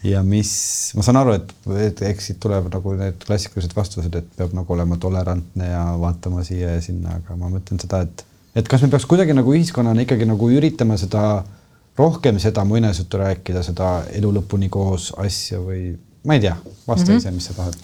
ja 0.07 0.23
mis, 0.23 0.53
ma 0.95 1.03
saan 1.03 1.19
aru, 1.19 1.35
et, 1.35 1.53
et 1.83 2.03
eks 2.13 2.31
siit 2.31 2.39
tuleb 2.43 2.69
nagu 2.71 2.95
need 2.99 3.19
klassikalised 3.27 3.75
vastused, 3.75 4.15
et 4.15 4.29
peab 4.39 4.55
nagu 4.55 4.75
olema 4.77 4.99
tolerantne 5.03 5.71
ja 5.73 5.83
vaatama 6.01 6.45
siia 6.47 6.77
ja 6.77 6.83
sinna, 6.85 7.19
aga 7.19 7.37
ma 7.41 7.51
mõtlen 7.51 7.81
seda, 7.83 8.05
et, 8.07 8.23
et 8.55 8.71
kas 8.71 8.85
me 8.85 8.93
peaks 8.93 9.09
kuidagi 9.11 9.35
nagu 9.35 9.55
ühiskonnana 9.57 10.07
ikkagi 10.07 10.29
nagu 10.29 10.51
üritama 10.53 10.99
seda 11.01 11.25
rohkem 11.99 12.39
seda 12.43 12.65
muinasjuttu 12.69 13.21
rääkida, 13.21 13.65
seda 13.67 13.91
elu 14.15 14.31
lõpuni 14.39 14.69
koos 14.73 15.11
asja 15.23 15.61
või 15.65 15.97
ma 16.27 16.37
ei 16.37 16.43
tea, 16.43 16.57
vasta 16.87 17.07
mm 17.07 17.15
-hmm. 17.15 17.19
ise, 17.19 17.31
mis 17.31 17.45
sa 17.45 17.55
tahad 17.55 17.75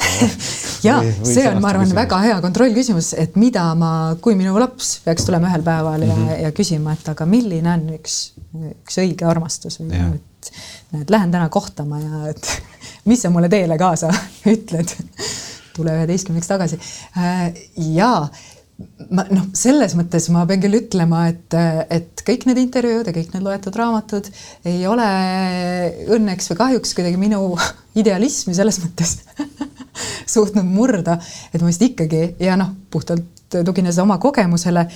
ja 0.88 0.98
see 1.22 1.46
on, 1.48 1.60
ma 1.62 1.70
arvan, 1.70 1.94
väga 1.94 2.18
hea 2.26 2.40
kontrollküsimus, 2.40 3.12
et 3.18 3.36
mida 3.36 3.64
ma, 3.78 3.92
kui 4.20 4.34
minu 4.38 4.58
laps 4.60 4.98
peaks 5.04 5.28
tulema 5.28 5.50
ühel 5.52 5.62
päeval 5.62 6.02
ja 6.02 6.16
mm, 6.16 6.28
-hmm. 6.28 6.42
ja 6.42 6.52
küsima, 6.52 6.92
et 6.98 7.08
aga 7.08 7.26
milline 7.26 7.72
on 7.72 7.88
üks, 7.98 8.18
üks 8.70 8.98
õige 9.04 9.28
armastus 9.28 9.80
või 9.80 9.94
ja. 9.94 10.10
et 10.14 10.52
näed, 10.92 11.10
lähen 11.10 11.30
täna 11.30 11.48
kohtama 11.48 12.00
ja 12.00 12.28
et 12.34 12.62
mis 13.10 13.22
sa 13.22 13.30
mulle 13.30 13.48
teele 13.48 13.78
kaasa 13.78 14.10
ütled 14.56 14.96
tule 15.76 15.94
üheteistkümneks 15.96 16.48
tagasi. 16.48 16.78
Äh, 17.16 17.54
ja 17.76 18.28
ma 19.10 19.24
noh, 19.32 19.48
selles 19.56 19.94
mõttes 19.98 20.28
ma 20.34 20.44
pean 20.48 20.62
küll 20.62 20.78
ütlema, 20.78 21.24
et, 21.32 21.56
et 21.92 22.22
kõik 22.26 22.46
need 22.48 22.60
intervjuud 22.62 23.08
ja 23.08 23.14
kõik 23.16 23.34
need 23.34 23.44
loetud 23.46 23.76
raamatud 23.78 24.30
ei 24.68 24.82
ole 24.88 25.06
õnneks 26.16 26.52
või 26.52 26.60
kahjuks 26.62 26.96
kuidagi 26.98 27.20
minu 27.20 27.44
idealismi 28.02 28.56
selles 28.56 28.80
mõttes 28.84 29.18
suutnud 30.34 30.66
murda, 30.66 31.18
et 31.52 31.60
ma 31.60 31.70
vist 31.70 31.84
ikkagi 31.84 32.24
ja 32.42 32.56
noh, 32.60 32.74
puhtalt 32.92 33.28
tuginedes 33.52 33.98
oma 34.00 34.16
kogemusele, 34.16 34.86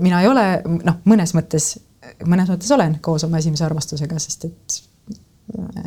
mina 0.00 0.22
ei 0.24 0.28
ole 0.30 0.44
noh, 0.64 1.02
mõnes 1.08 1.34
mõttes, 1.36 1.74
mõnes 2.24 2.48
mõttes 2.48 2.70
olen 2.72 2.96
koos 3.04 3.26
oma 3.28 3.42
esimese 3.42 3.66
armastusega, 3.68 4.20
sest 4.22 4.48
et 4.48 4.84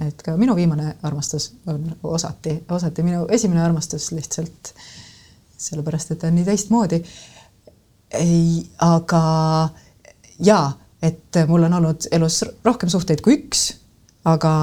et 0.08 0.22
ka 0.26 0.34
minu 0.42 0.56
viimane 0.58 0.96
armastus 1.06 1.52
on 1.70 1.84
osati, 2.04 2.56
osati 2.74 3.04
minu 3.06 3.28
esimene 3.30 3.62
armastus 3.62 4.10
lihtsalt 4.12 4.72
sellepärast, 5.62 6.12
et 6.12 6.20
ta 6.22 6.30
on 6.32 6.38
nii 6.40 6.48
teistmoodi 6.48 7.02
ei, 8.20 8.64
aga 8.84 9.24
jaa, 10.44 10.72
et 11.02 11.42
mul 11.48 11.68
on 11.68 11.80
olnud 11.80 12.08
elus 12.12 12.42
rohkem 12.66 12.90
suhteid 12.92 13.22
kui 13.26 13.38
üks, 13.40 13.72
aga 14.28 14.54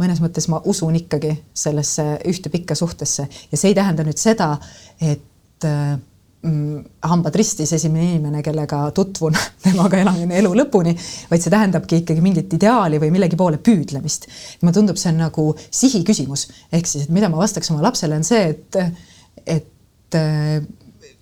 mõnes 0.00 0.22
mõttes 0.22 0.48
ma 0.50 0.60
usun 0.68 0.96
ikkagi 0.98 1.34
sellesse 1.54 2.04
ühte 2.28 2.52
pikka 2.52 2.76
suhtesse 2.78 3.26
ja 3.26 3.58
see 3.58 3.72
ei 3.72 3.78
tähenda 3.78 4.04
nüüd 4.06 4.20
seda, 4.20 4.54
et 5.00 5.66
mm, 5.66 6.84
hambad 7.08 7.36
ristis 7.38 7.72
esimene 7.76 8.12
inimene, 8.12 8.42
kellega 8.44 8.84
tutvun, 8.96 9.36
temaga 9.66 10.00
elan 10.02 10.32
elu 10.40 10.52
lõpuni, 10.62 10.94
vaid 11.30 11.44
see 11.44 11.52
tähendabki 11.52 12.02
ikkagi 12.02 12.24
mingit 12.24 12.56
ideaali 12.58 13.00
või 13.02 13.12
millegi 13.14 13.38
poole 13.38 13.60
püüdlemist. 13.62 14.28
mulle 14.62 14.76
tundub, 14.78 15.00
see 15.00 15.12
on 15.12 15.22
nagu 15.26 15.48
sihi 15.68 16.02
küsimus, 16.08 16.48
ehk 16.72 16.88
siis, 16.88 17.06
et 17.06 17.14
mida 17.14 17.30
ma 17.32 17.42
vastaks 17.42 17.72
oma 17.74 17.84
lapsele, 17.84 18.18
on 18.18 18.26
see, 18.26 18.48
et, 18.54 18.82
et 19.58 20.20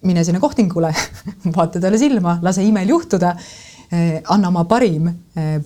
mine 0.03 0.25
sinna 0.25 0.41
kohtingule 0.41 0.93
vaata 1.57 1.81
talle 1.81 1.99
silma, 1.99 2.39
lase 2.43 2.65
imel 2.65 2.89
juhtuda. 2.89 3.35
Eh, 3.91 4.21
anna 4.31 4.49
oma 4.49 4.65
parim, 4.71 5.09
eh, 5.09 5.57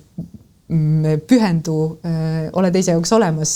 pühendu, 1.29 1.79
eh, 2.05 2.49
ole 2.53 2.71
teise 2.73 2.95
jaoks 2.95 3.13
olemas. 3.13 3.55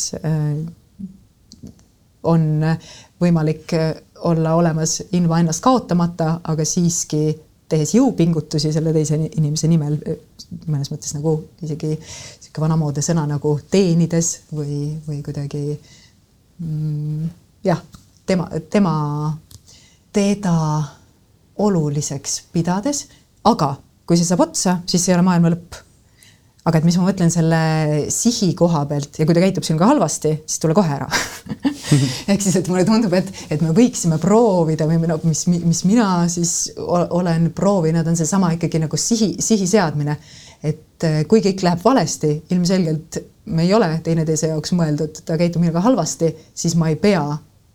on 2.29 2.65
võimalik 3.23 3.73
olla 4.27 4.55
olemas 4.55 5.03
ilma 5.13 5.39
ennast 5.41 5.63
kaotamata, 5.65 6.41
aga 6.45 6.65
siiski 6.65 7.39
tehes 7.69 7.95
jõupingutusi 7.95 8.73
selle 8.73 8.93
teise 8.93 9.17
inimese 9.17 9.69
nimel, 9.71 9.97
mõnes 10.67 10.91
mõttes 10.93 11.15
nagu 11.15 11.35
isegi 11.63 11.95
niisugune 11.95 12.65
vanamoodne 12.65 13.05
sõna 13.05 13.25
nagu 13.29 13.55
teenides 13.71 14.33
või, 14.53 14.97
või 15.07 15.23
kuidagi 15.25 15.63
mm, 16.59 17.29
jah, 17.69 17.83
tema, 18.27 18.49
tema 18.71 18.95
teda 20.13 20.55
oluliseks 21.59 22.41
pidades, 22.55 23.07
aga 23.49 23.75
kui 24.09 24.17
see 24.17 24.29
saab 24.29 24.47
otsa, 24.47 24.79
siis 24.89 25.05
ei 25.09 25.17
ole 25.17 25.27
maailma 25.27 25.53
lõpp. 25.53 25.85
aga 26.69 26.81
et 26.83 26.85
mis 26.85 26.97
ma 27.01 27.07
mõtlen 27.07 27.31
selle 27.33 27.59
sihi 28.13 28.51
koha 28.57 28.83
pealt 28.91 29.17
ja 29.17 29.25
kui 29.25 29.37
ta 29.37 29.41
käitub 29.41 29.65
sinuga 29.65 29.87
halvasti, 29.89 30.35
siis 30.45 30.61
tule 30.61 30.75
kohe 30.77 30.91
ära 30.93 31.07
ehk 32.31 32.43
siis, 32.45 32.59
et 32.59 32.69
mulle 32.69 32.85
tundub, 32.85 33.15
et, 33.17 33.31
et 33.49 33.63
me 33.65 33.73
võiksime 33.77 34.19
proovida 34.21 34.89
või 34.89 35.01
no 35.09 35.17
mis, 35.25 35.47
mis 35.49 35.81
mina 35.89 36.11
siis 36.29 36.75
olen 36.77 37.49
proovinud, 37.57 38.07
on 38.07 38.19
seesama 38.19 38.53
ikkagi 38.57 38.83
nagu 38.85 39.01
sihi, 39.01 39.35
sihi 39.45 39.69
seadmine. 39.71 40.19
et 40.63 41.09
eh, 41.09 41.23
kui 41.31 41.41
kõik 41.45 41.65
läheb 41.65 41.85
valesti, 41.85 42.35
ilmselgelt 42.53 43.23
me 43.49 43.65
ei 43.65 43.75
ole 43.75 43.89
teineteise 44.05 44.53
jaoks 44.53 44.75
mõeldud, 44.77 45.23
ta 45.25 45.39
käitub 45.41 45.63
minuga 45.65 45.81
halvasti, 45.85 46.35
siis 46.55 46.77
ma 46.77 46.91
ei 46.93 46.99
pea 47.01 47.25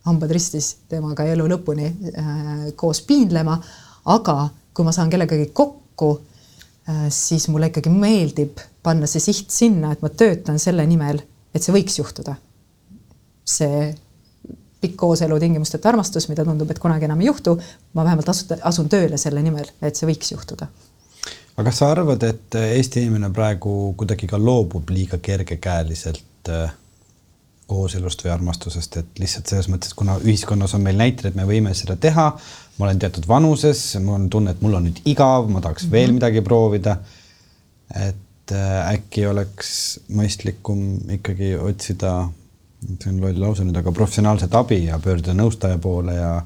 hambad 0.07 0.31
ristis 0.35 0.73
temaga 0.91 1.25
elu 1.31 1.47
lõpuni 1.47 1.87
äh, 1.87 2.51
koos 2.75 3.01
piinlema. 3.07 3.57
aga 4.05 4.49
kui 4.73 4.85
ma 4.85 4.91
saan 4.91 5.09
kellegagi 5.09 5.51
kokku 5.55 6.09
äh,, 6.89 7.07
siis 7.09 7.47
mulle 7.47 7.71
ikkagi 7.71 7.89
meeldib 7.89 8.59
panna 8.83 9.07
see 9.07 9.23
siht 9.23 9.51
sinna, 9.53 9.93
et 9.93 10.01
ma 10.03 10.09
töötan 10.09 10.59
selle 10.59 10.85
nimel, 10.87 11.21
et 11.55 11.63
see 11.63 11.75
võiks 11.75 11.99
juhtuda. 11.99 12.35
see 13.43 13.93
pikk 14.83 14.97
kooselu 14.99 15.39
tingimusteta 15.39 15.89
armastus, 15.89 16.27
mida 16.27 16.43
tundub, 16.43 16.71
et 16.71 16.79
kunagi 16.79 17.07
enam 17.07 17.21
ei 17.23 17.29
juhtu, 17.29 17.55
ma 17.95 18.03
vähemalt 18.03 18.29
asun, 18.29 18.57
asun 18.67 18.89
tööle 18.91 19.19
selle 19.19 19.43
nimel, 19.43 19.69
et 19.81 19.95
see 19.95 20.07
võiks 20.09 20.33
juhtuda. 20.35 20.67
aga 21.55 21.65
kas 21.69 21.79
sa 21.79 21.91
arvad, 21.93 22.23
et 22.27 22.59
Eesti 22.59 23.05
inimene 23.05 23.31
praegu 23.31 23.93
kuidagi 23.97 24.27
ka 24.27 24.39
loobub 24.41 24.91
liiga 24.91 25.21
kergekäeliselt 25.23 26.51
äh, 26.51 26.73
kooselust 27.67 28.23
või 28.25 28.33
armastusest, 28.33 28.97
et 28.99 29.21
lihtsalt 29.21 29.49
selles 29.49 29.69
mõttes, 29.71 29.93
kuna 29.97 30.17
ühiskonnas 30.21 30.75
on 30.75 30.83
meil 30.83 30.99
näited, 30.99 31.29
et 31.29 31.37
me 31.37 31.45
võime 31.47 31.73
seda 31.77 31.95
teha, 31.99 32.27
ma 32.77 32.87
olen 32.87 32.99
teatud 32.99 33.27
vanuses, 33.29 33.81
mul 34.03 34.17
on 34.17 34.29
tunne, 34.33 34.53
et 34.53 34.61
mul 34.65 34.77
on 34.79 34.87
nüüd 34.89 35.01
igav, 35.09 35.47
ma 35.49 35.61
tahaks 35.61 35.85
mm 35.85 35.87
-hmm. 35.87 35.91
veel 35.91 36.07
mhm. 36.07 36.15
midagi 36.19 36.41
proovida. 36.41 36.97
et 37.95 38.51
äh, 38.51 38.93
äkki 38.93 39.27
oleks 39.27 39.99
mõistlikum 40.09 41.11
ikkagi 41.13 41.55
otsida, 41.55 42.29
see 42.99 43.11
on 43.11 43.21
loll 43.21 43.39
lause 43.39 43.63
nüüd, 43.63 43.77
aga 43.77 43.91
professionaalset 43.91 44.55
abi 44.55 44.85
ja 44.85 44.99
pöörduda 44.99 45.33
nõustaja 45.33 45.77
poole 45.77 46.13
ja 46.13 46.41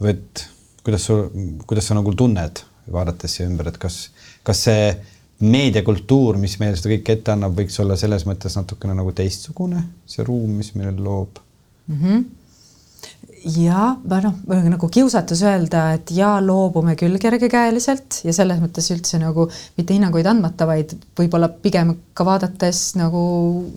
või 0.00 0.10
et 0.10 0.46
kuidas 0.84 1.06
sul, 1.08 1.28
kuidas 1.66 1.86
sa 1.86 1.94
nagu 1.94 2.14
tunned, 2.14 2.60
vaadates 2.92 3.36
siia 3.36 3.48
ümber, 3.48 3.68
et 3.68 3.78
kas, 3.78 4.10
kas 4.42 4.64
see 4.68 4.92
meediakultuur, 5.40 6.38
mis 6.40 6.58
meile 6.60 6.78
seda 6.78 6.94
kõike 6.94 7.18
ette 7.18 7.34
annab, 7.34 7.56
võiks 7.58 7.76
olla 7.82 7.96
selles 7.98 8.24
mõttes 8.28 8.54
natukene 8.58 8.94
nagu 8.96 9.12
teistsugune, 9.16 9.82
see 10.06 10.26
ruum, 10.26 10.54
mis 10.60 10.72
meile 10.78 10.94
loob 10.98 11.42
mm. 11.88 12.00
-hmm 12.00 12.24
ja 13.44 13.90
noh, 14.24 14.36
nagu 14.72 14.88
kiusatus 14.88 15.42
öelda, 15.44 15.92
et 15.98 16.10
ja 16.16 16.38
loobume 16.40 16.94
küll 16.96 17.18
kergekäeliselt 17.20 18.22
ja 18.24 18.32
selles 18.32 18.60
mõttes 18.62 18.88
üldse 18.94 19.20
nagu 19.20 19.44
mitte 19.76 19.92
hinnanguid 19.92 20.26
andmata, 20.30 20.66
vaid 20.66 20.94
võib-olla 21.18 21.50
pigem 21.52 21.92
ka 22.16 22.24
vaadates 22.24 22.94
nagu 22.96 23.24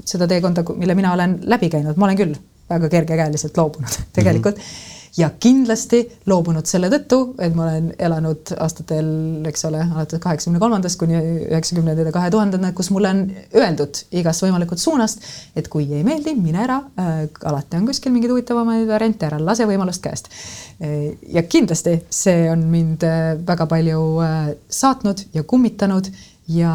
seda 0.08 0.28
teekonda, 0.28 0.64
mille 0.76 0.95
mina 0.95 1.12
olen 1.18 1.39
läbi 1.51 1.70
käinud, 1.74 1.99
ma 1.99 2.08
olen 2.08 2.22
küll 2.22 2.38
väga 2.70 2.89
kergekäeliselt 2.89 3.58
loobunud 3.60 3.99
tegelikult 4.16 4.55
mm. 4.55 4.62
-hmm 4.64 4.97
ja 5.18 5.30
kindlasti 5.39 6.03
loobunud 6.30 6.68
selle 6.70 6.89
tõttu, 6.93 7.20
et 7.41 7.55
ma 7.57 7.65
olen 7.65 7.89
elanud 8.07 8.51
aastatel, 8.61 9.09
eks 9.49 9.65
ole, 9.70 9.82
alates 9.82 10.22
kaheksakümne 10.24 10.61
kolmandast 10.61 10.99
kuni 11.01 11.18
üheksakümnendate 11.47 12.13
kahe 12.15 12.30
tuhandendad, 12.34 12.76
kus 12.78 12.91
mulle 12.93 13.11
on 13.15 13.24
öeldud 13.57 14.03
igast 14.20 14.45
võimalikust 14.45 14.86
suunast, 14.86 15.26
et 15.57 15.70
kui 15.74 15.88
ei 15.89 16.05
meeldi, 16.07 16.36
mine 16.38 16.63
ära 16.68 16.80
äh,. 17.01 17.20
alati 17.49 17.80
on 17.80 17.89
kuskil 17.89 18.13
mingeid 18.13 18.36
huvitavamaid 18.36 18.88
variante, 18.89 19.30
ära 19.30 19.41
lase 19.41 19.68
võimalust 19.70 20.03
käest 20.05 20.30
äh,. 20.30 21.13
ja 21.34 21.43
kindlasti 21.43 21.97
see 22.13 22.47
on 22.51 22.68
mind 22.72 23.05
äh, 23.07 23.36
väga 23.47 23.68
palju 23.70 24.07
äh, 24.24 24.49
saatnud 24.70 25.28
ja 25.34 25.43
kummitanud 25.43 26.11
ja 26.53 26.74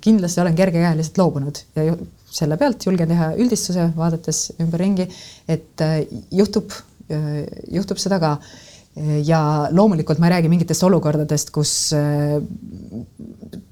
kindlasti 0.00 0.40
olen 0.40 0.56
kergekäeliselt 0.56 1.18
loobunud 1.18 1.62
ja 1.76 1.94
selle 2.30 2.58
pealt 2.60 2.84
julgen 2.86 3.08
teha 3.08 3.30
üldistuse, 3.40 3.88
vaadates 3.96 4.48
ümberringi, 4.60 5.08
et 5.48 5.84
äh, 5.84 6.02
juhtub, 6.34 6.74
juhtub 7.08 8.00
seda 8.00 8.18
ka. 8.22 8.38
ja 9.24 9.68
loomulikult 9.70 10.18
ma 10.18 10.26
ei 10.26 10.32
räägi 10.32 10.48
mingitest 10.50 10.82
olukordadest, 10.82 11.52
kus 11.54 11.92
äh, 11.94 12.40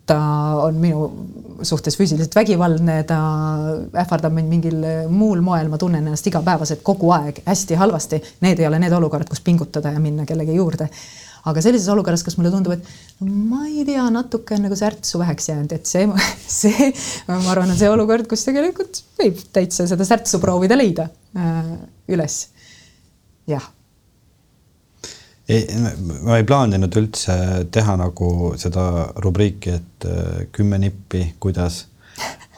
ta 0.06 0.18
on 0.62 0.76
minu 0.78 1.08
suhtes 1.66 1.96
füüsiliselt 1.98 2.36
vägivaldne, 2.36 3.00
ta 3.08 3.18
ähvardab 4.04 4.36
mind 4.36 4.52
mingil 4.52 4.84
muul 5.10 5.42
moel, 5.42 5.70
ma 5.72 5.80
tunnen 5.82 6.04
ennast 6.04 6.28
igapäevaselt 6.30 6.84
kogu 6.86 7.10
aeg 7.16 7.40
hästi 7.46 7.80
halvasti. 7.80 8.22
Need 8.46 8.62
ei 8.62 8.68
ole 8.68 8.78
need 8.78 8.94
olukorrad, 8.94 9.26
kus 9.28 9.42
pingutada 9.42 9.90
ja 9.96 10.02
minna 10.02 10.28
kellegi 10.28 10.54
juurde 10.60 10.90
aga 11.46 11.62
sellises 11.62 11.86
olukorras, 11.92 12.24
kus 12.26 12.36
mulle 12.38 12.50
tundub, 12.50 12.74
et 12.74 13.22
no 13.22 13.30
ma 13.52 13.66
ei 13.68 13.84
tea, 13.86 14.02
natuke 14.12 14.56
on 14.56 14.66
nagu 14.66 14.78
särtsu 14.78 15.20
väheks 15.20 15.50
jäänud, 15.52 15.74
et 15.76 15.86
see, 15.88 16.06
see, 16.60 16.90
ma 17.28 17.38
arvan, 17.52 17.70
on 17.70 17.78
see 17.78 17.90
olukord, 17.90 18.26
kus 18.30 18.46
tegelikult 18.48 19.02
võib 19.20 19.40
täitsa 19.54 19.86
seda 19.88 20.06
särtsu 20.08 20.42
proovida 20.42 20.78
leida 20.78 21.08
äh, 21.38 21.72
üles. 22.12 22.40
Jah. 23.46 23.70
ei, 25.48 25.66
ma 26.22 26.38
ei 26.40 26.46
plaaninud 26.46 26.96
üldse 26.98 27.36
teha 27.70 27.96
nagu 28.00 28.54
seda 28.58 28.86
rubriiki, 29.22 29.76
et 29.80 30.08
äh, 30.10 30.46
kümme 30.52 30.78
nippi, 30.82 31.28
kuidas, 31.40 31.84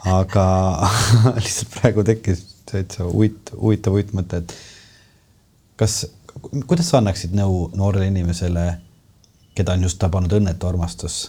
aga 0.09 0.45
lihtsalt 1.43 1.75
praegu 1.77 2.05
tekkis 2.07 2.45
täitsa 2.69 3.05
huvitav, 3.09 3.59
huvitav 3.61 3.97
uitmõte, 3.97 4.43
et 4.43 4.55
kas 5.79 6.03
kuidas 6.67 6.89
sa 6.89 6.99
annaksid 6.99 7.33
nõu 7.35 7.67
noorele 7.77 8.07
inimesele, 8.09 8.65
keda 9.57 9.75
on 9.75 9.85
just 9.87 9.99
tabanud 10.01 10.39
õnnetu 10.39 10.69
armastus? 10.69 11.27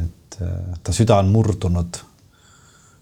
et 0.00 0.36
äh, 0.40 0.76
ta 0.82 0.92
süda 0.94 1.16
on 1.20 1.32
murdunud, 1.32 1.98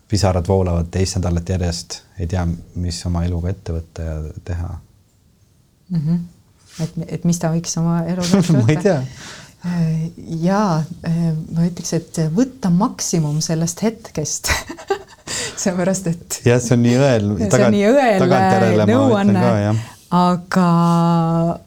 pisarad 0.08 0.48
voolavad 0.48 0.88
teist 0.90 1.18
nädalat 1.18 1.50
järjest, 1.52 1.98
ei 2.18 2.26
tea, 2.26 2.46
mis 2.80 2.98
oma 3.06 3.22
eluga 3.26 3.52
ette 3.52 3.74
võtta 3.76 4.06
ja 4.06 4.16
teha 4.44 4.70
mm. 5.92 6.00
-hmm. 6.00 6.84
et, 6.84 7.14
et 7.18 7.24
mis 7.28 7.38
ta 7.38 7.52
võiks 7.54 7.78
oma 7.80 8.02
võtta 8.08 8.42
ma 8.56 8.66
ei 8.72 8.80
tea 8.82 8.98
äh, 8.98 10.02
ja 10.42 10.64
äh, 11.06 11.22
ma 11.52 11.68
ütleks, 11.68 11.94
et 11.98 12.22
võtta 12.34 12.72
maksimum 12.72 13.40
sellest 13.44 13.84
hetkest 13.86 14.52
seepärast, 15.62 16.06
et. 16.12 16.42
jah, 16.44 16.60
see 16.60 16.76
on 16.76 16.84
nii 16.84 16.98
õel. 16.98 17.32
see 17.52 17.64
on 17.64 17.74
nii 17.76 17.88
õel 17.88 18.86
nõuanne 18.90 19.48
aga, 20.12 20.68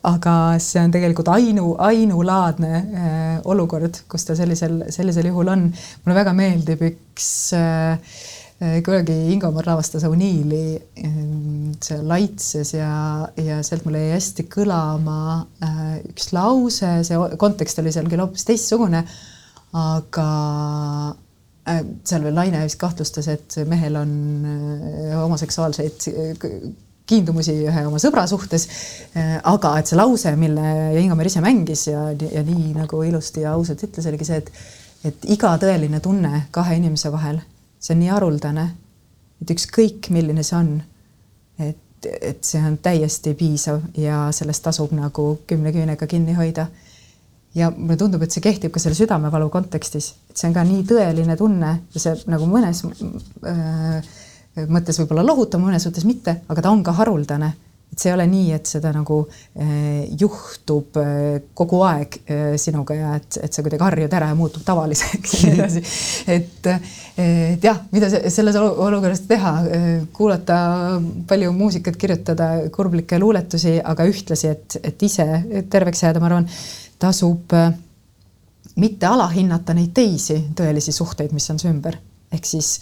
aga 0.06 0.34
see 0.62 0.84
on 0.84 0.94
tegelikult 0.94 1.32
ainu, 1.34 1.72
ainulaadne 1.82 2.72
äh, 2.76 3.36
olukord, 3.50 4.04
kus 4.12 4.28
ta 4.28 4.38
sellisel, 4.38 4.84
sellisel 4.94 5.32
juhul 5.32 5.50
on. 5.54 5.70
mulle 6.04 6.18
väga 6.22 6.34
meeldib 6.38 6.84
üks 6.92 7.30
äh 7.58 8.34
kunagi 8.56 9.16
Ingomar 9.34 9.68
lavastas 9.68 10.06
O'Neilli 10.08 10.78
äh, 10.80 11.16
see 11.84 11.98
Laitses 12.08 12.72
ja, 12.78 13.28
ja 13.36 13.60
sealt 13.68 13.84
mul 13.84 13.98
jäi 14.00 14.14
hästi 14.14 14.46
kõlama 14.52 15.18
äh, 15.66 15.98
üks 16.14 16.32
lause, 16.36 16.92
see 17.08 17.20
kontekst 17.42 17.84
oli 17.84 17.92
seal 17.92 18.08
küll 18.12 18.24
hoopis 18.24 18.48
teistsugune, 18.48 19.04
aga 19.76 20.30
seal 21.66 22.24
veel 22.24 22.36
naine 22.38 22.62
vist 22.64 22.80
kahtlustas, 22.80 23.28
et 23.28 23.56
mehel 23.68 23.98
on 23.98 24.12
homoseksuaalseid 25.18 26.04
kiindumusi 27.10 27.56
ühe 27.66 27.86
oma 27.90 27.98
sõbra 28.02 28.26
suhtes. 28.30 28.68
Aga 29.50 29.72
et 29.82 29.90
see 29.90 29.98
lause, 29.98 30.32
mille 30.40 30.70
Ingamar 31.02 31.26
ise 31.30 31.42
mängis 31.44 31.88
ja, 31.90 32.08
ja 32.14 32.46
nii 32.46 32.76
nagu 32.78 33.02
ilusti 33.06 33.46
ja 33.46 33.56
ausalt 33.58 33.82
ütles, 33.90 34.06
oligi 34.10 34.30
see, 34.30 34.40
et, 34.44 34.54
et 35.10 35.28
iga 35.36 35.56
tõeline 35.62 36.02
tunne 36.06 36.46
kahe 36.54 36.78
inimese 36.78 37.10
vahel, 37.14 37.42
see 37.86 37.94
on 37.94 38.02
nii 38.02 38.10
haruldane, 38.10 38.66
et 39.42 39.52
ükskõik, 39.54 40.10
milline 40.16 40.44
see 40.46 40.58
on, 40.58 40.72
et, 41.62 42.10
et 42.10 42.42
see 42.46 42.62
on 42.66 42.80
täiesti 42.82 43.36
piisav 43.38 43.84
ja 44.02 44.26
sellest 44.34 44.66
tasub 44.66 44.96
nagu 44.98 45.28
kümne 45.48 45.74
küünega 45.76 46.08
kinni 46.10 46.34
hoida. 46.38 46.68
ja 47.56 47.70
mulle 47.72 47.96
tundub, 47.96 48.24
et 48.26 48.34
see 48.34 48.44
kehtib 48.44 48.74
ka 48.74 48.82
selle 48.84 48.98
südamevalu 48.98 49.48
kontekstis, 49.50 50.10
et 50.30 50.38
see 50.38 50.50
on 50.50 50.56
ka 50.58 50.64
nii 50.68 50.82
tõeline 50.90 51.38
tunne 51.40 51.70
ja 51.94 52.02
see 52.02 52.16
nagu 52.28 52.50
mõnes 52.52 52.82
äh, 52.84 54.10
mõttes 54.68 55.00
võib-olla 55.00 55.24
lohutav, 55.24 55.62
mõnes 55.64 55.86
mõttes 55.88 56.08
mitte, 56.08 56.40
aga 56.50 56.66
ta 56.66 56.72
on 56.72 56.84
ka 56.84 56.96
haruldane. 56.96 57.54
Et 57.96 58.02
see 58.04 58.10
ei 58.12 58.16
ole 58.18 58.26
nii, 58.28 58.50
et 58.52 58.68
seda 58.68 58.92
nagu 58.92 59.22
eh, 59.56 60.04
juhtub 60.20 60.98
eh, 61.00 61.38
kogu 61.56 61.80
aeg 61.88 62.18
eh, 62.26 62.56
sinuga 62.60 62.98
ja 62.98 63.14
et, 63.16 63.38
et 63.48 63.56
sa 63.56 63.64
kuidagi 63.64 63.86
harjud 63.86 64.16
ära 64.20 64.28
ja 64.32 64.36
muutub 64.36 64.66
tavaliseks 64.68 65.36
ja 65.38 65.44
nii 65.46 65.54
edasi. 65.56 65.84
et, 66.36 66.68
et 67.24 67.64
jah, 67.64 67.80
mida 67.96 68.10
selles 68.12 68.60
olukorras 68.60 69.24
teha, 69.30 69.54
kuulata 70.16 70.58
palju 71.30 71.54
muusikat, 71.56 71.96
kirjutada 72.02 72.50
kurblikke 72.76 73.20
luuletusi, 73.22 73.78
aga 73.80 74.08
ühtlasi, 74.12 74.52
et, 74.52 74.78
et 74.92 75.08
ise 75.08 75.26
terveks 75.72 76.04
jääda, 76.04 76.20
ma 76.20 76.30
arvan, 76.34 76.50
tasub 77.00 77.56
mitte 78.76 79.08
alahinnata 79.08 79.76
neid 79.78 79.96
teisi 79.96 80.42
tõelisi 80.58 80.92
suhteid, 80.96 81.32
mis 81.32 81.48
on 81.54 81.64
su 81.64 81.72
ümber, 81.72 81.96
ehk 82.36 82.52
siis 82.52 82.76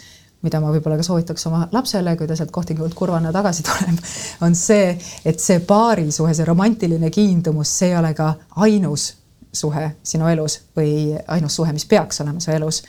mida 0.44 0.60
ma 0.60 0.72
võib-olla 0.74 1.00
ka 1.00 1.06
soovitaks 1.08 1.48
oma 1.50 1.64
lapsele, 1.72 2.16
kui 2.20 2.28
ta 2.28 2.36
sealt 2.38 2.52
kohtingult 2.52 2.96
kurvana 2.98 3.32
tagasi 3.36 3.66
tuleb, 3.68 4.04
on 4.46 4.56
see, 4.60 4.94
et 5.26 5.40
see 5.40 5.64
paarisuhe, 5.68 6.36
see 6.36 6.48
romantiline 6.48 7.12
kiindumus, 7.14 7.72
see 7.80 7.94
ei 7.94 8.00
ole 8.00 8.14
ka 8.18 8.34
ainus 8.66 9.14
suhe 9.54 9.90
sinu 10.04 10.28
elus 10.28 10.60
või 10.78 11.16
ainus 11.28 11.56
suhe, 11.60 11.74
mis 11.74 11.86
peaks 11.86 12.22
olema 12.24 12.42
su 12.42 12.52
elus. 12.52 12.84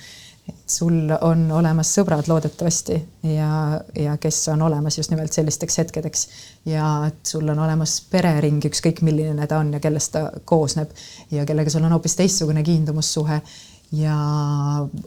sul 0.66 1.08
on 1.20 1.46
olemas 1.56 1.88
sõbrad 1.96 2.26
loodetavasti 2.28 2.96
ja, 3.32 3.80
ja 3.96 4.16
kes 4.20 4.42
on 4.52 4.62
olemas 4.62 4.98
just 4.98 5.10
nimelt 5.10 5.32
sellisteks 5.32 5.78
hetkedeks 5.78 6.26
ja 6.68 7.10
sul 7.22 7.48
on 7.48 7.58
olemas 7.58 8.00
perering, 8.10 8.64
ükskõik 8.64 9.00
milline 9.00 9.46
ta 9.46 9.58
on 9.58 9.72
ja 9.72 9.80
kellest 9.80 10.12
ta 10.12 10.30
koosneb 10.44 10.90
ja 11.30 11.46
kellega 11.48 11.70
sul 11.70 11.84
on 11.84 11.96
hoopis 11.96 12.16
teistsugune 12.16 12.62
kiindumussuhe 12.62 13.40
ja 13.98 14.16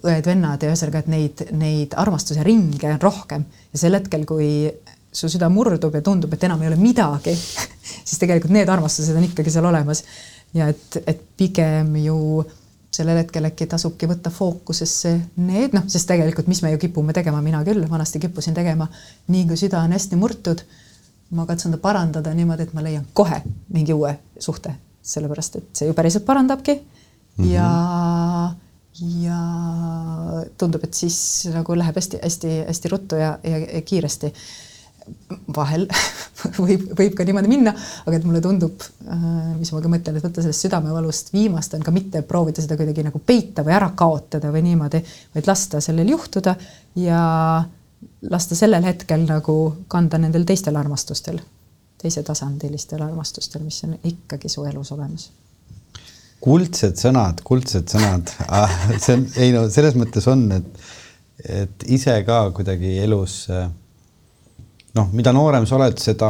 õed-vennad 0.04 0.64
ja 0.64 0.72
ühesõnaga, 0.72 1.02
et 1.04 1.10
neid, 1.12 1.44
neid 1.58 1.96
armastuse 1.98 2.44
ringe 2.46 2.92
on 2.92 3.02
rohkem 3.02 3.48
ja 3.74 3.82
sel 3.82 3.98
hetkel, 3.98 4.26
kui 4.30 4.70
su 5.18 5.30
süda 5.32 5.50
murdub 5.50 5.96
ja 5.96 6.04
tundub, 6.06 6.34
et 6.34 6.44
enam 6.46 6.62
ei 6.62 6.72
ole 6.72 6.78
midagi, 6.80 7.34
siis 8.08 8.20
tegelikult 8.22 8.54
need 8.54 8.70
armastused 8.70 9.18
on 9.18 9.26
ikkagi 9.28 9.54
seal 9.54 9.66
olemas. 9.70 10.04
ja 10.54 10.70
et, 10.72 11.02
et 11.08 11.22
pigem 11.38 11.96
ju 12.04 12.18
sellel 12.98 13.20
hetkel 13.20 13.46
äkki 13.50 13.68
tasubki 13.70 14.08
võtta 14.10 14.32
fookusesse 14.34 15.14
need, 15.44 15.74
noh, 15.76 15.86
sest 15.92 16.08
tegelikult, 16.10 16.48
mis 16.50 16.62
me 16.64 16.72
ju 16.74 16.82
kipume 16.82 17.14
tegema, 17.14 17.42
mina 17.46 17.62
küll 17.68 17.84
vanasti 17.90 18.22
kippusin 18.24 18.56
tegema, 18.58 18.88
nii 19.34 19.44
kui 19.50 19.60
süda 19.60 19.84
on 19.86 19.94
hästi 19.94 20.20
murtud, 20.20 20.64
ma 21.38 21.46
katsun 21.50 21.76
ta 21.76 21.82
parandada 21.84 22.34
niimoodi, 22.34 22.68
et 22.68 22.78
ma 22.78 22.86
leian 22.86 23.06
kohe 23.18 23.42
mingi 23.76 23.94
uue 23.94 24.16
suhte, 24.40 24.72
sellepärast 25.04 25.60
et 25.60 25.68
see 25.78 25.90
ju 25.90 25.98
päriselt 25.98 26.26
parandabki 26.26 26.78
mm 26.78 27.44
-hmm. 27.44 27.52
ja 27.52 28.56
ja 29.02 29.42
tundub, 30.58 30.86
et 30.88 30.96
siis 30.98 31.18
nagu 31.54 31.76
läheb 31.78 31.98
hästi-hästi-hästi 31.98 32.92
ruttu 32.92 33.20
ja, 33.20 33.36
ja, 33.44 33.60
ja 33.60 33.82
kiiresti. 33.86 34.34
vahel 35.56 35.86
võib, 36.66 36.90
võib 36.98 37.14
ka 37.16 37.24
niimoodi 37.24 37.48
minna, 37.48 37.72
aga 38.04 38.18
et 38.18 38.26
mulle 38.28 38.42
tundub, 38.44 38.84
äh, 39.08 39.22
mis 39.56 39.72
ma 39.72 39.80
ka 39.84 39.92
mõtlen, 39.92 40.18
et 40.18 40.26
võtta 40.26 40.44
sellest 40.44 40.66
südamevalust 40.66 41.32
viimast 41.34 41.78
on 41.78 41.86
ka 41.86 41.94
mitte 41.96 42.22
proovida 42.28 42.64
seda 42.64 42.76
kuidagi 42.80 43.06
nagu 43.08 43.22
peita 43.24 43.64
või 43.64 43.78
ära 43.78 43.94
kaotada 43.96 44.52
või 44.52 44.66
niimoodi, 44.68 45.02
vaid 45.36 45.48
lasta 45.48 45.80
sellel 45.84 46.12
juhtuda 46.12 46.58
ja 47.00 47.22
lasta 48.28 48.60
sellel 48.60 48.84
hetkel 48.84 49.24
nagu 49.30 49.58
kanda 49.88 50.20
nendel 50.20 50.44
teistel 50.46 50.76
armastustel, 50.76 51.40
teisetasandilistel 52.04 53.02
armastustel, 53.08 53.64
mis 53.64 53.84
on 53.88 53.96
ikkagi 54.04 54.52
su 54.52 54.68
elus 54.68 54.92
olemas 54.92 55.30
kuldsed 56.44 57.00
sõnad, 57.00 57.42
kuldsed 57.46 57.90
sõnad 57.90 58.32
ah,, 58.48 58.74
see 59.02 59.18
on, 59.18 59.26
ei 59.42 59.54
no 59.56 59.66
selles 59.74 59.98
mõttes 59.98 60.28
on, 60.30 60.46
et, 60.60 60.88
et 61.64 61.88
ise 61.98 62.14
ka 62.28 62.46
kuidagi 62.56 62.98
elus 63.04 63.44
noh, 64.98 65.10
mida 65.14 65.34
noorem 65.36 65.66
sa 65.68 65.78
oled, 65.80 65.98
seda 66.02 66.30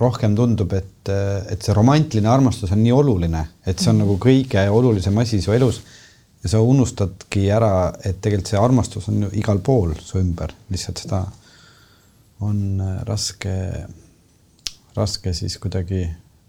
rohkem 0.00 0.34
tundub, 0.36 0.72
et, 0.76 1.10
et 1.52 1.62
see 1.62 1.74
romantiline 1.76 2.28
armastus 2.28 2.72
on 2.74 2.82
nii 2.82 2.92
oluline, 2.92 3.42
et 3.64 3.80
see 3.80 3.92
on 3.92 4.02
nagu 4.04 4.18
kõige 4.20 4.66
olulisem 4.72 5.16
asi 5.22 5.40
su 5.44 5.54
elus. 5.56 5.80
ja 6.44 6.50
sa 6.52 6.60
unustadki 6.62 7.48
ära, 7.50 7.90
et 8.04 8.20
tegelikult 8.22 8.52
see 8.52 8.60
armastus 8.60 9.08
on 9.10 9.24
ju 9.24 9.30
igal 9.40 9.58
pool 9.64 9.94
su 9.98 10.20
ümber, 10.20 10.52
lihtsalt 10.70 11.00
seda 11.02 11.24
on 12.46 12.82
raske, 13.08 13.54
raske 14.94 15.32
siis 15.34 15.56
kuidagi 15.58 16.04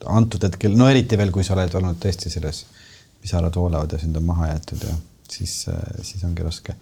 antud 0.05 0.43
hetkel, 0.43 0.75
no 0.77 0.89
eriti 0.91 1.17
veel, 1.17 1.31
kui 1.31 1.47
sa 1.47 1.55
oled 1.55 1.73
olnud 1.79 1.97
tõesti 2.03 2.29
selles 2.29 2.65
pisarad 3.27 3.55
voolavad 3.55 3.91
ja 3.91 3.99
sind 3.99 4.15
on 4.15 4.23
maha 4.23 4.47
jäetud 4.47 4.83
ja 4.87 4.93
siis, 5.29 5.65
siis 6.01 6.23
ongi 6.23 6.43
raske 6.43 6.75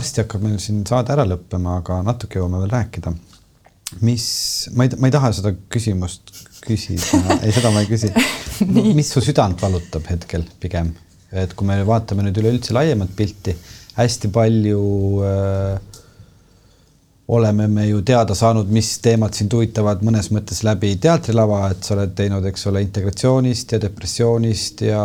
varsti 0.00 0.24
hakkab 0.24 0.46
meil 0.46 0.60
siin 0.62 0.80
saade 0.88 1.12
ära 1.14 1.26
lõppema, 1.28 1.80
aga 1.82 2.00
natuke 2.06 2.40
jõuame 2.40 2.62
veel 2.64 2.72
rääkida. 2.72 3.12
mis, 4.06 4.24
ma 4.78 4.86
ei, 4.86 4.94
ma 5.02 5.08
ei 5.08 5.14
taha 5.14 5.32
seda 5.34 5.50
küsimust 5.68 6.30
küsida 6.62 7.38
ei, 7.40 7.50
seda 7.54 7.72
ma 7.74 7.82
ei 7.82 7.88
küsi. 7.90 8.12
Mis 8.98 9.10
su 9.10 9.22
südant 9.24 9.60
valutab 9.62 10.06
hetkel 10.10 10.44
pigem, 10.62 10.92
et 11.32 11.54
kui 11.56 11.66
me 11.68 11.80
vaatame 11.88 12.26
nüüd 12.26 12.38
üleüldse 12.42 12.76
laiemat 12.76 13.12
pilti, 13.18 13.56
hästi 13.96 14.30
palju 14.32 14.82
äh, 15.26 15.89
oleme 17.30 17.68
me 17.70 17.86
ju 17.86 18.00
teada 18.02 18.34
saanud, 18.34 18.70
mis 18.74 18.96
teemad 19.04 19.36
sind 19.38 19.52
huvitavad 19.54 20.02
mõnes 20.06 20.30
mõttes 20.34 20.64
läbi 20.66 20.96
teatrilava, 21.02 21.62
et 21.70 21.86
sa 21.86 21.94
oled 21.94 22.14
teinud, 22.18 22.46
eks 22.50 22.66
ole, 22.66 22.82
integratsioonist 22.82 23.76
ja 23.76 23.82
depressioonist 23.82 24.82
ja 24.88 25.02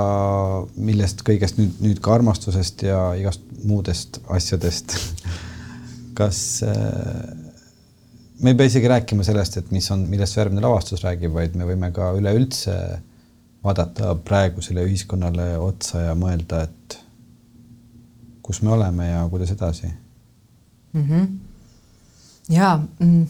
millest 0.76 1.22
kõigest 1.28 1.60
nüüd, 1.62 1.76
nüüd 1.86 2.02
ka 2.02 2.16
armastusest 2.18 2.88
ja 2.88 3.02
igast 3.20 3.46
muudest 3.66 4.22
asjadest 4.34 4.98
kas 6.16 6.64
äh, 6.64 7.36
me 8.42 8.52
ei 8.52 8.58
pea 8.58 8.70
isegi 8.72 8.90
rääkima 8.90 9.24
sellest, 9.28 9.60
et 9.60 9.72
mis 9.76 9.88
on, 9.94 10.06
millest 10.10 10.38
järgmine 10.38 10.64
lavastus 10.64 11.04
räägib, 11.06 11.34
vaid 11.36 11.58
me 11.60 11.68
võime 11.68 11.92
ka 11.96 12.12
üleüldse 12.18 12.76
vaadata 13.66 14.14
praegusele 14.26 14.86
ühiskonnale 14.86 15.56
otsa 15.62 16.08
ja 16.08 16.16
mõelda, 16.18 16.66
et 16.68 17.00
kus 18.46 18.62
me 18.62 18.76
oleme 18.76 19.10
ja 19.10 19.26
kuidas 19.32 19.52
edasi 19.56 19.90
mm. 19.90 21.04
-hmm 21.04 21.45
ja, 22.50 22.76
mm, 23.00 23.24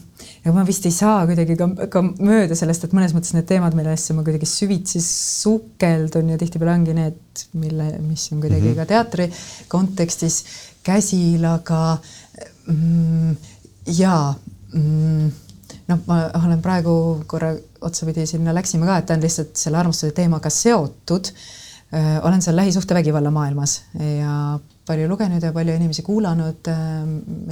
ja 0.44 0.52
ma 0.52 0.64
vist 0.66 0.86
ei 0.88 0.92
saa 0.94 1.24
kuidagi 1.28 1.56
ka, 1.56 1.68
ka 1.92 2.02
mööda 2.04 2.56
sellest, 2.58 2.84
et 2.84 2.94
mõnes 2.96 3.14
mõttes 3.16 3.32
need 3.36 3.46
teemad, 3.48 3.76
millesse 3.78 4.16
ma 4.16 4.24
kuidagi 4.26 4.48
süvitsi 4.48 5.00
sukeldun 5.04 6.34
ja 6.34 6.40
tihtipeale 6.40 6.74
ongi 6.74 6.96
need, 6.96 7.46
mille, 7.56 7.90
mis 8.04 8.28
on 8.32 8.42
kuidagi 8.44 8.68
mm 8.68 8.72
-hmm. 8.72 8.82
ka 8.82 8.86
teatri 8.92 9.30
kontekstis 9.72 10.44
käsil, 10.86 11.44
aga 11.48 11.98
mm, 12.68 13.36
ja 13.96 14.34
mm, 14.74 15.30
noh, 15.88 16.02
ma 16.06 16.22
olen 16.44 16.62
praegu 16.62 17.24
korra 17.26 17.54
otsapidi 17.80 18.26
sinna 18.26 18.54
läksime 18.54 18.86
ka, 18.86 18.98
et 18.98 19.06
ta 19.06 19.14
on 19.14 19.24
lihtsalt 19.24 19.56
selle 19.56 19.78
armastuse 19.78 20.12
teemaga 20.12 20.50
seotud. 20.50 21.32
olen 22.22 22.42
seal 22.42 22.56
lähisuhtevägivalla 22.56 23.30
maailmas 23.30 23.82
ja 23.94 24.58
palju 24.86 25.08
lugenud 25.08 25.42
ja 25.42 25.52
palju 25.52 25.74
inimesi 25.74 26.02
kuulanud, 26.02 26.68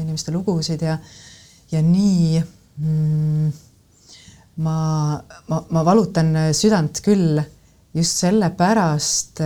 inimeste 0.01 0.33
lugusid 0.33 0.83
ja 0.83 0.99
ja 1.73 1.83
nii 1.83 2.43
mm, 2.77 3.53
ma, 4.65 4.77
ma, 5.49 5.62
ma 5.71 5.85
valutan 5.87 6.35
südant 6.55 7.01
küll 7.05 7.41
just 7.95 8.21
sellepärast 8.25 9.41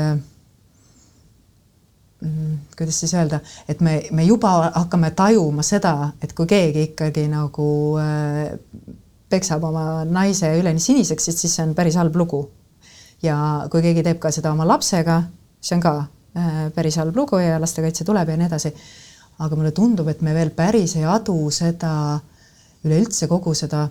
mm,, 2.21 2.59
kuidas 2.77 3.01
siis 3.01 3.15
öelda, 3.15 3.41
et 3.69 3.81
me, 3.81 4.03
me 4.13 4.25
juba 4.25 4.71
hakkame 4.75 5.11
tajuma 5.17 5.63
seda, 5.67 6.13
et 6.23 6.33
kui 6.37 6.47
keegi 6.49 6.89
ikkagi 6.91 7.27
nagu 7.31 7.69
äh, 8.03 8.55
peksab 9.29 9.65
oma 9.69 10.05
naise 10.09 10.51
üleni 10.59 10.81
siniseks, 10.81 11.29
siis, 11.31 11.43
see 11.55 11.67
on 11.67 11.75
päris 11.79 11.99
halb 12.01 12.17
lugu. 12.17 12.49
ja 13.23 13.67
kui 13.71 13.83
keegi 13.83 14.05
teeb 14.07 14.21
ka 14.23 14.31
seda 14.31 14.53
oma 14.55 14.67
lapsega, 14.67 15.23
see 15.61 15.75
on 15.75 15.83
ka 15.83 15.95
äh, 16.39 16.69
päris 16.75 16.97
halb 17.01 17.17
lugu 17.17 17.41
ja 17.43 17.59
lastekaitse 17.61 18.07
tuleb 18.07 18.29
ja 18.29 18.37
nii 18.39 18.47
edasi 18.47 18.75
aga 19.39 19.57
mulle 19.59 19.73
tundub, 19.75 20.09
et 20.11 20.23
me 20.25 20.35
veel 20.35 20.51
päris 20.55 20.97
ei 20.99 21.07
adu 21.07 21.37
seda, 21.55 21.93
üleüldse 22.87 23.29
kogu 23.31 23.55
seda, 23.59 23.85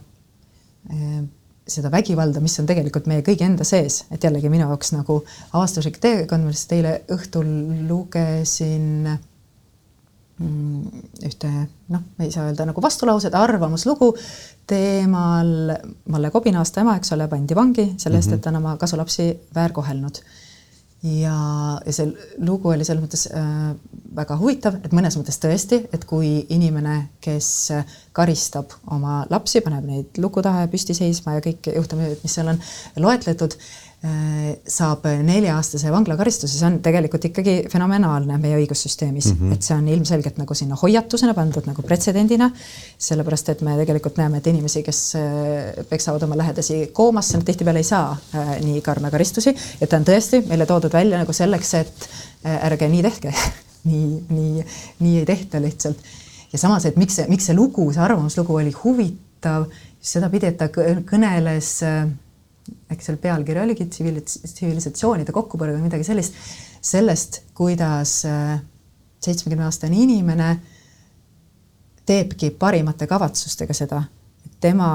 eh, 0.92 1.22
seda 1.68 1.92
vägivalda, 1.92 2.42
mis 2.44 2.58
on 2.60 2.68
tegelikult 2.68 3.08
meie 3.08 3.24
kõigi 3.26 3.46
enda 3.48 3.68
sees, 3.68 4.04
et 4.12 4.24
jällegi 4.24 4.52
minu 4.52 4.68
jaoks 4.68 4.94
nagu 4.96 5.22
avastuslik 5.54 6.00
teekond, 6.04 6.44
ma 6.44 6.54
lihtsalt 6.54 6.76
eile 6.78 6.94
õhtul 7.16 7.50
lugesin 7.88 9.08
mm, 9.08 11.04
ühte 11.28 11.52
noh, 11.94 12.04
ei 12.24 12.32
saa 12.32 12.48
öelda 12.48 12.68
nagu 12.68 12.84
vastulauset, 12.84 13.36
arvamuslugu 13.36 14.14
teemal. 14.68 15.54
Malle 16.12 16.32
Kobinaasta 16.32 16.84
ema, 16.84 16.98
eks 17.00 17.16
ole, 17.16 17.28
pandi 17.32 17.56
vangi 17.56 17.88
selle 17.96 18.20
eest 18.20 18.32
mm, 18.32 18.34
-hmm. 18.34 18.36
et 18.36 18.44
ta 18.44 18.52
on 18.52 18.60
oma 18.64 18.76
kasulapsi 18.80 19.32
väärkohelnud 19.56 20.24
ja, 21.04 21.38
ja 21.86 21.94
see 21.94 22.12
lugu 22.42 22.72
oli 22.74 22.86
selles 22.88 23.04
mõttes 23.04 23.28
äh, 23.30 23.74
väga 24.18 24.38
huvitav, 24.40 24.80
et 24.84 24.94
mõnes 24.98 25.18
mõttes 25.20 25.38
tõesti, 25.42 25.84
et 25.94 26.06
kui 26.10 26.46
inimene, 26.54 27.00
kes 27.22 27.50
karistab 28.18 28.74
oma 28.94 29.20
lapsi, 29.30 29.62
paneb 29.62 29.86
neid 29.86 30.22
luku 30.22 30.42
taha 30.42 30.66
ja 30.66 30.72
püsti 30.72 30.96
seisma 30.98 31.38
ja 31.38 31.44
kõik 31.46 31.70
juhtumid, 31.76 32.18
mis 32.24 32.40
seal 32.40 32.54
on 32.54 32.64
loetletud 33.04 33.54
äh,, 33.54 33.68
Äh, 33.68 33.87
saab 33.98 35.08
nelja-aastase 35.26 35.90
vanglakaristuse, 35.90 36.54
see 36.54 36.68
on 36.68 36.76
tegelikult 36.86 37.24
ikkagi 37.32 37.56
fenomenaalne 37.72 38.38
meie 38.38 38.60
õigussüsteemis 38.60 39.32
mm, 39.32 39.40
-hmm. 39.40 39.56
et 39.56 39.66
see 39.66 39.74
on 39.74 39.88
ilmselgelt 39.90 40.38
nagu 40.38 40.54
sinna 40.54 40.78
hoiatusena 40.78 41.34
pandud 41.34 41.66
nagu 41.66 41.82
pretsedendina, 41.82 42.52
sellepärast 43.02 43.50
et 43.50 43.64
me 43.66 43.74
tegelikult 43.80 44.22
näeme, 44.22 44.38
et 44.38 44.48
inimesi, 44.54 44.84
kes 44.86 45.02
äh, 45.18 45.86
peksavad 45.90 46.24
oma 46.24 46.38
lähedasi 46.38 46.92
koomasse, 46.94 47.40
nad 47.40 47.50
tihtipeale 47.50 47.82
ei 47.82 47.90
saa 47.90 48.12
äh, 48.14 48.54
nii 48.62 48.84
karme 48.86 49.12
karistusi, 49.12 49.56
et 49.82 49.90
ta 49.90 49.98
on 49.98 50.06
tõesti 50.06 50.44
meile 50.46 50.70
toodud 50.70 50.94
välja 50.94 51.18
nagu 51.18 51.34
selleks, 51.34 51.74
et 51.82 52.10
äh, 52.46 52.66
ärge 52.70 52.92
nii 52.94 53.02
tehke 53.10 53.34
nii, 53.90 54.24
nii, 54.30 54.66
nii 55.00 55.18
ei 55.20 55.26
tehta 55.26 55.62
lihtsalt. 55.62 55.98
ja 56.54 56.60
samas, 56.60 56.86
et 56.86 56.96
miks 56.96 57.18
see, 57.18 57.28
miks 57.32 57.50
see 57.50 57.56
lugu, 57.58 57.90
see 57.94 58.04
arvamuslugu 58.04 58.56
oli 58.62 58.72
huvitav, 58.84 59.68
sedapidi, 60.02 60.52
et 60.52 60.62
ta 60.62 60.70
kõneles 60.70 61.74
äh, 61.88 62.06
äkki 62.92 63.04
seal 63.04 63.20
pealkiri 63.22 63.62
oligi 63.62 63.88
tsivilisatsioonide 63.92 65.34
kokkupõrge 65.36 65.76
või 65.76 65.88
midagi 65.90 66.08
sellist, 66.08 66.38
sellest, 66.84 67.42
kuidas 67.58 68.22
äh, 68.28 68.60
seitsmekümne 69.24 69.68
aastane 69.68 70.00
inimene 70.04 70.52
teebki 72.08 72.54
parimate 72.56 73.08
kavatsustega 73.08 73.76
seda, 73.76 74.04
et 74.46 74.56
tema 74.64 74.90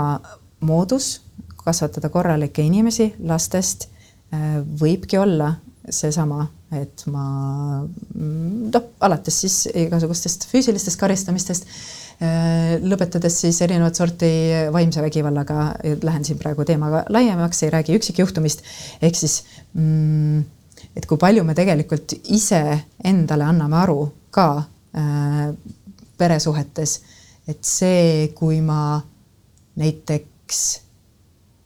moodus 0.64 1.18
kasvatada 1.62 2.08
korralikke 2.10 2.64
inimesi 2.64 3.12
lastest 3.28 3.88
äh, 4.32 4.62
võibki 4.80 5.20
olla 5.20 5.52
seesama, 5.90 6.46
et 6.78 7.04
ma 7.10 7.26
mm, 7.82 8.70
noh, 8.72 8.86
alates 9.02 9.42
siis 9.44 9.56
igasugustest 9.68 10.46
füüsilistest 10.50 11.00
karistamistest 11.00 11.66
lõpetades 12.22 13.34
siis 13.42 13.56
erinevat 13.64 13.98
sorti 13.98 14.28
vaimse 14.70 15.02
vägivallaga, 15.02 15.72
lähen 16.06 16.24
siin 16.26 16.38
praegu 16.38 16.64
teemaga 16.68 17.00
laiemaks, 17.10 17.64
ei 17.64 17.72
räägi 17.74 17.96
üksikjuhtumist, 17.98 18.62
ehk 19.02 19.18
siis 19.18 19.40
mm, 19.74 20.44
et 20.96 21.06
kui 21.08 21.20
palju 21.20 21.44
me 21.46 21.56
tegelikult 21.56 22.14
ise 22.34 22.62
endale 23.08 23.46
anname 23.48 23.78
aru 23.80 23.98
ka 24.34 24.46
äh, 24.60 25.48
peresuhetes, 26.18 27.00
et 27.48 27.64
see, 27.66 28.28
kui 28.36 28.60
ma 28.64 29.00
näiteks 29.80 30.62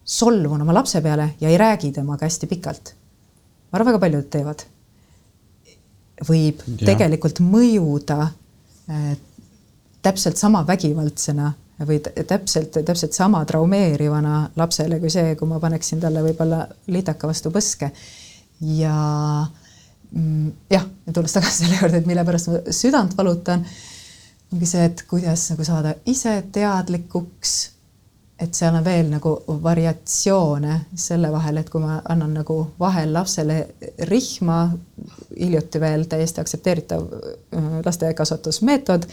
solvun 0.07 0.63
oma 0.63 0.75
lapse 0.77 1.03
peale 1.03 1.33
ja 1.41 1.51
ei 1.51 1.59
räägi 1.61 1.91
temaga 1.93 2.29
hästi 2.29 2.49
pikalt, 2.51 2.95
ma 3.71 3.79
arvan, 3.79 3.93
väga 3.93 4.03
paljud 4.07 4.29
teevad, 4.33 4.67
võib 6.27 6.63
ja. 6.65 6.85
tegelikult 6.87 7.43
mõjuda 7.45 8.21
äh, 8.25 9.17
täpselt 10.07 10.39
sama 10.39 10.63
vägivaldsena 10.67 11.53
või 11.85 11.99
täpselt, 12.01 12.79
täpselt 12.85 13.13
sama 13.13 13.43
traumeerivana 13.45 14.47
lapsele 14.57 15.01
kui 15.01 15.11
see, 15.13 15.35
kui 15.37 15.49
ma 15.51 15.61
paneksin 15.61 16.01
talle 16.01 16.23
võib-olla 16.25 16.63
litaka 16.93 17.29
vastu 17.29 17.53
põske. 17.53 17.91
ja 18.61 18.97
mm, 20.11 20.53
jah, 20.73 20.87
tulles 21.13 21.37
tagasi 21.37 21.65
selle 21.65 21.81
juurde, 21.81 22.01
et 22.01 22.09
mille 22.09 22.25
pärast 22.25 22.49
ma 22.49 22.63
südant 22.73 23.17
valutan, 23.19 23.67
ongi 24.53 24.69
see, 24.69 24.85
et 24.89 25.05
kuidas 25.11 25.51
nagu 25.53 25.67
saada 25.69 25.95
ise 26.09 26.39
teadlikuks, 26.53 27.57
et 28.41 28.57
seal 28.57 28.77
on 28.77 28.85
veel 28.85 29.11
nagu 29.13 29.35
variatsioone 29.63 30.81
selle 30.97 31.29
vahel, 31.33 31.61
et 31.61 31.69
kui 31.73 31.85
ma 31.85 32.01
annan 32.09 32.39
nagu 32.41 32.63
vahel 32.81 33.13
lapsele 33.13 33.63
rihma, 34.09 34.63
hiljuti 35.37 35.81
veel 35.81 36.09
täiesti 36.09 36.41
aktsepteeritav 36.41 37.05
äh, 37.05 37.75
lastekasvatusmeetod 37.85 39.11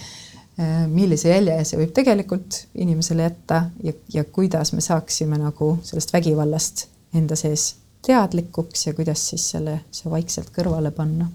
millise 0.88 1.32
jälje 1.32 1.64
see 1.66 1.80
võib 1.80 1.94
tegelikult 1.98 2.60
inimesele 2.78 3.24
jätta 3.26 3.64
ja, 3.84 3.94
ja 4.14 4.24
kuidas 4.24 4.74
me 4.74 4.82
saaksime 4.86 5.40
nagu 5.42 5.78
sellest 5.84 6.14
vägivallast 6.14 6.86
enda 7.18 7.36
sees 7.36 7.76
teadlikuks 8.06 8.88
ja 8.88 8.94
kuidas 8.94 9.30
siis 9.30 9.46
selle, 9.56 9.80
see 9.92 10.12
vaikselt 10.12 10.52
kõrvale 10.56 10.92
panna. 10.92 11.30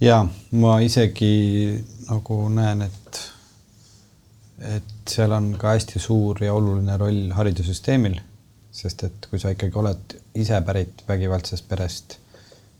ja 0.00 0.22
ma 0.52 0.78
isegi 0.80 1.34
nagu 2.08 2.38
näen, 2.54 2.86
et, 2.86 3.20
et 4.76 4.94
seal 5.08 5.34
on 5.36 5.52
ka 5.60 5.74
hästi 5.74 6.00
suur 6.00 6.40
ja 6.44 6.54
oluline 6.54 6.96
roll 6.96 7.34
haridussüsteemil, 7.36 8.16
sest 8.72 9.04
et 9.10 9.28
kui 9.30 9.42
sa 9.42 9.52
ikkagi 9.52 9.76
oled 9.76 10.16
ise 10.40 10.62
pärit 10.64 11.04
vägivaldsest 11.08 11.68
perest, 11.68 12.16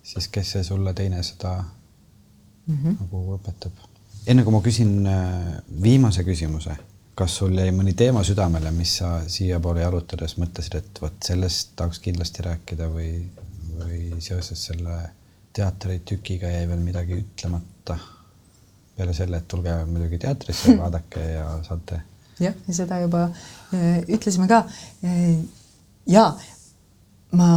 siis 0.02 0.30
kes 0.32 0.56
see 0.56 0.64
sulle 0.64 0.94
teine 0.94 1.22
seda 1.26 1.58
mm 1.60 2.76
-hmm. 2.76 2.96
nagu 3.00 3.36
õpetab 3.36 3.89
enne 4.26 4.44
kui 4.44 4.54
ma 4.54 4.60
küsin 4.64 4.94
äh, 5.08 5.60
viimase 5.82 6.24
küsimuse, 6.26 6.76
kas 7.18 7.36
sul 7.40 7.56
jäi 7.58 7.72
mõni 7.74 7.94
teema 7.98 8.22
südamele, 8.26 8.72
mis 8.74 8.96
sa 9.00 9.18
siiapoole 9.28 9.84
jalutades 9.84 10.36
mõtlesid, 10.40 10.76
et 10.80 11.00
vot 11.02 11.16
sellest 11.24 11.74
tahaks 11.78 12.02
kindlasti 12.04 12.44
rääkida 12.46 12.88
või, 12.92 13.14
või 13.78 14.20
seoses 14.22 14.66
selle 14.70 15.00
teatritükiga 15.56 16.52
jäi 16.52 16.68
veel 16.70 16.84
midagi 16.84 17.20
ütlemata? 17.24 17.98
peale 19.00 19.14
selle, 19.16 19.38
et 19.40 19.46
tulge 19.48 19.72
muidugi 19.88 20.18
teatrisse, 20.20 20.74
vaadake 20.82 21.22
ja 21.32 21.46
saate. 21.64 22.02
jah, 22.40 22.56
ja 22.66 22.74
seda 22.76 23.00
juba 23.00 23.22
äh, 23.72 24.02
ütlesime 24.04 24.48
ka. 24.50 24.64
ja 26.06 26.26
ma 27.38 27.48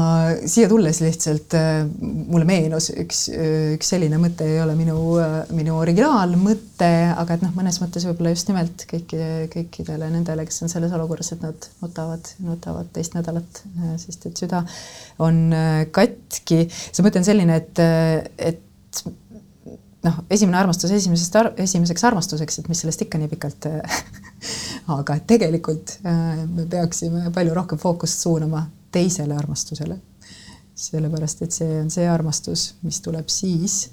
siia 0.45 0.67
tulles 0.69 0.99
lihtsalt 1.01 1.55
mulle 2.03 2.45
meenus 2.45 2.91
üks, 2.93 3.23
üks 3.73 3.87
selline 3.93 4.19
mõte, 4.21 4.45
ei 4.45 4.59
ole 4.61 4.75
minu, 4.77 4.97
minu 5.57 5.77
originaalmõte, 5.81 6.91
aga 7.17 7.37
et 7.37 7.45
noh, 7.45 7.55
mõnes 7.57 7.79
mõttes 7.81 8.05
võib-olla 8.05 8.35
just 8.35 8.51
nimelt 8.51 8.85
kõiki, 8.89 9.17
kõikidele 9.55 10.11
nendele, 10.13 10.45
kes 10.45 10.61
on 10.65 10.69
selles 10.73 10.93
olukorras, 10.93 11.31
et 11.33 11.41
nad 11.45 11.69
nutavad, 11.81 12.29
nutavad 12.45 12.91
teist 12.93 13.17
nädalat, 13.17 13.63
sest 14.03 14.29
et 14.29 14.43
süda 14.43 14.61
on 15.25 15.41
katki. 15.95 16.67
see 16.69 17.05
mõte 17.05 17.23
on 17.23 17.27
selline, 17.31 17.57
et, 17.63 17.83
et 18.37 19.01
noh, 20.03 20.21
esimene 20.29 20.59
armastus 20.59 20.93
esimesest 20.93 21.39
ar 21.39 21.51
esimeseks 21.65 22.05
armastuseks, 22.11 22.61
et 22.61 22.69
mis 22.69 22.83
sellest 22.83 23.05
ikka 23.07 23.21
nii 23.21 23.31
pikalt 23.31 23.69
aga 24.97 25.17
tegelikult 25.27 25.97
äh, 26.05 26.45
me 26.45 26.67
peaksime 26.69 27.31
palju 27.33 27.57
rohkem 27.57 27.81
fookust 27.81 28.25
suunama 28.25 28.65
teisele 28.93 29.35
armastusele. 29.37 29.99
sellepärast, 30.75 31.43
et 31.45 31.53
see 31.53 31.75
on 31.77 31.91
see 31.93 32.05
armastus, 32.09 32.73
mis 32.81 32.97
tuleb 33.05 33.27
siis, 33.29 33.91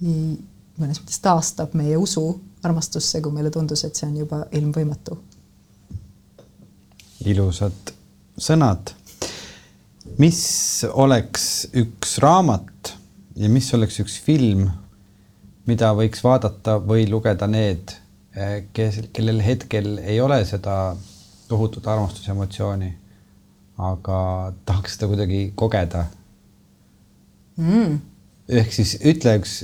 mõnes 0.00 1.00
mõttes 1.02 1.20
taastab 1.20 1.74
meie 1.76 1.98
usu 2.00 2.22
armastusse, 2.64 3.20
kui 3.20 3.34
meile 3.34 3.50
tundus, 3.52 3.84
et 3.84 3.96
see 3.96 4.08
on 4.08 4.16
juba 4.22 4.40
ilmvõimatu. 4.52 5.18
ilusad 7.24 7.92
sõnad. 8.40 8.94
mis 10.18 10.40
oleks 10.92 11.68
üks 11.74 12.18
raamat 12.24 12.94
ja 13.36 13.48
mis 13.48 13.68
oleks 13.74 14.00
üks 14.00 14.16
film 14.24 14.70
mida 15.68 15.92
võiks 15.96 16.22
vaadata 16.24 16.78
või 16.84 17.06
lugeda 17.08 17.48
need, 17.48 17.94
eh, 18.36 18.66
kes, 18.72 19.00
kellel 19.12 19.40
hetkel 19.44 19.98
ei 19.98 20.20
ole 20.20 20.42
seda 20.44 20.96
tohutut 21.48 21.86
armastusemotsiooni, 21.86 22.90
aga 23.78 24.18
tahaks 24.66 24.96
seda 24.96 25.08
kuidagi 25.10 25.46
kogeda. 25.58 26.06
Mm.. 27.56 28.00
ehk 28.50 28.72
siis 28.74 28.96
ütle 29.06 29.36
üks 29.38 29.62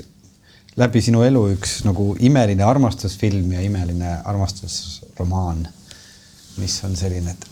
läbi 0.79 1.03
sinu 1.03 1.25
elu 1.27 1.43
üks 1.57 1.81
nagu 1.87 2.13
imeline 2.23 2.65
armastusfilm 2.65 3.53
ja 3.57 3.63
imeline 3.67 4.13
armastusromaan, 4.31 5.65
mis 6.61 6.77
on 6.87 6.95
selline, 6.97 7.35
et 7.35 7.50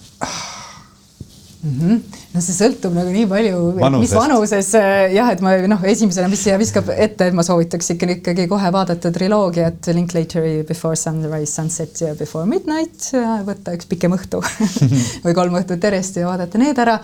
mm. 1.62 1.78
-hmm. 1.78 2.18
no 2.34 2.42
see 2.44 2.56
sõltub 2.56 2.94
nagu 2.96 3.12
nii 3.14 3.26
palju, 3.30 3.62
mis 3.98 4.14
vanuses 4.16 4.70
äh, 4.78 5.14
jah, 5.14 5.32
et 5.32 5.42
ma 5.44 5.54
noh, 5.70 5.86
esimesena, 5.92 6.28
mis 6.32 6.42
siia 6.46 6.58
viskab 6.60 6.90
ette, 6.94 7.30
et 7.30 7.36
ma 7.36 7.44
soovitaks 7.46 7.94
ikka 7.94 8.10
ikkagi 8.18 8.48
kohe 8.50 8.72
vaadata 8.74 9.12
triloogiat 9.14 9.90
Linklateri 9.94 10.62
Before 10.68 10.96
Sunrise, 10.96 11.52
Sunset 11.52 12.04
ja 12.04 12.14
Before 12.18 12.46
Midnight, 12.46 13.10
võtta 13.48 13.74
üks 13.76 13.90
pikem 13.90 14.14
õhtu 14.18 14.42
või 15.24 15.34
kolm 15.34 15.58
õhtut 15.60 15.82
järjest 15.82 16.22
ja 16.22 16.30
vaadata 16.30 16.60
need 16.62 16.78
ära 16.78 17.00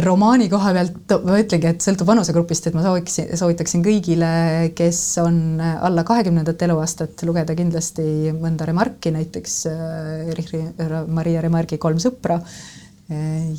romaani 0.00 0.48
koha 0.48 0.72
pealt 0.72 1.14
ma 1.26 1.36
ütlengi, 1.40 1.68
et 1.68 1.84
sõltub 1.84 2.08
vanusegrupist, 2.08 2.68
et 2.68 2.76
ma 2.76 2.84
sooviksin, 2.84 3.28
soovitaksin 3.36 3.82
kõigile, 3.84 4.30
kes 4.76 5.00
on 5.22 5.60
alla 5.60 6.04
kahekümnendat 6.06 6.64
eluaastat, 6.66 7.26
lugeda 7.28 7.54
kindlasti 7.58 8.32
mõnda 8.36 8.68
remarki, 8.68 9.12
näiteks 9.14 9.58
äh, 9.68 10.96
Maria 11.12 11.44
Remargi 11.44 11.78
Kolm 11.82 12.00
sõpra 12.02 12.40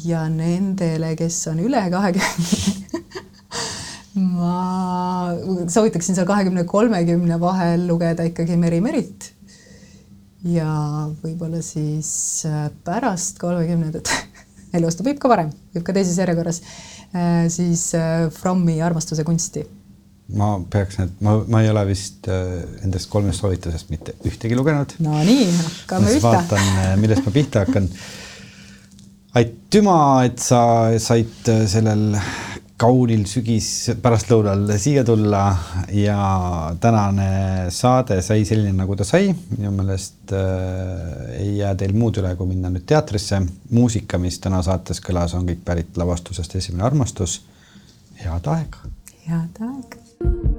ja 0.06 0.26
nendele, 0.28 1.14
kes 1.16 1.40
on 1.52 1.62
üle 1.64 1.86
kahekümne 1.92 2.88
ma 4.18 5.32
soovitaksin 5.70 6.18
seal 6.18 6.28
kahekümne, 6.28 6.66
kolmekümne 6.66 7.40
vahel 7.40 7.88
lugeda 7.88 8.26
ikkagi 8.28 8.58
Meri 8.58 8.82
Merit. 8.82 9.32
ja 10.48 10.70
võib-olla 11.22 11.62
siis 11.66 12.10
äh, 12.46 12.68
pärast 12.86 13.40
kolmekümnendat 13.42 14.12
eluaasta, 14.78 15.06
võib 15.06 15.18
ka 15.22 15.32
varem, 15.32 15.50
võib 15.76 15.86
ka 15.88 15.96
teises 15.98 16.20
järjekorras, 16.22 16.62
äh, 17.14 17.48
siis 17.54 17.90
äh, 17.98 18.28
Frommi 18.34 18.80
Armastuse 18.82 19.26
kunsti 19.28 19.66
ma 20.38 20.58
peaks 20.72 21.00
need, 21.00 21.18
ma, 21.24 21.38
ma 21.48 21.64
ei 21.64 21.70
ole 21.72 21.86
vist 21.88 22.28
nendest 22.28 23.08
kolmest 23.08 23.40
soovitusest 23.40 23.94
mitte 23.94 24.18
ühtegi 24.28 24.58
lugenud. 24.60 24.98
no 25.00 25.22
nii, 25.24 25.46
hakkame 25.56 26.16
pihta. 26.18 26.32
vaatan, 26.34 27.00
millest 27.00 27.24
ma 27.24 27.32
pihta 27.32 27.64
hakkan 27.64 27.88
aitüma, 29.36 29.98
et 30.28 30.40
sa 30.40 30.62
said 31.02 31.52
sellel 31.68 32.14
kaunil 32.78 33.24
sügis 33.26 33.68
pärastlõunal 34.02 34.70
siia 34.78 35.02
tulla 35.06 35.42
ja 35.98 36.18
tänane 36.82 37.30
saade 37.74 38.20
sai 38.26 38.46
selline, 38.46 38.76
nagu 38.78 38.96
ta 38.98 39.08
sai. 39.08 39.32
minu 39.58 39.72
meelest 39.80 40.34
äh, 40.38 41.40
ei 41.40 41.56
jää 41.58 41.74
teil 41.80 41.98
muud 41.98 42.22
üle, 42.22 42.36
kui 42.38 42.54
minna 42.54 42.70
nüüd 42.74 42.86
teatrisse. 42.90 43.42
muusika, 43.72 44.22
mis 44.22 44.40
täna 44.44 44.62
saates 44.66 45.02
kõlas, 45.02 45.34
on 45.38 45.50
kõik 45.50 45.66
pärit 45.66 45.98
lavastusest 45.98 46.56
Esimene 46.62 46.86
armastus. 46.86 47.42
head 48.22 48.54
aega. 48.54 48.94
head 49.26 49.66
aega 49.72 50.57